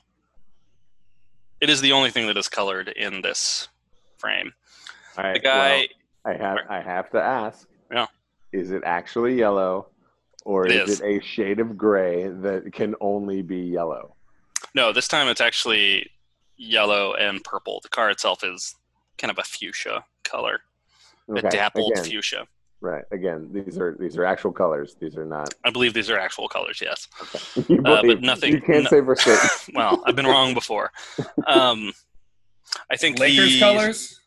It 1.61 1.69
is 1.69 1.81
the 1.81 1.91
only 1.91 2.11
thing 2.11 2.27
that 2.27 2.37
is 2.37 2.47
colored 2.47 2.89
in 2.89 3.21
this 3.21 3.67
frame. 4.17 4.53
All 5.17 5.23
right, 5.23 5.33
The 5.33 5.39
guy, 5.39 5.87
well, 6.25 6.35
I 6.35 6.37
have 6.37 6.57
I 6.69 6.81
have 6.81 7.09
to 7.11 7.21
ask. 7.21 7.67
Yeah. 7.91 8.07
Is 8.51 8.71
it 8.71 8.83
actually 8.85 9.35
yellow, 9.35 9.87
or 10.45 10.65
It 10.67 10.73
is, 10.73 10.89
is. 10.89 11.01
it 11.01 11.05
a 11.05 11.21
shade 11.21 11.59
of 11.59 11.77
gray 11.77 12.27
that 12.27 12.71
can 12.73 12.95
only 13.01 13.41
be 13.41 13.57
yellow? 13.59 14.15
no, 14.75 14.91
this 14.93 15.07
time 15.07 15.27
it's 15.27 15.41
actually 15.41 16.09
yellow 16.57 17.13
and 17.13 17.43
purple. 17.43 17.79
The 17.81 17.89
car 17.89 18.09
itself 18.09 18.43
is 18.43 18.75
kind 19.17 19.31
of 19.31 19.37
a 19.39 19.43
fuchsia 19.43 20.03
color, 20.23 20.61
a 21.35 21.41
dappled 21.41 21.93
Again, 21.93 22.03
fuchsia. 22.05 22.47
Right. 22.81 23.03
Again, 23.11 23.49
these 23.51 23.77
are 23.77 23.95
these 23.99 24.17
are 24.17 24.25
actual 24.25 24.51
colors. 24.51 24.95
These 24.99 25.17
are 25.17 25.25
not. 25.25 25.53
I 25.63 25.69
believe 25.71 25.93
these 25.93 26.09
are 26.09 26.17
actual 26.17 26.47
colors. 26.47 26.79
Yes. 26.81 27.07
You, 27.69 27.77
Uh, 27.79 27.81
but 27.81 28.01
believe- 28.03 28.21
nothing- 28.21 28.53
You 28.53 28.61
can't 28.61 28.83
no- 28.83 28.89
say 28.89 29.01
for 29.01 29.15
certain. 29.15 29.49
well, 29.75 30.03
I've 30.05 30.15
been 30.15 30.27
wrong 30.27 30.53
before. 30.53 30.91
Um, 31.45 31.91
I 32.91 32.97
think 32.97 33.19
Lakers 33.19 33.53
the- 33.53 33.59
colors. 33.59 34.19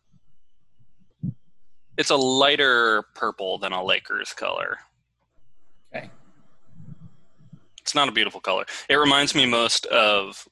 It's 1.98 2.10
a 2.10 2.16
lighter 2.16 3.04
purple 3.14 3.58
than 3.58 3.72
a 3.72 3.84
Lakers 3.84 4.32
color. 4.32 4.78
Okay. 5.94 6.08
It's 7.82 7.94
not 7.94 8.08
a 8.08 8.12
beautiful 8.12 8.40
color. 8.40 8.64
It 8.88 8.94
reminds 8.96 9.34
me 9.34 9.44
most 9.46 9.84
of. 9.86 10.48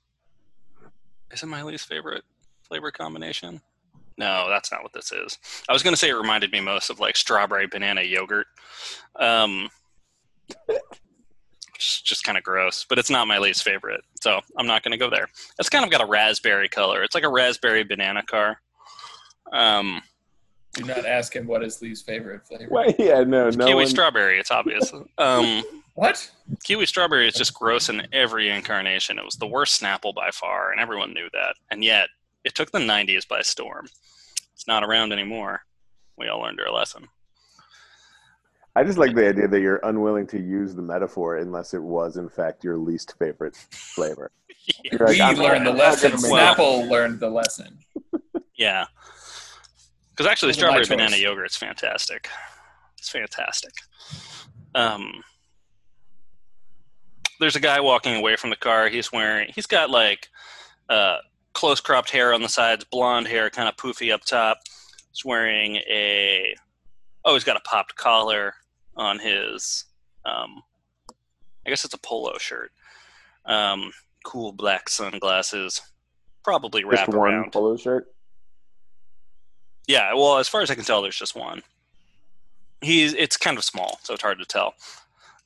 Is 1.30 1.42
it 1.42 1.46
my 1.46 1.62
least 1.62 1.86
favorite 1.86 2.24
flavor 2.62 2.90
combination? 2.90 3.60
No, 4.18 4.46
that's 4.48 4.70
not 4.72 4.82
what 4.82 4.92
this 4.92 5.12
is. 5.12 5.38
I 5.68 5.72
was 5.72 5.82
going 5.82 5.92
to 5.94 5.96
say 5.98 6.08
it 6.10 6.14
reminded 6.14 6.50
me 6.52 6.60
most 6.60 6.90
of 6.90 6.98
like 7.00 7.16
strawberry 7.16 7.66
banana 7.68 8.02
yogurt. 8.02 8.46
Um, 9.16 9.68
It's 11.74 12.00
just 12.02 12.24
kind 12.24 12.36
of 12.36 12.42
gross, 12.42 12.84
but 12.88 12.98
it's 12.98 13.10
not 13.10 13.28
my 13.28 13.38
least 13.38 13.62
favorite, 13.62 14.00
so 14.20 14.40
I'm 14.56 14.66
not 14.66 14.82
going 14.82 14.90
to 14.90 14.98
go 14.98 15.08
there. 15.08 15.28
It's 15.60 15.68
kind 15.68 15.84
of 15.84 15.90
got 15.92 16.00
a 16.02 16.06
raspberry 16.06 16.68
color. 16.68 17.04
It's 17.04 17.14
like 17.14 17.22
a 17.22 17.28
raspberry 17.28 17.84
banana 17.84 18.24
car. 18.24 18.60
Um, 19.52 20.02
Do 20.72 20.84
not 20.84 21.06
ask 21.06 21.36
him 21.36 21.46
what 21.46 21.62
his 21.62 21.80
least 21.80 22.04
favorite 22.04 22.44
flavor. 22.48 22.66
Well, 22.68 22.92
yeah, 22.98 23.22
no, 23.22 23.50
no 23.50 23.64
kiwi 23.66 23.74
one. 23.74 23.86
strawberry. 23.86 24.40
It's 24.40 24.50
obvious. 24.50 24.92
Um, 25.18 25.62
What? 25.94 26.28
kiwi 26.64 26.86
strawberry 26.86 27.28
is 27.28 27.34
just 27.34 27.54
gross 27.54 27.88
in 27.88 28.04
every 28.12 28.48
incarnation. 28.50 29.16
It 29.16 29.24
was 29.24 29.36
the 29.36 29.46
worst 29.46 29.80
Snapple 29.80 30.12
by 30.12 30.30
far, 30.32 30.72
and 30.72 30.80
everyone 30.80 31.14
knew 31.14 31.28
that. 31.32 31.54
And 31.70 31.84
yet, 31.84 32.08
it 32.48 32.54
took 32.54 32.72
the 32.72 32.78
90s 32.78 33.28
by 33.28 33.42
storm. 33.42 33.86
It's 34.54 34.66
not 34.66 34.82
around 34.82 35.12
anymore. 35.12 35.60
We 36.16 36.28
all 36.28 36.40
learned 36.40 36.58
our 36.60 36.72
lesson. 36.72 37.06
I 38.74 38.84
just 38.84 38.96
like 38.96 39.14
the 39.14 39.28
idea 39.28 39.48
that 39.48 39.60
you're 39.60 39.80
unwilling 39.82 40.26
to 40.28 40.40
use 40.40 40.74
the 40.74 40.80
metaphor 40.82 41.36
unless 41.36 41.74
it 41.74 41.82
was, 41.82 42.16
in 42.16 42.28
fact, 42.30 42.64
your 42.64 42.78
least 42.78 43.14
favorite 43.18 43.54
flavor. 43.56 44.30
You're 44.84 44.98
like, 45.00 45.10
we 45.10 45.20
I'm 45.20 45.36
learned 45.36 45.66
the 45.66 45.72
not- 45.72 45.72
I'm 45.72 45.76
not 45.76 45.76
lesson. 45.76 46.10
gonna 46.12 46.32
Well- 46.32 46.54
Snapple 46.54 46.88
learned 46.90 47.20
the 47.20 47.28
lesson. 47.30 47.78
Yeah. 48.56 48.86
Because 50.10 50.26
actually, 50.30 50.48
Those 50.50 50.56
strawberry 50.56 50.80
choice. 50.84 50.88
banana 50.88 51.16
yogurt's 51.16 51.56
fantastic. 51.56 52.28
It's 52.98 53.08
fantastic. 53.10 53.72
Um, 54.74 55.22
there's 57.40 57.56
a 57.56 57.60
guy 57.60 57.80
walking 57.80 58.16
away 58.16 58.36
from 58.36 58.50
the 58.50 58.56
car. 58.56 58.88
He's 58.88 59.12
wearing, 59.12 59.50
he's 59.54 59.66
got 59.66 59.90
like 59.90 60.28
uh, 60.88 61.18
close 61.58 61.80
cropped 61.80 62.10
hair 62.10 62.32
on 62.32 62.40
the 62.40 62.48
sides, 62.48 62.84
blonde 62.84 63.26
hair, 63.26 63.50
kind 63.50 63.68
of 63.68 63.74
poofy 63.76 64.14
up 64.14 64.24
top. 64.24 64.58
He's 65.10 65.24
wearing 65.24 65.74
a, 65.76 66.54
oh, 67.24 67.34
he's 67.34 67.42
got 67.42 67.56
a 67.56 67.60
popped 67.60 67.96
collar 67.96 68.54
on 68.96 69.18
his, 69.18 69.84
um, 70.24 70.62
I 71.66 71.70
guess 71.70 71.84
it's 71.84 71.94
a 71.94 71.98
polo 71.98 72.38
shirt. 72.38 72.70
Um, 73.44 73.90
cool 74.24 74.52
black 74.52 74.88
sunglasses, 74.88 75.82
probably 76.44 76.84
Just 76.88 77.08
one 77.08 77.16
around. 77.16 77.52
polo 77.52 77.76
shirt. 77.76 78.06
Yeah, 79.88 80.14
well, 80.14 80.38
as 80.38 80.46
far 80.46 80.60
as 80.62 80.70
I 80.70 80.76
can 80.76 80.84
tell, 80.84 81.02
there's 81.02 81.18
just 81.18 81.34
one. 81.34 81.62
He's 82.82 83.14
it's 83.14 83.36
kind 83.36 83.58
of 83.58 83.64
small, 83.64 83.98
so 84.04 84.14
it's 84.14 84.22
hard 84.22 84.38
to 84.38 84.44
tell. 84.44 84.74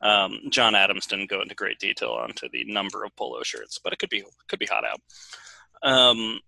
Um, 0.03 0.41
John 0.51 0.75
Adams 0.75 1.07
didn't 1.07 1.31
go 1.31 1.41
into 1.41 1.55
great 1.55 1.79
detail 1.79 2.11
onto 2.11 2.51
the 2.51 2.65
number 2.65 3.05
of 3.05 3.17
polo 3.17 3.43
shirts, 3.45 3.79
but 3.83 3.95
it 3.95 3.99
could 3.99 4.11
be 4.11 4.25
could 4.49 4.59
be 4.59 4.67
hot 4.67 4.85
out. 4.85 5.01
Um, 5.83 6.41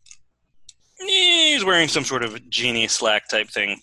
he's 0.98 1.64
wearing 1.64 1.88
some 1.88 2.04
sort 2.04 2.22
of 2.22 2.48
genie 2.50 2.88
slack 2.88 3.28
type 3.28 3.48
thing 3.48 3.80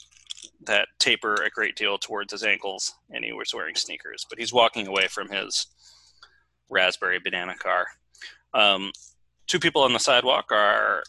that 0.66 0.88
taper 1.00 1.36
a 1.36 1.50
great 1.50 1.76
deal 1.76 1.98
towards 1.98 2.32
his 2.32 2.44
ankles, 2.44 2.94
and 3.10 3.26
he 3.26 3.34
was 3.34 3.54
wearing 3.54 3.76
sneakers. 3.76 4.26
But 4.30 4.40
he's 4.40 4.54
walking 4.54 4.88
away 4.88 5.08
from 5.08 5.30
his 5.30 5.68
raspberry 6.70 7.20
banana 7.20 7.56
car. 7.56 7.88
Um, 8.54 8.92
two 9.48 9.60
people 9.60 9.82
on 9.82 9.94
the 9.94 10.00
sidewalk 10.00 10.52
are 10.52 11.04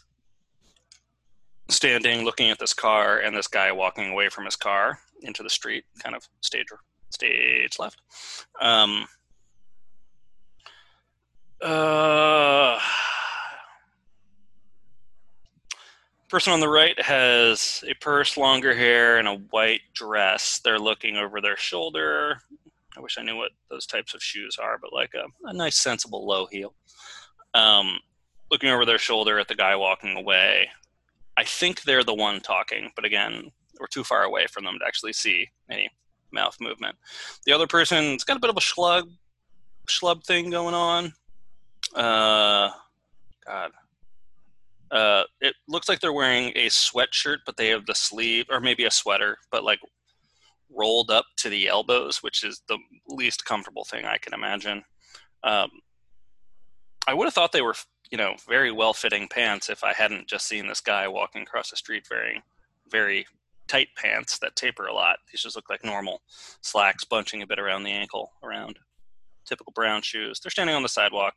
standing 1.69 2.25
looking 2.25 2.49
at 2.49 2.59
this 2.59 2.73
car 2.73 3.19
and 3.19 3.35
this 3.35 3.47
guy 3.47 3.71
walking 3.71 4.11
away 4.11 4.29
from 4.29 4.45
his 4.45 4.55
car 4.55 4.99
into 5.21 5.43
the 5.43 5.49
street 5.49 5.85
kind 6.03 6.15
of 6.15 6.27
stage 6.41 6.67
stage 7.09 7.79
left 7.79 8.01
um 8.61 9.05
uh 11.61 12.77
person 16.29 16.53
on 16.53 16.59
the 16.59 16.69
right 16.69 16.99
has 17.01 17.83
a 17.87 17.93
purse 17.95 18.37
longer 18.37 18.73
hair 18.73 19.17
and 19.17 19.27
a 19.27 19.35
white 19.51 19.81
dress 19.93 20.59
they're 20.63 20.79
looking 20.79 21.17
over 21.17 21.41
their 21.41 21.57
shoulder 21.57 22.39
i 22.97 22.99
wish 22.99 23.17
i 23.17 23.23
knew 23.23 23.35
what 23.35 23.51
those 23.69 23.85
types 23.85 24.13
of 24.13 24.23
shoes 24.23 24.57
are 24.61 24.77
but 24.81 24.91
like 24.93 25.11
a, 25.13 25.47
a 25.47 25.53
nice 25.53 25.79
sensible 25.79 26.25
low 26.25 26.45
heel 26.47 26.73
um 27.53 27.99
looking 28.49 28.69
over 28.69 28.85
their 28.85 28.97
shoulder 28.97 29.37
at 29.37 29.47
the 29.47 29.55
guy 29.55 29.75
walking 29.75 30.17
away 30.17 30.67
I 31.37 31.43
think 31.43 31.83
they're 31.83 32.03
the 32.03 32.13
one 32.13 32.39
talking, 32.41 32.91
but 32.95 33.05
again, 33.05 33.51
we're 33.79 33.87
too 33.87 34.03
far 34.03 34.23
away 34.23 34.45
from 34.47 34.65
them 34.65 34.77
to 34.79 34.85
actually 34.85 35.13
see 35.13 35.49
any 35.69 35.89
mouth 36.31 36.55
movement. 36.59 36.95
The 37.45 37.53
other 37.53 37.67
person's 37.67 38.23
got 38.23 38.37
a 38.37 38.39
bit 38.39 38.49
of 38.49 38.57
a 38.57 38.61
schlub, 38.61 39.09
schlub 39.87 40.23
thing 40.23 40.49
going 40.49 40.75
on. 40.75 41.13
Uh, 41.95 42.69
God. 43.45 43.71
Uh, 44.93 45.23
it 45.41 45.55
looks 45.67 45.89
like 45.89 45.99
they're 45.99 46.13
wearing 46.13 46.49
a 46.55 46.67
sweatshirt, 46.67 47.37
but 47.45 47.57
they 47.57 47.69
have 47.69 47.85
the 47.85 47.95
sleeve, 47.95 48.45
or 48.49 48.59
maybe 48.59 48.85
a 48.85 48.91
sweater, 48.91 49.37
but 49.51 49.63
like 49.63 49.79
rolled 50.69 51.09
up 51.09 51.25
to 51.37 51.49
the 51.49 51.67
elbows, 51.67 52.21
which 52.21 52.43
is 52.43 52.61
the 52.67 52.77
least 53.07 53.43
comfortable 53.45 53.83
thing 53.83 54.05
I 54.05 54.17
can 54.17 54.33
imagine. 54.33 54.83
Um, 55.43 55.69
I 57.07 57.13
would 57.13 57.25
have 57.25 57.33
thought 57.33 57.51
they 57.51 57.61
were 57.61 57.75
you 58.13 58.17
know, 58.17 58.35
very 58.47 58.71
well 58.71 58.93
fitting 58.93 59.27
pants 59.27 59.71
if 59.71 59.83
I 59.83 59.91
hadn't 59.91 60.27
just 60.27 60.47
seen 60.47 60.67
this 60.67 60.81
guy 60.81 61.07
walking 61.07 61.41
across 61.41 61.71
the 61.71 61.75
street 61.75 62.05
wearing 62.11 62.43
very 62.91 63.25
tight 63.67 63.87
pants 63.97 64.37
that 64.37 64.55
taper 64.55 64.85
a 64.85 64.93
lot. 64.93 65.17
These 65.31 65.41
just 65.41 65.55
look 65.55 65.67
like 65.67 65.83
normal 65.83 66.21
slacks 66.61 67.03
bunching 67.03 67.41
a 67.41 67.47
bit 67.47 67.57
around 67.57 67.81
the 67.81 67.91
ankle, 67.91 68.31
around 68.43 68.77
typical 69.47 69.73
brown 69.73 70.03
shoes. 70.03 70.39
They're 70.39 70.51
standing 70.51 70.75
on 70.75 70.83
the 70.83 70.89
sidewalk. 70.89 71.33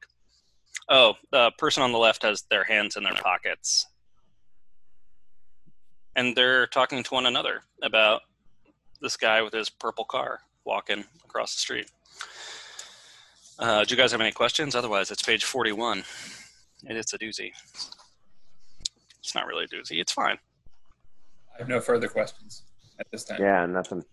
Oh, 0.89 1.15
the 1.33 1.51
person 1.59 1.83
on 1.83 1.93
the 1.93 1.99
left 1.99 2.23
has 2.23 2.43
their 2.51 2.65
hands 2.65 2.97
in 2.97 3.03
their 3.03 3.15
pockets. 3.15 3.87
And 6.15 6.37
they're 6.37 6.67
talking 6.69 7.03
to 7.03 7.15
one 7.15 7.27
another 7.27 7.63
about 7.83 8.23
this 9.01 9.17
guy 9.17 9.43
with 9.43 9.53
his 9.53 9.69
purple 9.69 10.05
car 10.05 10.41
walking 10.65 11.05
across 11.25 11.55
the 11.55 11.61
street. 11.61 11.91
Uh, 13.59 13.85
do 13.85 13.95
you 13.95 14.01
guys 14.01 14.13
have 14.13 14.21
any 14.21 14.33
questions? 14.33 14.75
Otherwise, 14.75 15.11
it's 15.11 15.23
page 15.23 15.45
41. 15.45 16.05
And 16.87 16.99
it's 16.99 17.13
a 17.15 17.19
doozy. 17.19 17.51
It's 19.19 19.35
not 19.35 19.47
really 19.47 19.65
a 19.65 19.69
doozy. 19.69 20.01
It's 20.01 20.13
fine. 20.13 20.39
I 21.55 21.59
have 21.59 21.69
no 21.69 21.81
further 21.81 22.09
questions 22.09 22.63
at 23.01 23.07
this 23.11 23.25
time. 23.25 23.41
Yeah, 23.41 23.67
nothing. 23.67 24.05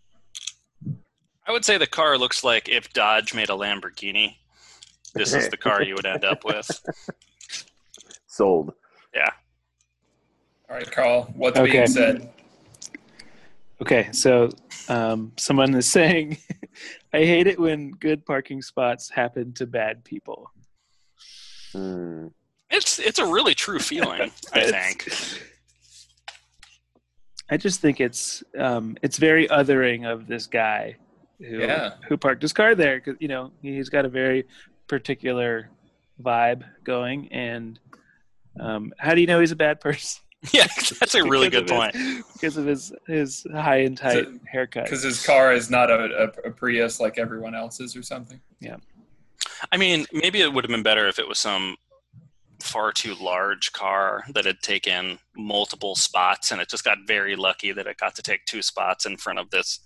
I 1.46 1.52
would 1.52 1.66
say 1.66 1.78
the 1.78 1.88
car 1.88 2.18
looks 2.18 2.44
like 2.44 2.70
if 2.70 2.94
Dodge 2.94 3.34
made 3.34 3.50
a 3.50 3.54
Lamborghini. 3.54 4.38
This 5.14 5.34
is 5.34 5.50
the 5.50 5.58
car 5.58 5.84
you 5.84 5.96
would 5.96 6.06
end 6.06 6.26
up 6.26 6.44
with. 6.44 6.68
Sold. 8.28 8.74
Yeah. 9.14 9.30
All 10.70 10.76
right, 10.78 10.92
Carl. 10.92 11.32
What's 11.36 11.60
Okay. 11.60 11.72
being 11.72 11.88
said? 11.88 12.30
Okay, 13.82 14.10
so 14.12 14.50
um, 14.88 15.34
someone 15.38 15.74
is 15.76 15.88
saying, 15.90 16.38
I 17.14 17.18
hate 17.26 17.48
it 17.48 17.60
when 17.60 17.92
good 17.92 18.26
parking 18.26 18.62
spots 18.62 19.10
happen 19.10 19.54
to 19.56 19.68
bad 19.68 20.04
people. 20.04 20.50
Hmm. 21.74 22.28
It's 22.72 22.98
it's 22.98 23.20
a 23.20 23.26
really 23.26 23.54
true 23.54 23.78
feeling, 23.80 24.32
I 24.54 24.72
think. 24.72 25.10
I 27.52 27.58
just 27.58 27.82
think 27.82 28.00
it's 28.00 28.44
um, 28.58 28.98
it's 29.04 29.18
very 29.18 29.48
othering 29.48 30.12
of 30.12 30.26
this 30.28 30.48
guy 30.48 30.96
who 31.40 31.60
Yeah. 31.60 31.96
who 32.08 32.18
parked 32.18 32.42
his 32.42 32.54
car 32.54 32.74
there 32.74 32.98
because 33.00 33.16
you 33.20 33.28
know 33.28 33.52
he's 33.62 33.90
got 33.90 34.06
a 34.06 34.10
very 34.10 34.46
particular 34.98 35.70
vibe 36.22 36.64
going. 36.84 37.28
And 37.32 37.80
um, 38.60 38.94
how 39.00 39.16
do 39.16 39.22
you 39.22 39.26
know 39.28 39.40
he's 39.40 39.52
a 39.52 39.56
bad 39.56 39.80
person? 39.82 40.22
Yeah, 40.52 40.68
that's 41.00 41.16
a 41.16 41.24
really 41.34 41.48
Because 41.50 41.62
good 41.70 41.72
of 41.72 41.78
point. 41.78 41.96
his- 41.96 42.24
because 42.34 42.58
of 42.58 42.66
his 42.66 42.92
his 43.08 43.48
high 43.54 43.78
and 43.78 43.98
tight 43.98 44.26
So- 44.26 44.40
haircut. 44.52 44.84
Because 44.84 45.02
his 45.02 45.26
car 45.26 45.54
is 45.54 45.70
not 45.70 45.90
a, 45.90 46.32
a, 46.44 46.50
a 46.50 46.52
Prius 46.52 47.00
like 47.00 47.18
everyone 47.18 47.56
else's 47.56 47.96
or 47.96 48.04
something. 48.04 48.42
Yeah. 48.60 48.76
I 49.72 49.78
mean, 49.78 50.06
maybe 50.12 50.42
it 50.42 50.54
would 50.54 50.66
have 50.66 50.70
been 50.70 50.84
better 50.84 51.08
if 51.08 51.18
it 51.18 51.26
was 51.30 51.40
some 51.40 51.78
far 52.60 52.92
too 52.92 53.16
large 53.16 53.72
car 53.72 54.26
that 54.34 54.44
had 54.44 54.60
taken 54.62 55.18
multiple 55.38 55.96
spots 55.96 56.52
and 56.52 56.60
it 56.60 56.68
just 56.70 56.84
got 56.84 56.98
very 57.08 57.38
lucky 57.38 57.72
that 57.72 57.88
it 57.88 57.96
got 57.98 58.14
to 58.16 58.22
take 58.22 58.44
two 58.46 58.62
spots 58.62 59.06
in 59.06 59.16
front 59.16 59.40
of 59.40 59.50
this 59.50 59.80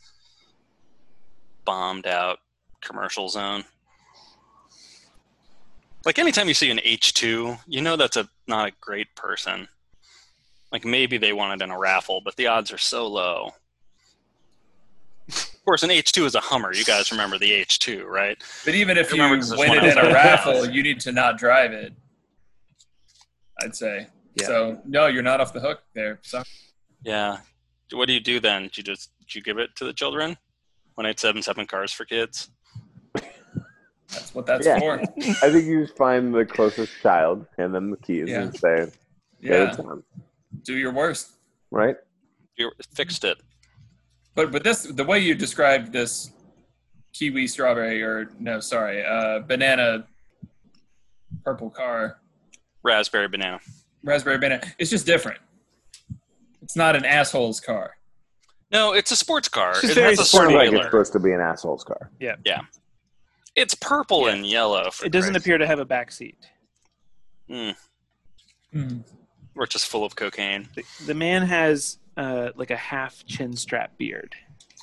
bombed 1.66 2.08
out 2.08 2.39
commercial 2.82 3.30
zone. 3.30 3.64
Like 6.08 6.20
anytime 6.20 6.47
you 6.47 6.53
see 6.53 6.72
an 6.72 6.78
H2, 6.78 7.60
you 7.68 7.82
know 7.82 7.97
that's 7.97 8.16
a 8.16 8.30
not 8.47 8.70
a 8.70 8.72
great 8.80 9.14
person. 9.16 9.68
Like 10.72 10.86
maybe 10.86 11.18
they 11.18 11.34
won 11.34 11.51
it 11.51 11.62
in 11.62 11.70
a 11.70 11.78
raffle, 11.78 12.22
but 12.24 12.38
the 12.38 12.47
odds 12.47 12.72
are 12.72 12.78
so 12.78 13.05
low. 13.08 13.51
Of 15.28 15.66
course, 15.66 15.84
an 15.84 15.89
H2 15.89 16.24
is 16.24 16.36
a 16.36 16.39
Hummer. 16.39 16.74
You 16.74 16.86
guys 16.86 17.12
remember 17.12 17.38
the 17.38 17.51
H2, 17.51 18.05
right? 18.05 18.41
But 18.64 18.74
even 18.74 18.97
if 18.97 19.12
I 19.12 19.18
you 19.18 19.22
remember 19.22 19.41
'cause 19.41 19.49
there's 19.49 19.60
win 19.60 19.84
it 19.84 19.84
in 19.84 19.97
a 19.97 20.14
raffle, 20.14 20.70
you 20.70 20.82
need 20.82 21.01
to 21.01 21.12
not 21.12 21.38
drive 21.38 21.74
it. 21.74 21.91
I'd 23.62 23.76
say. 23.76 24.08
Yeah. 24.36 24.47
So 24.47 24.82
no, 24.86 25.08
you're 25.08 25.24
not 25.24 25.41
off 25.41 25.51
the 25.51 25.60
hook 25.60 25.84
there. 25.93 26.20
So 26.22 26.41
Yeah. 27.03 27.39
What 27.91 28.05
do 28.05 28.14
you 28.14 28.22
do 28.22 28.39
then? 28.39 28.64
Did 28.64 28.78
you 28.78 28.84
just 28.84 29.12
did 29.20 29.36
you 29.36 29.41
give 29.41 29.58
it 29.58 29.76
to 29.76 29.84
the 29.84 29.91
children? 29.91 30.38
One 30.95 31.05
eight 31.05 31.20
seven 31.20 31.41
seven 31.41 31.68
cars 31.68 31.91
for 31.91 32.05
kids. 32.05 32.49
That's 34.12 34.34
what 34.34 34.45
that's 34.45 34.66
Yeah. 34.66 34.80
for. 34.80 34.99
I 35.18 35.51
think 35.51 35.66
you 35.66 35.84
just 35.86 35.97
find 35.97 36.34
the 36.34 36.45
closest 36.45 36.91
child, 37.01 37.45
hand 37.58 37.74
them 37.74 37.91
the 37.91 37.97
keys, 37.97 38.30
Yeah. 38.30 38.41
and 38.43 38.58
say, 38.58 38.91
"Get 39.41 39.51
Yeah. 39.51 39.72
it 39.74 39.78
done." 39.78 40.03
Do 40.64 40.76
your 40.78 40.91
worst. 40.91 41.32
Right? 41.72 41.95
You 42.55 42.72
fixed 42.93 43.24
it. 43.24 43.38
But 44.36 44.51
but 44.51 44.64
this 44.64 44.84
the 44.84 45.03
way 45.03 45.20
you 45.20 45.36
described 45.36 45.91
this 45.91 46.32
kiwi 47.14 47.47
strawberry 47.47 48.01
or 48.03 48.30
no, 48.39 48.60
sorry, 48.60 49.03
uh, 49.05 49.39
banana 49.39 50.08
purple 51.43 51.70
car, 51.70 52.20
Raspberry 52.84 53.28
banana. 53.28 53.60
raspberry 54.03 54.38
banana. 54.38 54.62
It's 54.78 54.89
just 54.89 55.05
different. 55.05 55.39
It's 56.62 56.76
not 56.76 56.95
an 56.95 57.03
asshole's 57.05 57.60
car. 57.60 57.97
No, 58.72 58.93
it's 58.93 59.12
a 59.12 59.16
sports 59.16 59.47
car. 59.47 59.72
It's 59.72 59.86
it 59.86 59.93
very 59.95 60.10
has 60.10 60.20
a 60.20 60.26
Sounds 60.26 60.51
like 60.51 60.66
it's 60.68 60.70
spoiler. 60.72 60.84
supposed 60.84 61.14
to 61.14 61.20
be 61.20 61.32
an 61.32 61.39
asshole's 61.39 61.84
car. 61.84 62.10
It's 63.58 63.74
purple 63.74 64.28
and 64.28 64.45
yellow. 64.45 64.91
For 64.91 65.05
It 65.08 65.12
doesn't 65.12 65.32
Christ's- 65.32 65.45
appear 65.45 65.58
to 65.58 65.66
have 65.68 65.80
a 65.80 65.86
back 65.86 66.12
seat. 66.12 66.38
Mm, 67.49 67.76
Hmm. 68.72 68.99
we're 69.55 69.66
just 69.66 69.88
full 69.88 70.03
of 70.05 70.16
cocaine. 70.16 70.70
The, 70.76 70.84
the 71.08 71.14
man 71.16 71.41
has 71.43 71.97
uh, 72.16 72.51
like 72.55 72.70
a 72.72 72.76
half 72.78 73.26
chin 73.26 73.55
strap 73.55 73.97
beard. 73.97 74.36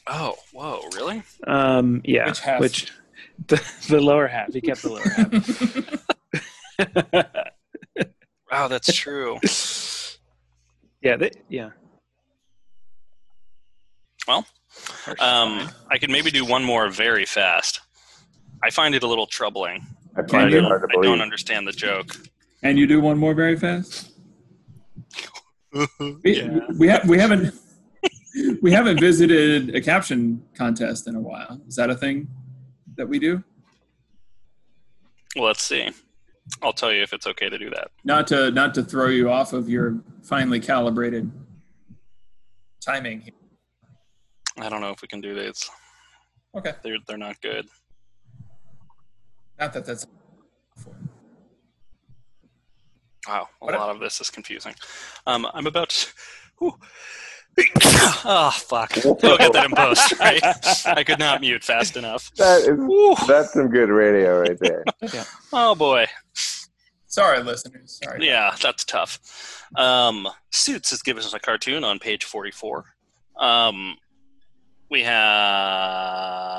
Oh, 0.07 0.35
whoa, 0.53 0.81
really? 0.95 1.23
Um, 1.47 2.01
yeah, 2.05 2.27
Which 2.27 2.41
half? 2.41 2.61
which 2.61 2.93
the, 3.47 3.63
the 3.89 4.01
lower 4.01 4.27
half. 4.27 4.53
He 4.53 4.61
kept 4.61 4.83
the 4.83 4.91
lower 4.93 5.09
half. 5.09 6.05
Wow, 8.51 8.69
that's 8.69 8.93
true. 8.95 9.39
yeah, 11.03 11.17
they, 11.17 11.31
yeah. 11.49 11.71
Well, 14.29 14.47
um, 15.19 15.69
I 15.91 15.99
could 15.99 16.11
maybe 16.11 16.31
do 16.31 16.45
one 16.45 16.63
more 16.63 16.89
very 16.89 17.25
fast. 17.27 17.81
I 18.65 18.71
find 18.71 18.95
it 18.95 19.03
a 19.03 19.07
little 19.07 19.27
troubling. 19.27 19.87
I 20.17 20.23
find 20.23 20.53
it 20.55 20.63
hard 20.65 20.89
to 20.91 20.99
I 20.99 21.03
don't 21.03 21.21
understand 21.21 21.67
the 21.69 21.73
joke. 21.73 22.17
and 22.63 22.79
you 22.79 22.87
do 22.87 23.01
one 23.01 23.19
more 23.19 23.35
very 23.35 23.57
fast. 23.57 24.13
We, 26.23 26.37
Yeah. 26.37 26.61
we, 26.79 26.89
ha- 26.89 27.01
we 27.07 27.19
haven't 27.19 27.53
we 28.63 28.71
haven't 28.71 29.01
visited 29.01 29.75
a 29.75 29.81
caption 29.81 30.41
contest 30.57 31.09
in 31.09 31.17
a 31.17 31.21
while. 31.21 31.61
Is 31.67 31.75
that 31.77 31.91
a 31.91 31.97
thing 31.97 32.29
that 32.97 33.09
we 33.09 33.19
do? 33.19 33.43
Well, 35.35 35.47
let's 35.47 35.65
see. 35.65 35.91
I'll 36.63 36.73
tell 36.73 36.93
you 36.93 37.03
if 37.03 37.13
it's 37.13 37.27
okay 37.27 37.49
to 37.49 37.59
do 37.59 37.71
that. 37.71 37.91
Not 38.05 38.29
to 38.29 38.53
not 38.53 38.73
to 38.75 38.85
throw 38.85 39.09
you 39.09 39.29
off 39.31 39.53
of 39.53 39.69
your 39.69 39.99
finely 40.23 40.61
calibrated 40.61 41.29
timing. 42.81 43.31
I 44.59 44.69
don't 44.69 44.81
know 44.81 44.91
if 44.91 45.03
we 45.03 45.09
can 45.09 45.21
do 45.21 45.35
this. 45.35 45.69
Okay, 46.57 46.73
They're 46.85 46.99
they're 47.09 47.19
not 47.19 47.41
good. 47.41 47.67
Not 49.59 49.73
that 49.73 49.85
that's 49.87 50.07
Wow, 53.27 53.49
a 53.63 53.65
What- 53.65 53.75
lot 53.75 53.89
of 53.91 54.01
this 54.01 54.21
is 54.21 54.29
confusing. 54.31 54.75
Um, 55.27 55.47
I'm 55.55 55.67
about 55.67 55.89
to. 55.91 56.07
Whew. 56.59 56.75
oh 58.25 58.51
fuck! 58.55 58.97
You'll 59.03 59.15
get 59.15 59.53
that 59.55 59.65
in 59.67 59.71
post, 59.75 60.19
right? 60.19 60.43
I 60.87 61.05
could 61.05 61.19
not 61.19 61.41
mute 61.41 61.63
fast 61.65 61.97
enough. 61.97 62.31
That 62.37 62.63
is, 62.63 62.77
Whew. 62.79 63.15
that's 63.27 63.53
some 63.55 63.69
good 63.71 63.89
radio 63.89 64.41
right 64.41 64.59
there. 64.61 64.85
Oh 65.53 65.75
boy, 65.75 66.07
sorry, 67.07 67.43
listeners. 67.43 67.99
Sorry. 68.03 68.27
yeah, 68.27 68.55
that's 68.61 68.85
tough. 68.85 69.21
Um, 69.77 70.29
Suits 70.51 70.91
has 70.91 71.01
given 71.01 71.23
us 71.23 71.33
a 71.33 71.39
cartoon 71.39 71.83
on 71.85 71.99
page 71.99 72.25
44. 72.25 72.85
Um, 73.41 73.97
we 74.95 75.03
have 75.03 76.55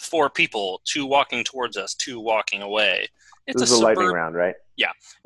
four 0.00 0.30
people, 0.30 0.80
two 0.86 1.04
walking 1.04 1.44
towards 1.44 1.76
us, 1.76 1.92
two 1.92 2.18
walking 2.18 2.62
away. 2.62 3.06
It's 3.46 3.60
this 3.60 3.70
a 3.70 3.74
a 3.74 3.84
lightning 3.84 4.06
suburb- 4.06 4.14
round, 4.14 4.34
right? 4.34 4.54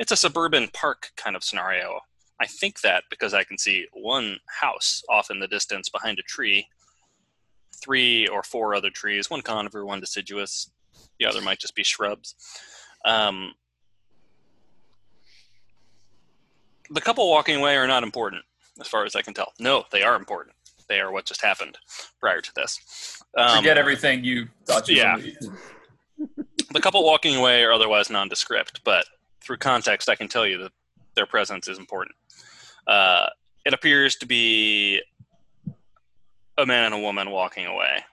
it's 0.01 0.11
a 0.11 0.17
suburban 0.17 0.67
park 0.73 1.13
kind 1.17 1.37
of 1.37 1.45
scenario. 1.45 2.01
I 2.41 2.47
think 2.47 2.81
that 2.81 3.05
because 3.09 3.35
I 3.35 3.45
can 3.45 3.57
see 3.57 3.87
one 3.93 4.41
house 4.49 5.05
off 5.09 5.31
in 5.31 5.39
the 5.39 5.47
distance 5.47 5.89
behind 5.89 6.19
a 6.19 6.23
tree, 6.23 6.67
three 7.81 8.27
or 8.27 8.43
four 8.43 8.75
other 8.75 8.91
trees, 8.91 9.31
one 9.31 9.43
conifer, 9.43 9.85
one 9.87 10.01
deciduous, 10.01 10.73
the 11.21 11.27
other 11.27 11.41
might 11.41 11.61
just 11.61 11.77
be 11.77 11.85
shrubs. 11.85 12.35
Um, 13.05 13.55
the 16.91 17.01
couple 17.01 17.31
walking 17.31 17.55
away 17.55 17.77
are 17.77 17.87
not 17.87 18.03
important, 18.03 18.43
as 18.81 18.89
far 18.89 19.05
as 19.05 19.15
I 19.15 19.23
can 19.23 19.35
tell. 19.35 19.53
No, 19.61 19.85
they 19.93 20.03
are 20.03 20.17
important. 20.17 20.57
They 20.89 21.01
are 21.01 21.11
what 21.13 21.25
just 21.25 21.43
happened 21.43 21.79
prior 22.21 22.41
to 22.41 22.55
this. 22.55 23.23
Um, 23.37 23.59
Forget 23.59 23.79
everything 23.79 24.25
you 24.25 24.49
thought 24.67 24.89
you 24.89 24.97
yeah. 24.97 25.19
the 26.73 26.81
couple 26.81 27.05
walking 27.05 27.37
away 27.37 27.63
are 27.63 27.73
otherwise 27.73 28.11
nondescript, 28.11 28.81
but 28.85 29.07
through 29.41 29.59
context, 29.59 30.09
I 30.09 30.15
can 30.15 30.29
tell 30.29 30.47
you 30.47 30.59
that 30.59 30.73
their 31.15 31.27
presence 31.27 31.69
is 31.69 31.79
important. 31.79 32.17
Uh, 32.87 33.27
it 33.65 33.73
appears 33.73 34.17
to 34.17 34.27
be 34.27 35.01
a 36.59 36.67
man 36.67 36.85
and 36.85 36.95
a 36.95 36.99
woman 36.99 37.31
walking 37.31 37.67
away. 37.67 38.05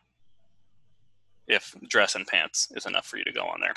If 1.47 1.76
dress 1.88 2.15
and 2.15 2.26
pants 2.26 2.72
is 2.76 2.86
enough 2.86 3.05
for 3.05 3.17
you 3.17 3.26
to 3.26 3.32
go 3.32 3.43
on 3.43 3.59
there. 3.59 3.74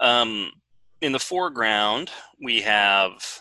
Um, 0.00 0.52
in 1.00 1.12
the 1.12 1.18
foreground, 1.18 2.10
we 2.40 2.60
have. 2.62 3.40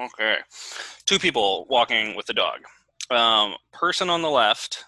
Okay. 0.00 0.38
Two 1.04 1.18
people 1.18 1.66
walking 1.68 2.16
with 2.16 2.28
a 2.30 2.32
dog. 2.32 2.60
Um, 3.10 3.56
person 3.72 4.08
on 4.08 4.22
the 4.22 4.30
left 4.30 4.84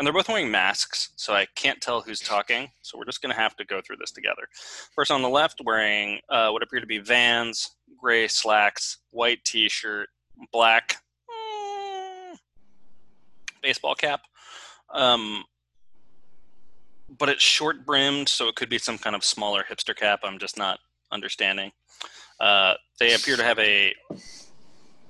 and 0.00 0.06
they're 0.06 0.14
both 0.14 0.30
wearing 0.30 0.50
masks, 0.50 1.10
so 1.16 1.34
I 1.34 1.46
can't 1.56 1.78
tell 1.78 2.00
who's 2.00 2.20
talking. 2.20 2.70
So 2.80 2.96
we're 2.96 3.04
just 3.04 3.20
going 3.20 3.34
to 3.34 3.38
have 3.38 3.54
to 3.56 3.66
go 3.66 3.82
through 3.82 3.96
this 3.98 4.10
together. 4.10 4.48
Person 4.96 5.16
on 5.16 5.20
the 5.20 5.28
left 5.28 5.60
wearing 5.62 6.20
uh, 6.30 6.48
what 6.48 6.62
appear 6.62 6.80
to 6.80 6.86
be 6.86 7.00
Vans, 7.00 7.76
gray 7.98 8.26
slacks, 8.26 8.96
white 9.10 9.44
T-shirt, 9.44 10.08
black 10.52 10.96
mm, 11.28 12.38
baseball 13.62 13.94
cap, 13.94 14.22
um, 14.94 15.44
but 17.18 17.28
it's 17.28 17.42
short 17.42 17.84
brimmed, 17.84 18.26
so 18.26 18.48
it 18.48 18.54
could 18.54 18.70
be 18.70 18.78
some 18.78 18.96
kind 18.96 19.14
of 19.14 19.22
smaller 19.22 19.64
hipster 19.70 19.94
cap. 19.94 20.20
I'm 20.22 20.38
just 20.38 20.56
not 20.56 20.78
understanding. 21.12 21.72
Uh, 22.40 22.72
they 22.98 23.12
appear 23.12 23.36
to 23.36 23.44
have 23.44 23.58
a 23.58 23.94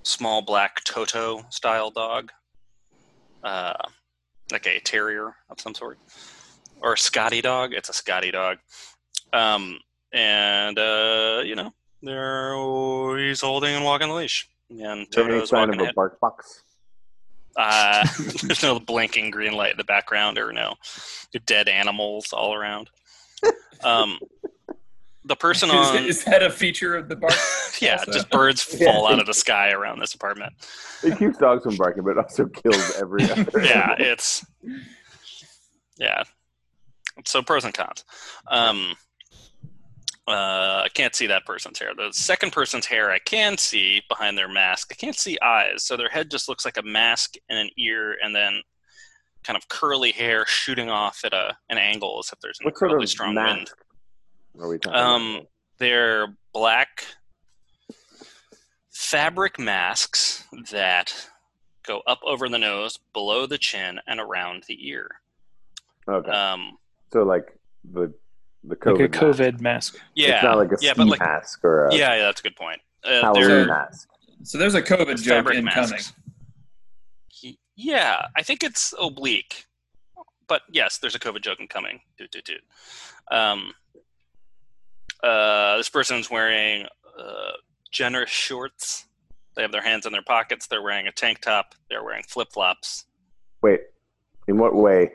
small 0.02 0.42
black 0.42 0.82
Toto 0.84 1.44
style 1.50 1.90
dog. 1.90 2.30
Uh, 3.42 3.74
like 4.52 4.66
a 4.66 4.80
terrier 4.80 5.34
of 5.48 5.60
some 5.60 5.74
sort, 5.74 5.98
or 6.80 6.94
a 6.94 6.98
Scotty 6.98 7.40
dog. 7.40 7.72
It's 7.72 7.88
a 7.88 7.92
Scotty 7.92 8.30
dog, 8.30 8.58
um, 9.32 9.78
and 10.12 10.78
uh, 10.78 11.42
you 11.44 11.54
know, 11.54 11.72
there 12.02 12.54
he's 13.18 13.40
holding 13.40 13.74
and 13.74 13.84
walking 13.84 14.08
the 14.08 14.14
leash, 14.14 14.48
and 14.68 15.06
there 15.12 15.24
any 15.24 15.34
Toto's 15.34 15.48
sign 15.50 15.72
of 15.72 15.80
a 15.80 15.92
bark 15.94 16.20
box? 16.20 16.62
Uh, 17.56 18.06
there's 18.42 18.62
no 18.62 18.78
blinking 18.78 19.30
green 19.30 19.52
light 19.52 19.72
in 19.72 19.78
the 19.78 19.84
background, 19.84 20.38
or 20.38 20.52
no 20.52 20.74
dead 21.46 21.68
animals 21.68 22.32
all 22.32 22.54
around. 22.54 22.90
Um, 23.82 24.18
the 25.30 25.36
person 25.36 25.70
Is, 25.72 25.76
on 25.76 26.04
is 26.04 26.24
that 26.24 26.42
a 26.42 26.50
feature 26.50 26.96
of 26.96 27.08
the 27.08 27.16
bar? 27.16 27.30
yeah, 27.80 27.98
also? 27.98 28.12
just 28.12 28.28
birds 28.30 28.76
Yeah. 28.78 28.92
fall 28.92 29.06
out 29.06 29.18
of 29.20 29.26
the 29.26 29.32
sky 29.32 29.70
around 29.70 30.00
this 30.00 30.12
apartment. 30.12 30.52
It 31.02 31.16
keeps 31.18 31.38
dogs 31.38 31.62
from 31.64 31.76
barking, 31.76 32.02
but 32.02 32.10
it 32.10 32.18
also 32.18 32.46
kills 32.46 32.92
every 33.00 33.24
other. 33.30 33.64
yeah, 33.64 33.92
animal. 33.92 34.12
it's 34.12 34.44
yeah. 35.96 36.24
So 37.24 37.42
pros 37.42 37.64
and 37.64 37.72
cons. 37.72 38.04
Um, 38.48 38.94
uh, 40.26 40.82
I 40.84 40.88
can't 40.94 41.14
see 41.14 41.26
that 41.28 41.44
person's 41.46 41.78
hair. 41.78 41.90
The 41.96 42.10
second 42.12 42.52
person's 42.52 42.86
hair 42.86 43.10
I 43.10 43.18
can 43.18 43.56
see 43.58 44.02
behind 44.08 44.36
their 44.36 44.48
mask. 44.48 44.88
I 44.90 44.94
can't 44.94 45.16
see 45.16 45.38
eyes, 45.42 45.84
so 45.84 45.96
their 45.96 46.08
head 46.08 46.30
just 46.30 46.48
looks 46.48 46.64
like 46.64 46.76
a 46.76 46.82
mask 46.82 47.34
and 47.48 47.58
an 47.58 47.70
ear, 47.78 48.16
and 48.22 48.34
then 48.34 48.62
kind 49.44 49.56
of 49.56 49.68
curly 49.68 50.12
hair 50.12 50.44
shooting 50.46 50.90
off 50.90 51.20
at 51.24 51.32
a 51.32 51.56
an 51.68 51.78
angle 51.78 52.18
as 52.22 52.30
if 52.32 52.38
there's 52.40 52.58
an 52.60 52.64
What 52.64 52.76
sort 52.76 52.90
incredibly 52.90 53.04
of 53.04 53.10
strong 53.10 53.34
mask 53.34 53.56
wind. 53.56 53.70
Are 54.58 54.68
we 54.68 54.78
talking 54.78 54.98
Um, 54.98 55.34
about? 55.36 55.46
They're 55.78 56.36
black 56.52 57.06
fabric 58.90 59.58
masks 59.58 60.44
that 60.70 61.14
go 61.86 62.02
up 62.06 62.20
over 62.22 62.48
the 62.48 62.58
nose, 62.58 62.98
below 63.12 63.46
the 63.46 63.58
chin, 63.58 64.00
and 64.06 64.20
around 64.20 64.64
the 64.68 64.88
ear. 64.88 65.08
Okay, 66.08 66.30
Um, 66.30 66.76
so 67.12 67.22
like 67.22 67.46
the 67.92 68.12
the 68.64 68.76
COVID. 68.76 69.00
like 69.00 69.00
a 69.00 69.08
mask. 69.08 69.38
COVID 69.38 69.60
mask. 69.60 69.98
yeah, 70.14 70.34
It's 70.34 70.42
not 70.44 70.58
like 70.58 70.68
a 70.72 70.76
yeah, 70.80 70.90
ski 70.92 70.98
but 70.98 71.06
like 71.08 71.20
mask 71.20 71.64
or 71.64 71.86
a 71.86 71.94
yeah, 71.94 72.14
yeah, 72.16 72.22
that's 72.24 72.40
a 72.40 72.42
good 72.42 72.56
point. 72.56 72.80
Uh, 73.02 73.22
Halloween 73.22 73.48
they're 73.48 73.66
mask. 73.66 74.08
So 74.42 74.58
there's 74.58 74.74
a 74.74 74.82
COVID 74.82 75.16
joke 75.22 75.36
fabric 75.36 75.56
incoming. 75.58 75.90
masks. 75.92 76.12
Yeah, 77.76 78.26
I 78.36 78.42
think 78.42 78.62
it's 78.62 78.92
oblique, 79.00 79.64
but 80.46 80.60
yes, 80.70 80.98
there's 80.98 81.14
a 81.14 81.18
COVID 81.18 81.40
joke 81.40 81.60
incoming. 81.60 82.00
Doot, 82.18 82.30
doot, 82.30 82.44
doot. 82.44 82.60
Um, 83.30 83.72
uh, 85.22 85.76
this 85.76 85.88
person's 85.88 86.30
wearing 86.30 86.86
uh, 87.18 87.52
generous 87.90 88.30
shorts. 88.30 89.06
They 89.56 89.62
have 89.62 89.72
their 89.72 89.82
hands 89.82 90.06
in 90.06 90.12
their 90.12 90.22
pockets. 90.22 90.66
They're 90.66 90.82
wearing 90.82 91.06
a 91.06 91.12
tank 91.12 91.40
top. 91.40 91.74
They're 91.88 92.04
wearing 92.04 92.22
flip 92.28 92.48
flops. 92.52 93.06
Wait, 93.62 93.80
in 94.48 94.56
what 94.58 94.74
way 94.74 95.10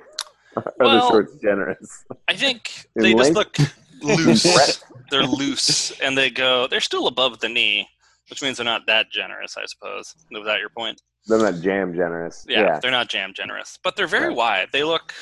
are 0.55 0.73
Well- 0.79 0.95
the 0.99 1.09
shorts 1.09 1.35
generous? 1.41 2.03
I 2.27 2.35
think 2.35 2.85
In 2.95 3.03
they 3.03 3.13
just 3.13 3.33
look 3.33 3.57
loose. 4.01 4.83
they're 5.09 5.23
loose, 5.23 5.91
and 6.01 6.17
they 6.17 6.29
go. 6.29 6.67
They're 6.67 6.81
still 6.81 7.07
above 7.07 7.39
the 7.39 7.49
knee, 7.49 7.87
which 8.29 8.41
means 8.43 8.57
they're 8.57 8.65
not 8.65 8.85
that 8.87 9.09
generous, 9.11 9.57
I 9.57 9.65
suppose. 9.65 10.13
Was 10.31 10.45
that 10.45 10.59
your 10.59 10.69
point? 10.69 11.01
They're 11.27 11.39
not 11.39 11.61
jam 11.61 11.95
generous. 11.95 12.45
Yeah, 12.47 12.61
Yeah. 12.61 12.79
they're 12.79 12.91
not 12.91 13.09
jam 13.09 13.33
generous, 13.33 13.79
but 13.83 13.95
they're 13.95 14.05
very 14.05 14.27
Right. 14.27 14.37
wide. 14.37 14.67
They 14.71 14.83
look. 14.83 15.13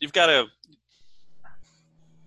You've 0.00 0.12
got 0.12 0.26
to. 0.26 0.46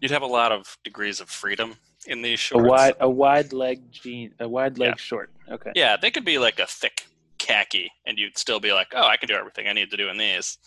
You'd 0.02 0.12
have 0.12 0.22
a 0.22 0.28
lot 0.28 0.52
of 0.52 0.78
degrees 0.84 1.20
of 1.20 1.30
freedom 1.30 1.76
in 2.06 2.22
these 2.22 2.40
shorts. 2.40 2.64
A 2.66 2.68
shorts. 2.68 2.82
wide 2.82 2.94
a 3.00 3.10
wide 3.10 3.54
leg 3.54 3.92
jean 3.92 4.34
a 4.40 4.48
wide 4.48 4.78
leg 4.78 4.90
Yeah. 4.90 4.96
short. 4.98 5.32
Okay. 5.50 5.72
Yeah, 5.76 5.98
they 5.98 6.12
could 6.12 6.26
be 6.26 6.38
like 6.38 6.60
a 6.60 6.68
thick 6.68 7.06
khaki, 7.38 7.92
and 8.06 8.18
you'd 8.18 8.38
still 8.38 8.60
be 8.60 8.74
like, 8.74 8.88
"Oh, 8.96 9.06
I 9.08 9.18
can 9.18 9.28
do 9.28 9.34
everything 9.36 9.68
I 9.68 9.74
need 9.74 9.90
to 9.92 9.98
do 9.98 10.10
in 10.10 10.18
these." 10.18 10.58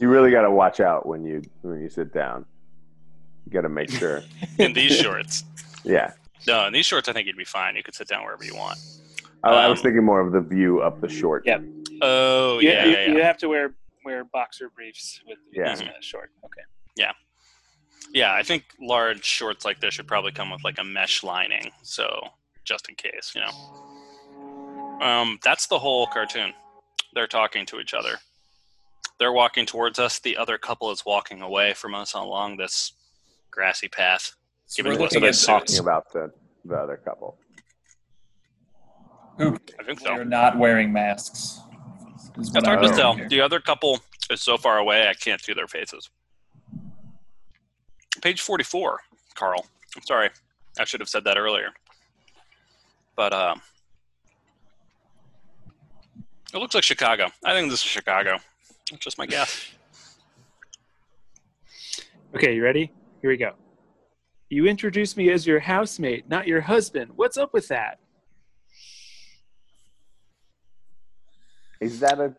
You 0.00 0.08
really 0.08 0.30
got 0.30 0.42
to 0.42 0.50
watch 0.50 0.80
out 0.80 1.06
when 1.06 1.24
you 1.24 1.42
when 1.62 1.80
you 1.80 1.88
sit 1.88 2.12
down. 2.12 2.44
You 3.46 3.52
got 3.52 3.62
to 3.62 3.68
make 3.68 3.90
sure. 4.02 4.22
In 4.58 4.72
these 4.72 4.96
shorts, 4.96 5.44
Yeah. 5.84 6.12
no, 6.46 6.66
in 6.66 6.72
these 6.72 6.86
shorts, 6.86 7.08
I 7.08 7.12
think 7.12 7.26
you'd 7.26 7.36
be 7.36 7.44
fine. 7.44 7.74
You 7.76 7.82
could 7.82 7.94
sit 7.94 8.08
down 8.08 8.22
wherever 8.24 8.44
you 8.44 8.54
want. 8.56 8.78
I, 9.44 9.50
I 9.50 9.68
was 9.68 9.80
Um, 9.80 9.82
thinking 9.84 10.04
more 10.04 10.20
of 10.20 10.32
the 10.32 10.40
view 10.40 10.80
up 10.82 11.00
the 11.00 11.08
short. 11.08 11.42
Yeah. 11.46 11.58
Oh 12.00 12.58
you, 12.60 12.68
yeah, 12.70 12.84
you, 12.84 12.92
yeah, 12.92 13.06
yeah. 13.06 13.12
you 13.14 13.22
have 13.22 13.38
to 13.38 13.48
wear 13.48 13.74
wear 14.04 14.24
boxer 14.24 14.68
briefs 14.70 15.20
with 15.26 15.38
Yeah. 15.52 15.76
yeah. 15.78 15.90
short. 16.00 16.30
Okay. 16.44 16.62
Yeah, 16.96 17.12
I 18.14 18.42
think 18.42 18.64
large 18.80 19.24
shorts 19.24 19.64
like 19.64 19.80
this 19.80 19.94
should 19.94 20.06
probably 20.08 20.32
come 20.32 20.50
with 20.50 20.62
like 20.64 20.78
a 20.78 20.84
mesh 20.84 21.22
lining, 21.22 21.70
so 21.82 22.28
just 22.64 22.88
in 22.88 22.94
case, 22.94 23.32
you 23.34 23.40
know. 23.40 24.98
Um, 25.04 25.38
that's 25.42 25.66
the 25.66 25.78
whole 25.78 26.06
cartoon. 26.06 26.52
They're 27.14 27.26
talking 27.26 27.66
to 27.66 27.80
each 27.80 27.94
other. 27.94 28.14
They're 29.18 29.32
walking 29.32 29.66
towards 29.66 29.98
us. 29.98 30.18
The 30.20 30.36
other 30.36 30.58
couple 30.58 30.90
is 30.90 31.04
walking 31.04 31.42
away 31.42 31.74
from 31.74 31.94
us 31.94 32.14
along 32.14 32.56
this 32.56 32.92
grassy 33.50 33.88
path. 33.88 34.34
So 34.66 34.82
Given 34.82 34.96
we're 34.98 35.02
looking 35.04 35.20
they're 35.20 35.30
at 35.30 35.38
talking 35.38 35.78
about 35.78 36.12
the 36.12 36.32
the 36.64 36.76
other 36.76 36.96
couple. 36.96 37.36
who 39.38 39.58
I 39.80 39.84
think 39.84 40.00
so. 40.00 40.14
they're 40.14 40.24
not 40.24 40.58
wearing 40.58 40.92
masks. 40.92 41.58
is 42.38 42.52
what 42.52 42.52
That's 42.54 42.66
hard 42.66 42.82
to 42.82 42.88
tell. 42.90 43.14
here. 43.14 43.28
The 43.28 43.40
other 43.40 43.60
couple 43.60 43.98
is 44.30 44.40
so 44.40 44.56
far 44.56 44.78
away, 44.78 45.08
I 45.08 45.14
can't 45.14 45.42
see 45.42 45.52
their 45.52 45.66
faces. 45.68 46.08
Page 48.22 48.40
44, 48.40 49.00
Carl. 49.34 49.66
I'm 49.96 50.02
sorry. 50.02 50.30
I 50.78 50.84
should 50.84 51.00
have 51.00 51.08
said 51.08 51.24
that 51.24 51.36
earlier. 51.36 51.70
But 53.16 53.32
uh, 53.32 53.54
it 56.54 56.58
looks 56.58 56.74
like 56.74 56.84
Chicago. 56.84 57.28
I 57.44 57.52
think 57.52 57.70
this 57.70 57.80
is 57.80 57.84
Chicago. 57.84 58.38
That's 58.90 59.04
just 59.04 59.18
my 59.18 59.26
guess. 59.26 59.70
Okay, 62.34 62.54
you 62.54 62.64
ready? 62.64 62.90
Here 63.20 63.28
we 63.28 63.36
go. 63.36 63.52
You 64.48 64.64
introduced 64.64 65.18
me 65.18 65.30
as 65.30 65.46
your 65.46 65.60
housemate, 65.60 66.30
not 66.30 66.46
your 66.46 66.62
husband. 66.62 67.10
What's 67.14 67.36
up 67.36 67.52
with 67.52 67.68
that? 67.68 67.98
Is 71.82 72.00
that 72.00 72.18
a 72.18 72.34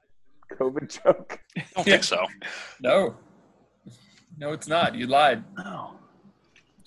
COVID 0.51 1.03
joke? 1.03 1.39
I 1.55 1.63
don't 1.75 1.83
think 1.85 2.03
so. 2.03 2.25
No, 2.81 3.15
no, 4.37 4.51
it's 4.53 4.67
not. 4.67 4.95
You 4.95 5.07
lied. 5.07 5.43
Oh. 5.57 5.95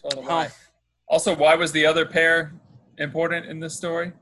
Told 0.03 0.25
a 0.25 0.29
lie. 0.29 0.49
Also, 1.09 1.35
why 1.35 1.55
was 1.55 1.73
the 1.73 1.87
other 1.87 2.05
pair 2.07 2.53
important 2.99 3.47
in 3.47 3.61
this 3.61 3.77
story? 3.77 4.13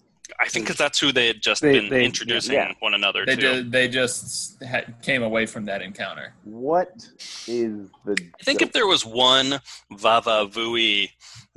I 0.41 0.49
think 0.49 0.65
because 0.67 0.79
that's 0.79 0.99
who 0.99 1.13
they 1.13 1.27
had 1.27 1.43
just 1.43 1.61
They- 1.61 1.73
been 1.79 1.91
they- 1.91 2.05
introducing 2.05 2.55
yeah. 2.55 2.73
one 2.81 2.95
another 2.95 3.27
They 3.27 3.37
to. 3.37 3.41
did. 3.41 3.73
They 3.73 3.89
just 3.89 4.63
had, 4.63 4.95
came 5.03 5.23
away 5.23 5.45
from 5.47 5.67
that 5.67 5.83
encounter. 5.83 6.33
What 6.45 6.89
is 7.47 7.89
the? 8.07 8.17
I 8.41 8.43
think 8.43 8.63
if 8.63 8.73
there 8.73 8.87
was 8.87 9.05
one 9.05 9.61
Vava 9.93 10.47
Vui 10.47 11.11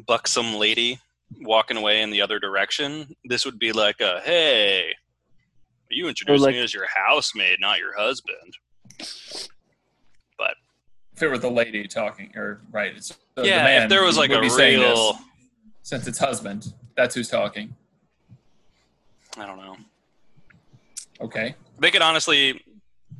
buxom 0.05 0.55
lady 0.55 0.99
walking 1.41 1.78
away 1.78 2.01
in 2.01 2.11
the 2.11 2.22
other 2.22 2.39
direction, 2.39 3.15
this 3.26 3.45
would 3.45 3.57
be 3.57 3.72
like 3.72 4.01
a 4.01 4.22
hey, 4.26 4.93
you 5.89 6.07
introduced 6.09 6.43
like- 6.43 6.55
me 6.55 6.61
as 6.61 6.74
your 6.74 6.88
housemaid, 6.93 7.59
not 7.61 7.80
your 7.80 7.95
husband. 7.97 8.53
If 11.18 11.24
it 11.24 11.30
were 11.30 11.39
the 11.39 11.49
lady 11.49 11.88
talking, 11.88 12.32
or 12.36 12.61
right? 12.72 12.95
It's, 12.95 13.07
the, 13.34 13.41
the 13.41 13.47
yeah, 13.47 13.63
man 13.63 13.84
if 13.84 13.89
there 13.89 14.03
was 14.03 14.18
like 14.20 14.30
a 14.30 14.39
be 14.39 14.49
saying 14.49 14.80
this, 14.80 14.95
real, 14.95 15.18
since 15.82 16.05
it's 16.07 16.20
husband, 16.20 16.74
that's 16.95 17.15
who's 17.15 17.28
talking. 17.28 17.76
I 19.36 19.47
don't 19.47 19.57
know. 19.57 19.78
Okay, 21.20 21.55
They 21.80 21.89
could 21.89 22.03
honestly 22.03 22.63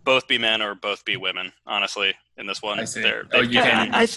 both 0.04 0.28
be 0.28 0.38
men 0.38 0.62
or 0.62 0.76
both 0.76 1.04
be 1.06 1.18
women. 1.18 1.52
Honestly, 1.66 2.14
in 2.38 2.46
this 2.46 2.62
one, 2.62 2.80
I 2.80 2.84
see. 2.84 3.02
They're, 3.02 3.26
Oh, 3.34 3.42
you 3.42 3.60
I, 3.62 3.64
can- 3.64 3.96
I, 3.96 4.08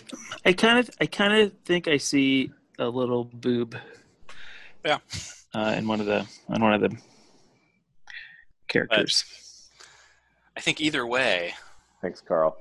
I 0.45 0.53
kind 0.53 0.79
of, 0.79 0.91
I 1.01 1.07
kind 1.07 1.33
of 1.33 1.53
think 1.65 1.89
I 1.89 1.97
see 1.97 2.53
a 2.79 2.87
little 2.87 3.25
boob. 3.25 3.79
Yeah. 4.85 4.99
Uh, 5.55 5.75
in 5.79 5.89
one 5.89 6.01
of 6.01 6.07
the, 6.07 6.27
in 6.55 6.61
one 6.63 6.75
of 6.75 6.83
the 6.83 6.95
characters. 8.69 9.25
I 10.55 10.61
think 10.61 10.83
either 10.83 11.07
way, 11.07 11.55
Thanks, 12.03 12.21
Carl. 12.21 12.59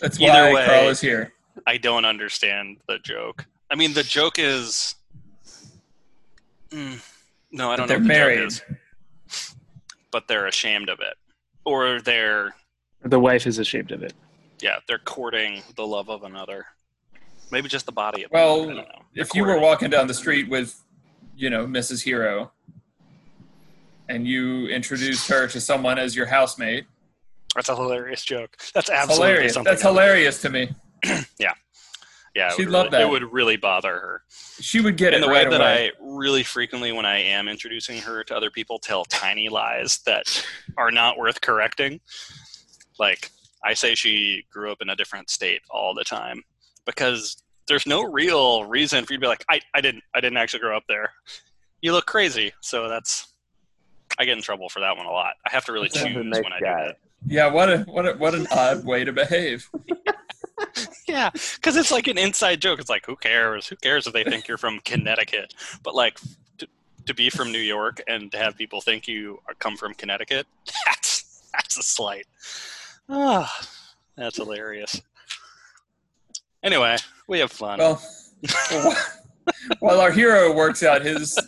That's 0.00 0.20
Either 0.20 0.32
why 0.32 0.52
way- 0.54 0.66
Carl 0.66 0.88
is 0.88 1.00
here. 1.00 1.32
I 1.66 1.76
don't 1.78 2.04
understand 2.04 2.76
the 2.86 2.98
joke. 2.98 3.46
I 3.70 3.74
mean, 3.76 3.92
the 3.94 4.02
joke 4.02 4.38
is. 4.38 4.94
Mm, 6.70 7.00
no, 7.52 7.70
I 7.72 7.76
don't 7.76 7.88
know. 7.88 7.88
They're 7.88 7.98
what 7.98 8.02
the 8.08 8.08
joke 8.14 8.18
married. 8.18 8.46
is. 8.46 8.62
but 10.10 10.28
they're 10.28 10.46
ashamed 10.46 10.88
of 10.88 11.00
it, 11.00 11.14
or 11.64 12.00
they're 12.00 12.54
the 13.02 13.18
wife 13.20 13.46
is 13.46 13.58
ashamed 13.58 13.92
of 13.92 14.02
it. 14.02 14.14
yeah, 14.60 14.76
they're 14.88 14.98
courting 14.98 15.62
the 15.76 15.86
love 15.86 16.08
of 16.10 16.22
another. 16.24 16.64
Maybe 17.50 17.68
just 17.68 17.86
the 17.86 17.92
body 17.92 18.24
of 18.24 18.30
Well, 18.32 18.62
another, 18.64 18.72
I 18.72 18.74
don't 18.74 18.88
know. 18.88 19.02
If 19.14 19.34
you 19.34 19.44
were 19.44 19.58
walking 19.60 19.88
down 19.90 20.06
the 20.08 20.14
street 20.14 20.48
with, 20.48 20.82
you 21.36 21.48
know, 21.50 21.64
Mrs. 21.66 22.02
Hero, 22.02 22.50
and 24.08 24.26
you 24.26 24.66
introduced 24.68 25.28
her 25.28 25.46
to 25.48 25.60
someone 25.60 25.98
as 25.98 26.16
your 26.16 26.26
housemate, 26.26 26.86
that's 27.56 27.68
a 27.68 27.76
hilarious 27.76 28.24
joke. 28.24 28.56
That's 28.74 28.90
absolutely 28.90 29.26
hilarious. 29.28 29.54
something. 29.54 29.72
That's 29.72 29.84
I 29.84 29.90
would 29.90 29.94
do. 29.94 30.00
hilarious 30.00 30.40
to 30.42 30.50
me. 30.50 30.70
Yeah, 31.38 31.52
Yeah, 32.34 32.50
She'd 32.50 32.66
would 32.66 32.72
love 32.72 32.84
really, 32.86 32.90
that. 32.90 33.02
It 33.02 33.10
would 33.10 33.32
really 33.32 33.56
bother 33.56 33.92
her. 33.94 34.22
She 34.60 34.80
would 34.80 34.96
get 34.96 35.14
in 35.14 35.22
it 35.22 35.26
the 35.26 35.32
right 35.32 35.46
way 35.46 35.50
that 35.56 35.60
away. 35.60 35.90
I 35.90 35.92
really 36.00 36.42
frequently, 36.42 36.92
when 36.92 37.06
I 37.06 37.18
am 37.20 37.48
introducing 37.48 37.98
her 38.02 38.22
to 38.24 38.36
other 38.36 38.50
people, 38.50 38.78
tell 38.78 39.04
tiny 39.06 39.48
lies 39.48 40.00
that 40.06 40.46
are 40.76 40.90
not 40.90 41.18
worth 41.18 41.40
correcting. 41.40 42.00
Like 42.98 43.30
I 43.64 43.74
say, 43.74 43.94
she 43.94 44.44
grew 44.52 44.70
up 44.70 44.78
in 44.80 44.90
a 44.90 44.96
different 44.96 45.30
state 45.30 45.60
all 45.70 45.94
the 45.94 46.04
time 46.04 46.42
because 46.86 47.36
there's 47.68 47.86
no 47.86 48.02
real 48.04 48.64
reason 48.64 49.04
for 49.04 49.12
you 49.12 49.18
to 49.18 49.20
be 49.22 49.26
like, 49.26 49.44
I, 49.50 49.60
I 49.74 49.80
didn't, 49.80 50.04
I 50.14 50.20
didn't 50.20 50.36
actually 50.38 50.60
grow 50.60 50.76
up 50.76 50.84
there. 50.88 51.12
You 51.82 51.92
look 51.92 52.06
crazy, 52.06 52.52
so 52.60 52.88
that's. 52.88 53.32
I 54.18 54.24
get 54.24 54.36
in 54.36 54.42
trouble 54.42 54.68
for 54.70 54.80
that 54.80 54.96
one 54.96 55.04
a 55.04 55.10
lot. 55.10 55.34
I 55.46 55.50
have 55.50 55.64
to 55.66 55.72
really 55.72 55.90
Sounds 55.90 56.14
choose 56.14 56.14
when 56.42 56.52
I 56.52 56.58
do 56.58 56.64
that. 56.64 56.96
Yeah, 57.26 57.48
what 57.48 57.70
a 57.70 57.78
what 57.80 58.06
a, 58.06 58.12
what 58.14 58.34
an 58.34 58.46
odd 58.50 58.84
way 58.84 59.04
to 59.04 59.12
behave. 59.12 59.70
Yeah, 61.06 61.30
because 61.30 61.76
it's 61.76 61.92
like 61.92 62.08
an 62.08 62.18
inside 62.18 62.60
joke. 62.60 62.80
It's 62.80 62.90
like, 62.90 63.06
who 63.06 63.14
cares? 63.14 63.68
Who 63.68 63.76
cares 63.76 64.06
if 64.06 64.12
they 64.12 64.24
think 64.24 64.48
you're 64.48 64.58
from 64.58 64.80
Connecticut? 64.80 65.54
But 65.82 65.94
like, 65.94 66.18
to, 66.58 66.66
to 67.06 67.14
be 67.14 67.30
from 67.30 67.52
New 67.52 67.60
York 67.60 68.02
and 68.08 68.30
to 68.32 68.38
have 68.38 68.56
people 68.56 68.80
think 68.80 69.06
you 69.06 69.40
are, 69.46 69.54
come 69.54 69.76
from 69.76 69.94
Connecticut, 69.94 70.46
that's 70.86 71.48
that's 71.52 71.78
a 71.78 71.82
slight. 71.82 72.26
Ah, 73.08 73.68
that's 74.16 74.36
hilarious. 74.36 75.00
Anyway, 76.62 76.96
we 77.28 77.38
have 77.38 77.52
fun. 77.52 77.78
Well, 77.78 78.02
while 79.78 80.00
our 80.00 80.10
hero 80.10 80.52
works 80.52 80.82
out 80.82 81.02
his 81.02 81.38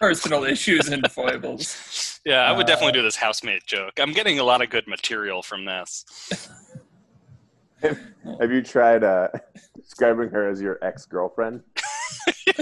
personal 0.00 0.44
issues 0.44 0.88
and 0.88 1.10
foibles, 1.10 2.13
yeah, 2.24 2.40
I 2.42 2.52
would 2.52 2.64
uh, 2.64 2.66
definitely 2.68 2.92
do 2.92 3.02
this 3.02 3.16
housemate 3.16 3.64
joke. 3.66 3.92
I'm 3.98 4.12
getting 4.12 4.38
a 4.38 4.44
lot 4.44 4.62
of 4.62 4.70
good 4.70 4.86
material 4.88 5.42
from 5.42 5.64
this. 5.64 6.04
Have 7.82 8.50
you 8.50 8.62
tried 8.62 9.04
uh, 9.04 9.28
describing 9.76 10.30
her 10.30 10.48
as 10.48 10.60
your 10.60 10.78
ex 10.82 11.04
girlfriend? 11.06 11.62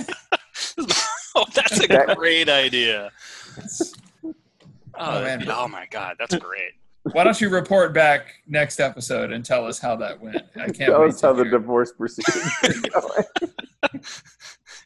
oh, 1.36 1.44
that's 1.54 1.82
a 1.84 1.86
That- 1.88 2.16
great 2.16 2.48
idea. 2.48 3.10
Oh, 4.24 4.34
Oh, 4.94 5.22
man. 5.22 5.48
oh 5.48 5.68
my 5.68 5.86
god, 5.90 6.16
that's 6.18 6.36
great. 6.36 6.72
why 7.12 7.24
don't 7.24 7.40
you 7.40 7.48
report 7.48 7.92
back 7.94 8.26
next 8.46 8.78
episode 8.78 9.32
and 9.32 9.44
tell 9.44 9.66
us 9.66 9.78
how 9.78 9.96
that 9.96 10.20
went? 10.20 10.42
I 10.54 10.66
can't 10.66 10.76
Tell 10.76 11.00
wait 11.00 11.08
us 11.14 11.20
to 11.20 11.28
how 11.28 11.32
the 11.32 11.44
divorce 11.44 11.92
proceedings. 11.92 12.52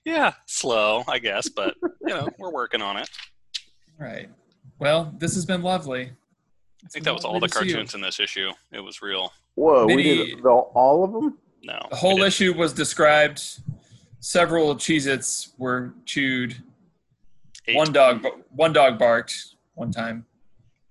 Yeah, 0.04 0.34
slow, 0.46 1.02
I 1.08 1.18
guess, 1.18 1.48
but 1.48 1.74
you 1.82 2.14
know, 2.14 2.28
we're 2.38 2.52
working 2.52 2.80
on 2.80 2.96
it. 2.96 3.08
Right. 3.98 4.28
Well, 4.78 5.14
this 5.18 5.34
has 5.34 5.46
been 5.46 5.62
lovely. 5.62 6.10
I 6.84 6.88
think 6.88 7.04
that 7.04 7.14
was 7.14 7.24
all 7.24 7.40
the 7.40 7.48
cartoons 7.48 7.94
in 7.94 8.00
this 8.00 8.20
issue. 8.20 8.50
It 8.72 8.80
was 8.80 9.02
real. 9.02 9.32
Whoa, 9.54 9.86
we 9.86 10.02
did 10.02 10.42
the, 10.42 10.48
all 10.50 11.02
of 11.02 11.12
them? 11.12 11.38
No. 11.64 11.80
The 11.90 11.96
whole 11.96 12.22
issue 12.22 12.52
was 12.54 12.72
described. 12.72 13.42
Several 14.20 14.74
Cheez-Its 14.76 15.52
were 15.58 15.94
chewed. 16.04 16.56
Eight. 17.66 17.76
One 17.76 17.92
dog, 17.92 18.24
one 18.50 18.72
dog 18.72 18.98
barked 18.98 19.34
one 19.74 19.90
time, 19.90 20.24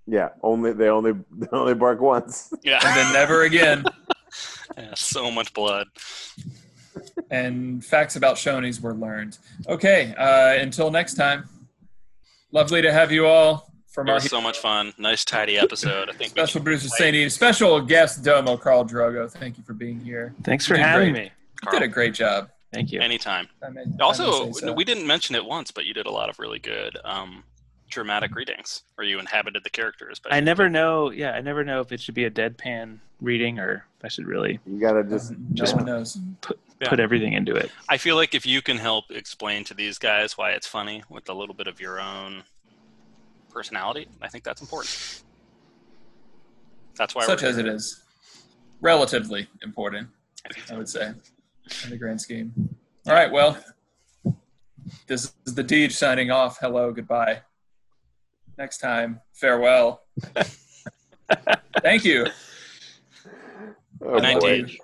Yeah, 0.05 0.29
only 0.43 0.73
they 0.73 0.89
only 0.89 1.13
they 1.31 1.47
only 1.51 1.73
bark 1.73 2.01
once. 2.01 2.53
Yeah. 2.63 2.79
and 2.83 2.95
then 2.97 3.13
never 3.13 3.43
again. 3.43 3.85
yeah. 4.77 4.93
So 4.95 5.31
much 5.31 5.53
blood. 5.53 5.87
and 7.31 7.83
facts 7.83 8.15
about 8.15 8.35
Shoney's 8.35 8.81
were 8.81 8.93
learned. 8.93 9.37
Okay, 9.67 10.13
uh, 10.17 10.61
until 10.61 10.91
next 10.91 11.13
time. 11.15 11.47
Lovely 12.51 12.81
to 12.81 12.91
have 12.91 13.11
you 13.11 13.25
all 13.25 13.71
from 13.95 14.07
It 14.07 14.11
our 14.11 14.15
was 14.17 14.25
so 14.29 14.41
much 14.41 14.59
fun. 14.59 14.93
Nice, 14.99 15.23
tidy 15.25 15.57
episode. 15.65 16.09
I 16.09 16.11
think 16.13 16.33
we 16.35 16.41
special 16.41 16.59
can- 16.59 16.65
producer 16.65 16.89
Sadie, 16.89 17.29
special 17.29 17.81
guest 17.81 18.23
Domo 18.23 18.57
Carl 18.57 18.85
Drogo. 18.85 19.31
Thank 19.31 19.57
you 19.57 19.63
for 19.63 19.73
being 19.73 19.99
here. 20.01 20.35
Thanks 20.43 20.65
for 20.67 20.75
having 20.75 21.13
great. 21.13 21.23
me. 21.25 21.31
You 21.65 21.71
did 21.71 21.81
a 21.81 21.87
great 21.87 22.13
job. 22.13 22.49
Thank 22.73 22.91
you. 22.91 22.99
anytime. 22.99 23.47
I 23.63 23.69
may- 23.69 23.81
I 23.81 23.85
may 23.85 23.97
Also, 24.03 24.51
so. 24.51 24.73
we 24.73 24.83
didn't 24.83 25.07
mention 25.07 25.33
it 25.35 25.45
once, 25.45 25.71
but 25.71 25.85
you 25.85 25.93
did 25.93 26.05
a 26.07 26.11
lot 26.11 26.29
of 26.29 26.37
really 26.39 26.59
good 26.59 26.97
um, 27.05 27.45
dramatic 27.89 28.35
readings 28.35 28.83
where 28.95 29.07
you 29.07 29.17
inhabited 29.17 29.63
the 29.63 29.69
characters. 29.69 30.19
But 30.19 30.33
I 30.33 30.41
never 30.41 30.69
know. 30.69 31.09
Yeah, 31.09 31.31
I 31.31 31.39
never 31.41 31.63
know 31.63 31.79
if 31.79 31.93
it 31.93 32.01
should 32.01 32.15
be 32.15 32.25
a 32.25 32.29
deadpan 32.31 32.99
reading 33.21 33.59
or 33.59 33.85
if 33.97 34.03
I 34.03 34.09
should 34.09 34.25
really 34.27 34.59
You 34.65 34.77
gotta 34.77 35.03
just 35.05 35.31
no 35.53 35.71
one 35.73 35.85
knows. 35.85 36.17
Yeah. 36.81 36.89
put 36.89 36.99
everything 36.99 37.31
into 37.31 37.55
it. 37.55 37.71
I 37.87 37.95
feel 37.95 38.17
like 38.17 38.35
if 38.35 38.45
you 38.45 38.61
can 38.61 38.77
help 38.77 39.05
explain 39.09 39.63
to 39.65 39.73
these 39.73 39.97
guys 39.97 40.37
why 40.37 40.51
it's 40.51 40.67
funny 40.67 41.01
with 41.09 41.29
a 41.29 41.33
little 41.33 41.55
bit 41.55 41.67
of 41.67 41.79
your 41.79 42.01
own 42.01 42.43
personality, 43.55 44.07
I 44.21 44.27
think 44.27 44.43
that's 44.43 44.61
important. 44.61 45.23
That's 46.97 47.15
why 47.15 47.25
Such 47.25 47.41
we're 47.41 47.47
as 47.47 47.57
it 47.57 47.65
is. 47.65 48.03
Relatively 48.81 49.47
important, 49.63 50.09
I 50.69 50.77
would 50.77 50.89
say, 50.89 51.13
in 51.85 51.89
the 51.89 51.97
grand 51.97 52.19
scheme. 52.19 52.53
All 53.07 53.13
right, 53.13 53.31
well, 53.31 53.57
this 55.07 55.31
is 55.45 55.55
the 55.55 55.63
Deej 55.63 55.93
signing 55.93 56.31
off. 56.31 56.57
Hello, 56.59 56.91
goodbye. 56.91 57.41
Next 58.57 58.79
time, 58.79 59.21
farewell. 59.33 60.01
Thank 61.81 62.03
you. 62.03 62.27
oh, 64.03 64.13
Good 64.15 64.23
night, 64.23 64.39
boy. 64.39 64.63
Deej. 64.63 64.77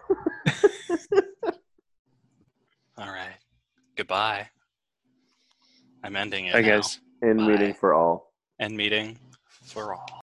All 2.97 3.07
right. 3.07 3.35
Goodbye. 3.97 4.47
I'm 6.03 6.15
ending 6.15 6.45
it. 6.45 6.53
Bye, 6.53 6.61
now. 6.61 6.77
guys. 6.77 6.99
End 7.21 7.39
Bye. 7.39 7.47
meeting 7.47 7.73
for 7.73 7.93
all. 7.93 8.30
End 8.61 8.77
meeting 8.77 9.17
for 9.65 9.95
all. 9.95 10.20